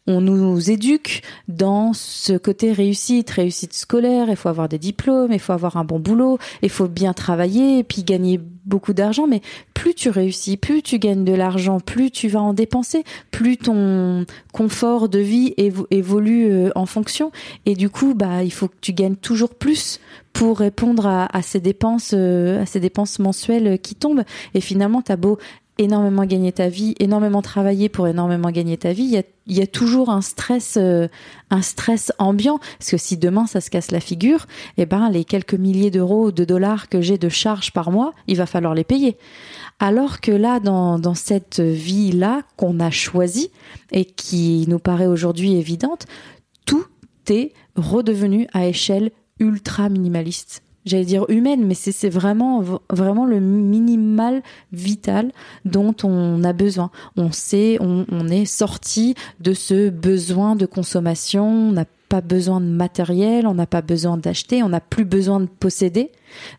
[0.09, 5.39] on nous éduque dans ce côté réussite, réussite scolaire, il faut avoir des diplômes, il
[5.39, 9.41] faut avoir un bon boulot, il faut bien travailler, et puis gagner beaucoup d'argent, mais
[9.75, 14.25] plus tu réussis, plus tu gagnes de l'argent, plus tu vas en dépenser, plus ton
[14.51, 17.31] confort de vie évo- évolue euh, en fonction,
[17.67, 19.99] et du coup, bah, il faut que tu gagnes toujours plus
[20.33, 24.23] pour répondre à, à ces dépenses, euh, à ces dépenses mensuelles qui tombent,
[24.55, 25.37] et finalement, t'as beau
[25.79, 30.09] énormément gagner ta vie, énormément travailler pour énormément gagner ta vie, il y a, toujours
[30.09, 31.07] un stress, euh,
[31.49, 32.59] un stress ambiant.
[32.77, 34.45] Parce que si demain ça se casse la figure,
[34.77, 38.13] eh ben les quelques milliers d'euros ou de dollars que j'ai de charges par mois,
[38.27, 39.17] il va falloir les payer.
[39.79, 43.49] Alors que là, dans, dans cette vie-là qu'on a choisie
[43.91, 46.05] et qui nous paraît aujourd'hui évidente,
[46.65, 46.85] tout
[47.29, 50.61] est redevenu à échelle ultra minimaliste.
[50.85, 55.31] J'allais dire humaine, mais c'est vraiment vraiment le minimal vital
[55.65, 56.89] dont on a besoin.
[57.17, 61.47] On sait, on est sorti de ce besoin de consommation.
[61.47, 65.39] On n'a pas besoin de matériel, on n'a pas besoin d'acheter, on n'a plus besoin
[65.39, 66.11] de posséder.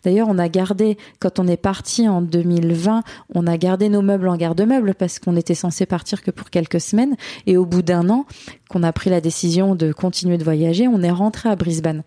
[0.05, 3.03] D'ailleurs, on a gardé, quand on est parti en 2020,
[3.35, 6.81] on a gardé nos meubles en garde-meubles parce qu'on était censé partir que pour quelques
[6.81, 7.17] semaines.
[7.47, 8.27] Et au bout d'un an,
[8.69, 12.05] qu'on a pris la décision de continuer de voyager, on est rentré à Brisbane.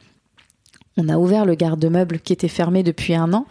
[0.97, 3.45] On a ouvert le garde-meuble qui était fermé depuis un an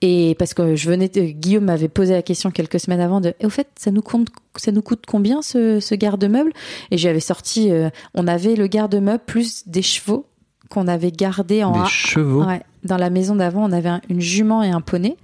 [0.00, 3.34] et parce que je venais, de- Guillaume m'avait posé la question quelques semaines avant de,
[3.38, 6.52] et au fait, ça nous compte, ça nous coûte combien ce, ce garde-meuble?
[6.90, 10.24] Et j'avais sorti, euh, on avait le garde-meuble plus des chevaux
[10.70, 12.42] qu'on avait gardé en Des chevaux?
[12.44, 12.62] Ouais.
[12.82, 15.16] Dans la maison d'avant, on avait un- une jument et un poney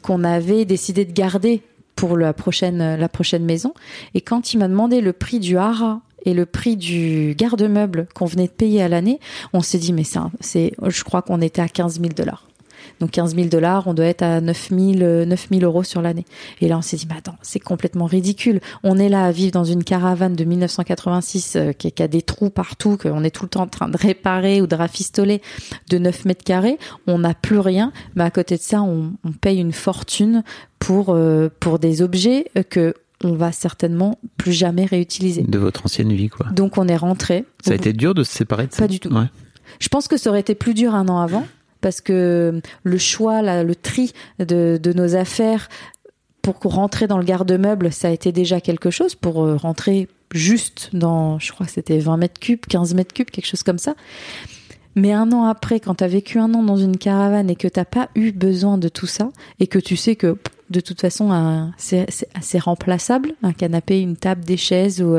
[0.00, 1.62] qu'on avait décidé de garder
[1.94, 3.74] pour la prochaine, la prochaine maison.
[4.14, 8.26] Et quand il m'a demandé le prix du hara et le prix du garde-meuble qu'on
[8.26, 9.20] venait de payer à l'année,
[9.52, 10.04] on s'est dit, mais
[10.40, 12.46] c'est, je crois qu'on était à 15 000 dollars.
[13.00, 16.24] Donc 15 000 dollars, on doit être à 9 000, 9 000 euros sur l'année.
[16.60, 18.60] Et là, on s'est dit, mais attends, c'est complètement ridicule.
[18.82, 22.50] On est là à vivre dans une caravane de 1986 euh, qui, a des trous
[22.50, 25.42] partout, qu'on est tout le temps en train de réparer ou de rafistoler
[25.90, 26.78] de 9 mètres carrés.
[27.06, 27.92] On n'a plus rien.
[28.14, 30.44] Mais à côté de ça, on, paye une fortune
[30.78, 32.94] pour, euh, pour des objets que
[33.24, 35.42] on va certainement plus jamais réutiliser.
[35.42, 36.46] De votre ancienne vie, quoi.
[36.50, 37.44] Donc on est rentré.
[37.64, 39.12] Ça a été dur de se séparer de ça Pas du tout.
[39.12, 39.26] Ouais.
[39.80, 41.46] Je pense que ça aurait été plus dur un an avant
[41.80, 45.68] parce que le choix, là, le tri de, de, nos affaires
[46.42, 51.38] pour rentrer dans le garde-meuble, ça a été déjà quelque chose pour rentrer juste dans,
[51.38, 53.94] je crois que c'était 20 mètres cubes, 15 mètres cubes, quelque chose comme ça.
[54.94, 57.68] Mais un an après, quand tu as vécu un an dans une caravane et que
[57.68, 60.36] t'as pas eu besoin de tout ça, et que tu sais que
[60.72, 65.16] de toute façon, c'est assez remplaçable, un canapé, une table, des chaises, ou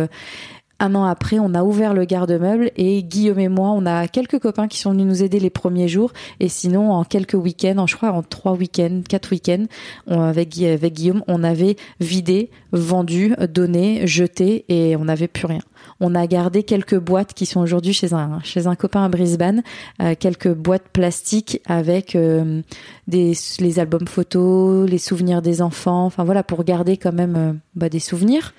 [0.80, 4.40] un an après, on a ouvert le garde-meuble et Guillaume et moi, on a quelques
[4.40, 6.12] copains qui sont venus nous aider les premiers jours.
[6.40, 9.66] Et sinon, en quelques week-ends, en, je crois en trois week-ends, quatre week-ends,
[10.08, 15.62] avec, avec Guillaume, on avait vidé, vendu, donné, jeté et on n'avait plus rien.
[16.00, 19.62] On a gardé quelques boîtes qui sont aujourd'hui chez un chez un copain à Brisbane,
[20.02, 22.62] euh, quelques boîtes plastiques avec euh,
[23.08, 27.54] des les albums photos, les souvenirs des enfants, enfin voilà pour garder quand même euh,
[27.76, 28.54] bah, des souvenirs.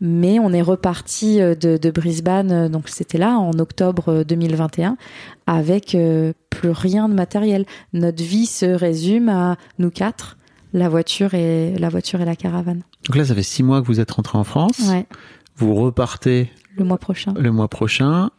[0.00, 4.98] Mais on est reparti de, de Brisbane, donc c'était là en octobre 2021,
[5.46, 5.96] avec
[6.50, 7.64] plus rien de matériel.
[7.92, 10.36] Notre vie se résume à nous quatre,
[10.74, 12.82] la voiture et la voiture et la caravane.
[13.06, 14.80] Donc là, ça fait six mois que vous êtes rentré en France.
[14.90, 15.06] Ouais.
[15.56, 17.32] Vous repartez le mois prochain.
[17.38, 18.30] Le mois prochain.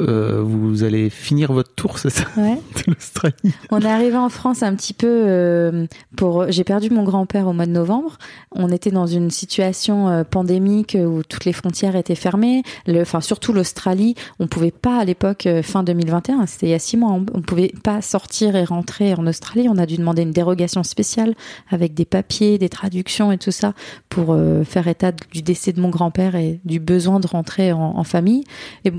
[0.00, 2.54] Euh, vous allez finir votre tour, c'est ça ouais.
[2.76, 3.54] De l'Australie.
[3.70, 6.50] On est arrivé en France un petit peu euh, pour.
[6.50, 8.18] J'ai perdu mon grand-père au mois de novembre.
[8.52, 12.62] On était dans une situation euh, pandémique où toutes les frontières étaient fermées.
[12.86, 16.46] Le, enfin, surtout l'Australie, on pouvait pas à l'époque fin 2021.
[16.46, 17.10] C'était il y a six mois.
[17.10, 19.68] On, on pouvait pas sortir et rentrer en Australie.
[19.68, 21.34] On a dû demander une dérogation spéciale
[21.70, 23.74] avec des papiers, des traductions et tout ça
[24.08, 28.04] pour faire état du décès de mon grand-père et du besoin de rentrer en, en
[28.04, 28.44] famille.
[28.84, 28.92] Et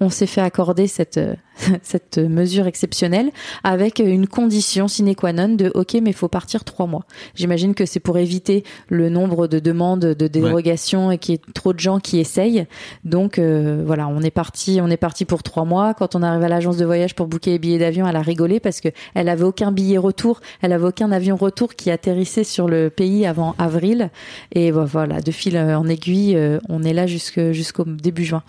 [0.00, 1.20] on s'est fait accorder cette
[1.82, 3.30] cette mesure exceptionnelle
[3.64, 7.04] avec une condition sine qua non de OK mais il faut partir trois mois.
[7.34, 11.16] J'imagine que c'est pour éviter le nombre de demandes de dérogation ouais.
[11.16, 12.66] et qu'il y ait trop de gens qui essayent.
[13.04, 15.94] Donc euh, voilà, on est parti on est parti pour trois mois.
[15.94, 18.60] Quand on arrive à l'agence de voyage pour booker les billets d'avion, elle a rigolé
[18.60, 22.68] parce que elle avait aucun billet retour, elle avait aucun avion retour qui atterrissait sur
[22.68, 24.10] le pays avant avril
[24.52, 28.42] et voilà, de fil en aiguille, on est là jusqu'au début juin.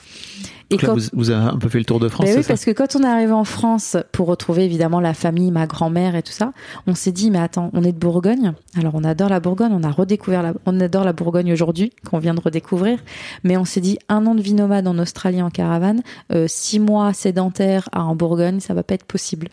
[0.72, 0.96] Et Donc là, quand...
[0.96, 2.26] vous, vous, avez un peu fait le tour de France.
[2.26, 5.14] Ben oui, ça parce que quand on est arrivé en France pour retrouver évidemment la
[5.14, 6.54] famille, ma grand-mère et tout ça,
[6.88, 8.54] on s'est dit mais attends, on est de Bourgogne?
[8.78, 12.20] Alors on adore la Bourgogne, on a redécouvert la, on adore la Bourgogne aujourd'hui qu'on
[12.20, 13.00] vient de redécouvrir.
[13.44, 16.02] Mais on s'est dit un an de vie nomade en Australie en caravane,
[16.34, 19.50] euh, six mois sédentaire en Bourgogne, ça va pas être possible.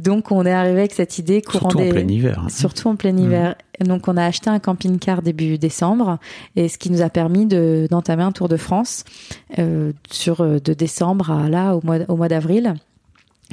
[0.00, 1.90] Donc on est arrivé avec cette idée courant surtout des...
[1.90, 2.42] en plein hiver.
[2.44, 2.48] Hein.
[2.48, 3.56] Surtout en plein hiver.
[3.84, 6.18] Donc on a acheté un camping-car début décembre
[6.56, 9.04] et ce qui nous a permis de d'entamer un tour de France
[9.58, 12.74] euh, sur de décembre à là au mois au mois d'avril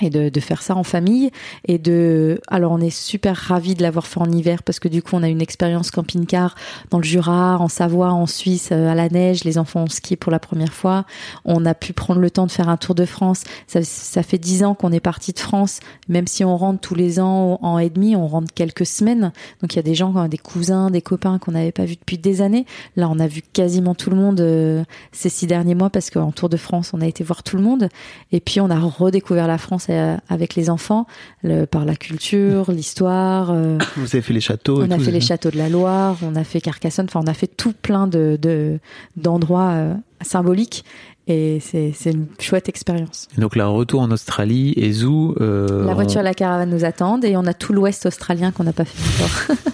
[0.02, 1.32] et de, de, faire ça en famille
[1.65, 5.02] et de alors on est super ravis de l'avoir fait en hiver parce que du
[5.02, 6.56] coup on a une expérience camping-car
[6.90, 10.32] dans le Jura, en Savoie, en Suisse à la neige, les enfants ont skié pour
[10.32, 11.06] la première fois,
[11.45, 13.44] on a pu prendre le temps de faire un tour de France.
[13.68, 16.95] Ça, ça fait dix ans qu'on est parti de France, même si on rentre tous
[16.95, 19.32] les ans en et demi, on rentre quelques semaines.
[19.61, 22.18] Donc il y a des gens, des cousins, des copains qu'on n'avait pas vus depuis
[22.18, 22.65] des années.
[22.95, 26.32] Là on a vu quasiment tout le monde euh, ces six derniers mois parce qu'en
[26.32, 27.90] Tour de France on a été voir tout le monde
[28.32, 31.07] et puis on a redécouvert la France avec les enfants
[31.43, 33.51] le, par la culture, l'histoire.
[33.51, 34.81] Euh, Vous avez fait les châteaux.
[34.81, 37.05] On a tout, fait les châteaux de la Loire, on a fait Carcassonne.
[37.09, 38.80] Enfin, on a fait tout plein de
[39.15, 40.84] d'endroits de, euh, symboliques.
[41.30, 43.27] Et c'est une chouette expérience.
[43.38, 45.35] Donc là, retour en Australie et Zou.
[45.41, 48.64] Euh, la voiture et la caravane nous attendent et on a tout l'Ouest australien qu'on
[48.64, 49.57] n'a pas fait encore.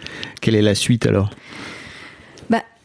[0.40, 1.30] Quelle est la suite alors?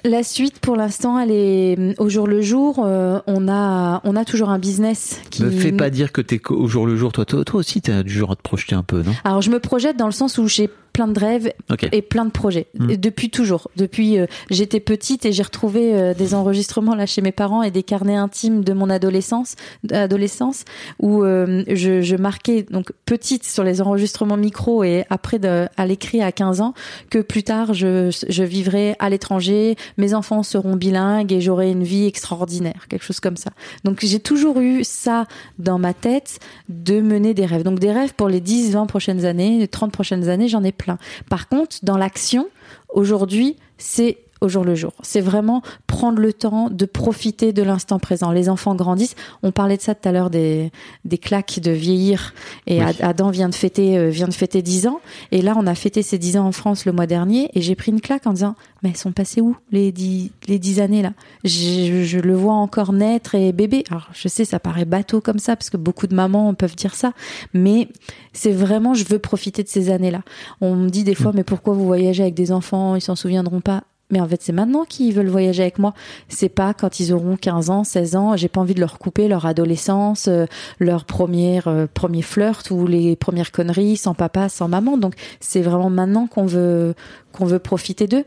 [0.10, 2.84] La suite, pour l'instant, elle est au jour le jour.
[2.86, 5.44] Euh, on a, on a toujours un business qui.
[5.44, 7.12] Me fais pas dire que t'es au jour le jour.
[7.12, 9.14] Toi, toi, toi aussi, t'es du genre à te projeter un peu, non?
[9.24, 11.90] Alors, je me projette dans le sens où j'ai plein de rêves okay.
[11.92, 12.86] et plein de projets Mm.
[12.86, 12.98] mmh.
[12.98, 13.70] depuis toujours.
[13.76, 17.72] Depuis euh, j'étais petite et j'ai retrouvé euh, des enregistrements là chez mes parents et
[17.72, 19.56] des carnets intimes de mon adolescence,
[19.92, 20.64] adolescence
[21.00, 25.86] où euh, je, je, marquais donc petite sur les enregistrements micro et après de, à
[25.86, 26.74] l'écrit à 15 ans
[27.10, 31.84] que plus tard je, je vivrai à l'étranger, mes enfants seront bilingues et j'aurai une
[31.84, 33.52] vie extraordinaire, quelque chose comme ça.
[33.84, 35.26] Donc j'ai toujours eu ça
[35.60, 36.40] dans ma tête
[36.70, 37.64] de mener des rêves.
[37.64, 40.72] Donc des rêves pour les 10, 20 prochaines années, les 30 prochaines années, j'en ai
[40.72, 40.85] plein.
[41.30, 42.48] Par contre, dans l'action,
[42.90, 44.92] aujourd'hui, c'est au jour le jour.
[45.02, 48.32] C'est vraiment prendre le temps de profiter de l'instant présent.
[48.32, 49.16] Les enfants grandissent.
[49.44, 50.72] On parlait de ça tout à l'heure des,
[51.06, 52.34] des claques de vieillir.
[52.68, 55.00] Et Adam vient de fêter euh, vient de fêter 10 ans.
[55.32, 57.50] Et là, on a fêté ses 10 ans en France le mois dernier.
[57.54, 60.60] Et j'ai pris une claque en disant, mais elles sont passées où les 10, les
[60.60, 61.14] 10 années là?
[61.44, 63.84] Je, je, le vois encore naître et bébé.
[63.90, 66.96] Alors, je sais, ça paraît bateau comme ça, parce que beaucoup de mamans peuvent dire
[66.96, 67.14] ça.
[67.54, 67.88] Mais
[68.34, 70.22] c'est vraiment, je veux profiter de ces années-là.
[70.62, 71.36] On me dit des fois, mm.
[71.36, 72.96] mais pourquoi vous voyagez avec des enfants?
[72.96, 75.94] Ils s'en souviendront pas mais en fait, c'est maintenant qu'ils veulent voyager avec moi.
[76.30, 78.38] C'est pas quand ils auront 15 ans, 16 ans.
[78.38, 80.46] J'ai pas envie de leur couper leur adolescence, euh,
[80.80, 84.98] leur première, euh, premier flirt ou les premières conneries sans papa, sans maman.
[84.98, 86.94] Donc, c'est vraiment maintenant qu'on veut,
[87.32, 88.26] qu'on veut profiter d'eux.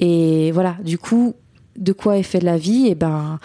[0.00, 0.76] Et voilà.
[0.82, 1.34] Du coup,
[1.76, 2.86] de quoi est fait la vie?
[2.86, 3.38] Et eh ben,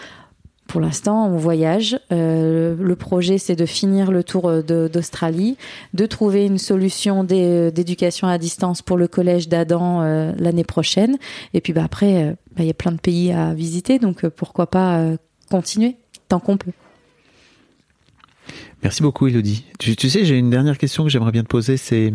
[0.66, 1.98] pour l'instant, on voyage.
[2.12, 5.56] Euh, le projet, c'est de finir le tour euh, d'Australie,
[5.94, 10.00] de, trouver une solution euh, d'éducation à distance pour le collège d'Adam
[10.38, 11.18] l'année prochaine.
[11.54, 14.66] Et puis bah, après, bah, il y a plein de pays à visiter, donc pourquoi
[14.66, 15.16] pas
[15.50, 15.96] continuer
[16.28, 16.72] tant qu'on peut.
[18.82, 19.64] Merci beaucoup, Elodie.
[19.78, 21.76] Tu, tu sais, j'ai une dernière question que j'aimerais bien te poser.
[21.76, 22.12] C'est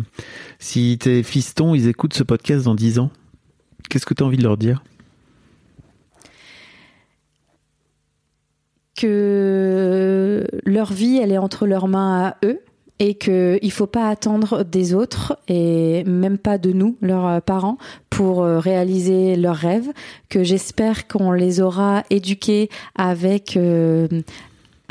[0.58, 3.10] si tes fistons, ils écoutent ce podcast dans 10 ans,
[3.90, 4.82] qu'est-ce que tu as envie de leur dire?
[9.02, 12.60] Que leur vie, elle est entre leurs mains à eux
[13.00, 17.78] et qu'il ne faut pas attendre des autres et même pas de nous, leurs parents,
[18.10, 19.90] pour euh, réaliser leurs rêves,
[20.28, 24.06] que j'espère qu'on les aura éduqués avec euh,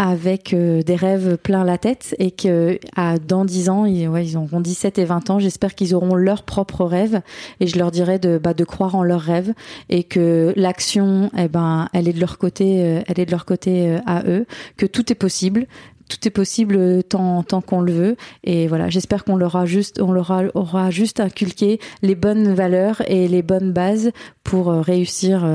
[0.01, 4.25] avec euh, des rêves plein la tête et que à, dans 10 ans, ils, ouais,
[4.25, 7.21] ils auront 17 et 20 ans, j'espère qu'ils auront leurs propres rêves
[7.59, 9.53] et je leur dirais de, bah, de croire en leurs rêves
[9.89, 13.45] et que l'action, eh ben, elle est de leur côté, euh, elle est de leur
[13.45, 15.67] côté euh, à eux, que tout est possible,
[16.09, 18.15] tout est possible tant, tant qu'on le veut.
[18.43, 23.03] Et voilà, j'espère qu'on leur a juste, on leur aura juste inculqué les bonnes valeurs
[23.05, 24.09] et les bonnes bases
[24.43, 25.47] pour réussir,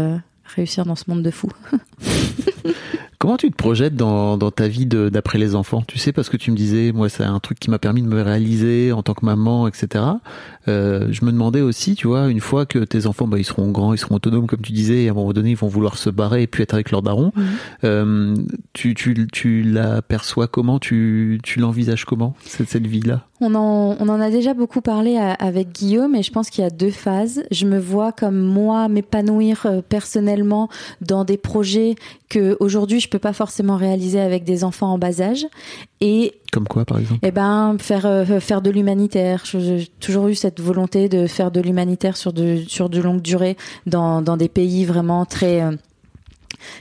[0.45, 1.51] réussir dans ce monde de fous.
[3.27, 5.83] Comment tu te projettes dans, dans ta vie d'après les enfants?
[5.85, 8.07] Tu sais, parce que tu me disais, moi, c'est un truc qui m'a permis de
[8.07, 10.05] me réaliser en tant que maman, etc.
[10.69, 13.73] Euh, je me demandais aussi, tu vois, une fois que tes enfants, bah, ils seront
[13.73, 15.99] grands, ils seront autonomes, comme tu disais, et à un moment donné, ils vont vouloir
[15.99, 17.33] se barrer et puis être avec leur daron.
[17.35, 17.45] Mhm.
[17.83, 18.35] Euh,
[18.75, 20.79] tu, tu, tu l'aperçois comment?
[20.79, 23.27] Tu, tu l'envisages comment, cette, cette vie-là?
[23.41, 26.67] On en, on en a déjà beaucoup parlé avec Guillaume et je pense qu'il y
[26.67, 27.43] a deux phases.
[27.51, 30.69] Je me vois comme moi m'épanouir euh, personnellement
[31.01, 31.95] dans des projets
[32.29, 35.47] que aujourd'hui je peux pas forcément réaliser avec des enfants en bas âge
[36.01, 37.21] et comme quoi, par exemple?
[37.23, 39.43] Eh ben, faire euh, faire de l'humanitaire.
[39.45, 43.57] J'ai toujours eu cette volonté de faire de l'humanitaire sur de sur de longue durée
[43.87, 45.73] dans dans des pays vraiment très euh,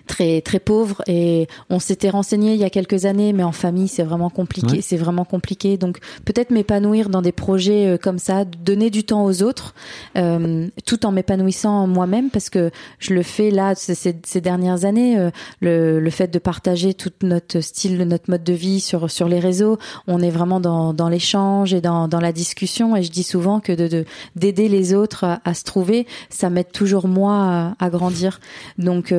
[0.07, 1.01] très très pauvre.
[1.07, 4.81] Et on s'était renseigné il y a quelques années mais en famille c'est vraiment compliqué
[4.81, 5.77] c'est vraiment compliqué.
[5.77, 9.73] Donc peut-être m'épanouir dans des projets euh, comme ça donner du temps aux autres
[10.17, 15.17] euh, tout en m'épanouissant moi-même parce que je le fais là ces, ces dernières années
[15.17, 15.29] euh,
[15.61, 19.39] le, le fait de partager tout notre style notre mode de vie sur sur les
[19.39, 19.77] réseaux
[20.07, 22.95] on est vraiment dans, dans l'échange et dans, dans la discussion.
[22.95, 27.07] Et je dis souvent que de d'aider les autres à, se trouver ça m'aide toujours
[27.07, 28.39] moi à, à grandir.
[28.77, 29.13] Donc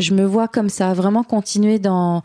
[0.00, 2.22] je me vois comme ça, vraiment continuer dans,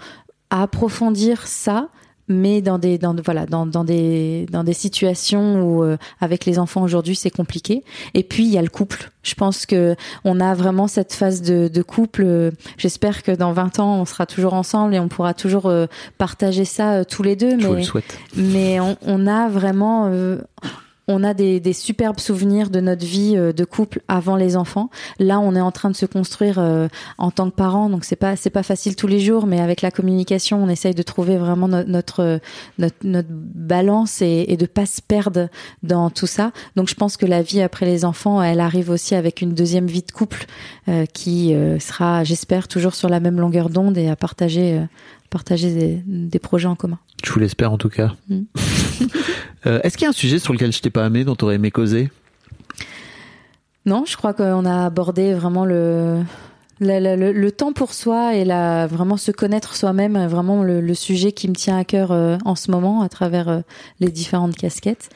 [0.50, 1.90] à approfondir ça
[2.28, 6.58] mais dans des dans voilà dans, dans des dans des situations où euh, avec les
[6.58, 7.84] enfants aujourd'hui c'est compliqué.
[8.14, 9.12] Et puis il y a le couple.
[9.24, 12.52] Je pense que on a vraiment cette phase de, de couple.
[12.78, 15.86] J'espère que dans 20 ans on sera toujours ensemble et on pourra toujours euh,
[16.18, 17.84] partager ça euh, tous les deux mais
[18.36, 20.10] mais on, on, a vraiment
[21.08, 24.90] on a des, superbes souvenirs de notre vie euh, de couple avant les enfants.
[25.20, 26.88] Là, on est en train de se construire euh,
[27.18, 29.82] en tant que parents, donc c'est pas c'est pas facile tous les jours, mais avec
[29.82, 32.40] la communication, on essaye de trouver vraiment notre
[32.78, 35.50] notre, notre balance et, et de pas se perdre
[35.84, 36.52] dans tout ça.
[36.76, 39.88] Donc, je pense que la vie après les enfants, elle arrive aussi avec une deuxième
[39.88, 40.46] vie de couple
[40.88, 44.82] euh, qui sera, j'espère, toujours sur la même longueur d'onde et à partager
[45.30, 47.00] partager des, projets en commun.
[47.24, 48.14] Je vous l'espère en tout cas.
[48.30, 48.44] Mm.
[49.68, 51.44] Euh, est-ce qu'il y a un sujet sur lequel je t'ai pas aimé, dont tu
[51.44, 52.12] aurais aimé causer?
[53.88, 56.22] Non, je crois qu'on a abordé vraiment le,
[56.80, 61.56] le, temps pour soi et la, vraiment se connaître soi-même, vraiment le, sujet qui me
[61.56, 63.62] tient à cœur euh, en ce moment à travers euh,
[64.00, 65.10] les différentes casquettes.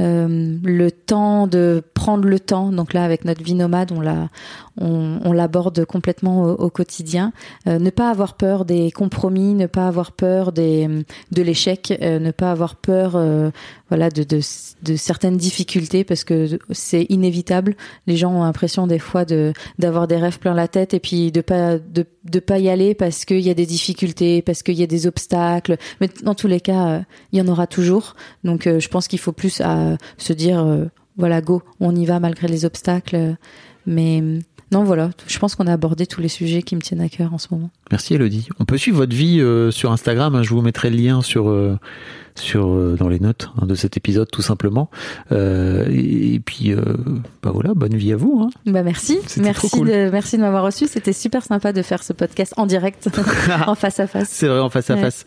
[0.00, 4.30] le temps de prendre le temps, donc là avec notre vie nomade, on l'a,
[4.80, 7.32] on, l'aborde complètement au, quotidien.
[7.66, 10.88] Euh, ne pas avoir peur des compromis, ne pas avoir peur des,
[11.30, 13.50] de l'échec, euh, ne pas avoir peur euh,
[13.88, 14.40] voilà, de, de,
[14.82, 17.76] de, certaines difficultés parce que c'est inévitable.
[18.06, 21.32] Les gens ont l'impression des fois de d'avoir des rêves plein la tête et puis
[21.32, 24.74] de pas de, de pas y aller parce qu'il y a des difficultés, parce qu'il
[24.74, 25.76] y a des obstacles.
[26.00, 28.14] Mais dans tous les cas, il y en aura toujours.
[28.44, 32.48] Donc je pense qu'il faut plus à se dire voilà go, on y va malgré
[32.48, 33.36] les obstacles.
[33.86, 34.22] Mais
[34.72, 37.32] Non, voilà, je pense qu'on a abordé tous les sujets qui me tiennent à cœur
[37.34, 37.70] en ce moment.
[37.90, 38.48] Merci Elodie.
[38.58, 40.34] On peut suivre votre vie euh, sur Instagram.
[40.34, 40.42] hein.
[40.42, 41.78] je vous mettrai le lien sur euh,
[42.34, 44.90] sur euh, dans les notes hein, de cet épisode tout simplement.
[45.30, 46.72] Et, et puis
[47.42, 48.40] bah voilà, bonne vie à vous.
[48.42, 48.50] hein.
[48.64, 49.88] Bah merci, merci cool.
[49.88, 50.86] de, merci de m'avoir reçu.
[50.88, 53.08] C'était super sympa de faire ce podcast en direct,
[53.66, 54.28] en face à face.
[54.30, 55.00] C'est vrai en face à Ouais.
[55.02, 55.26] face.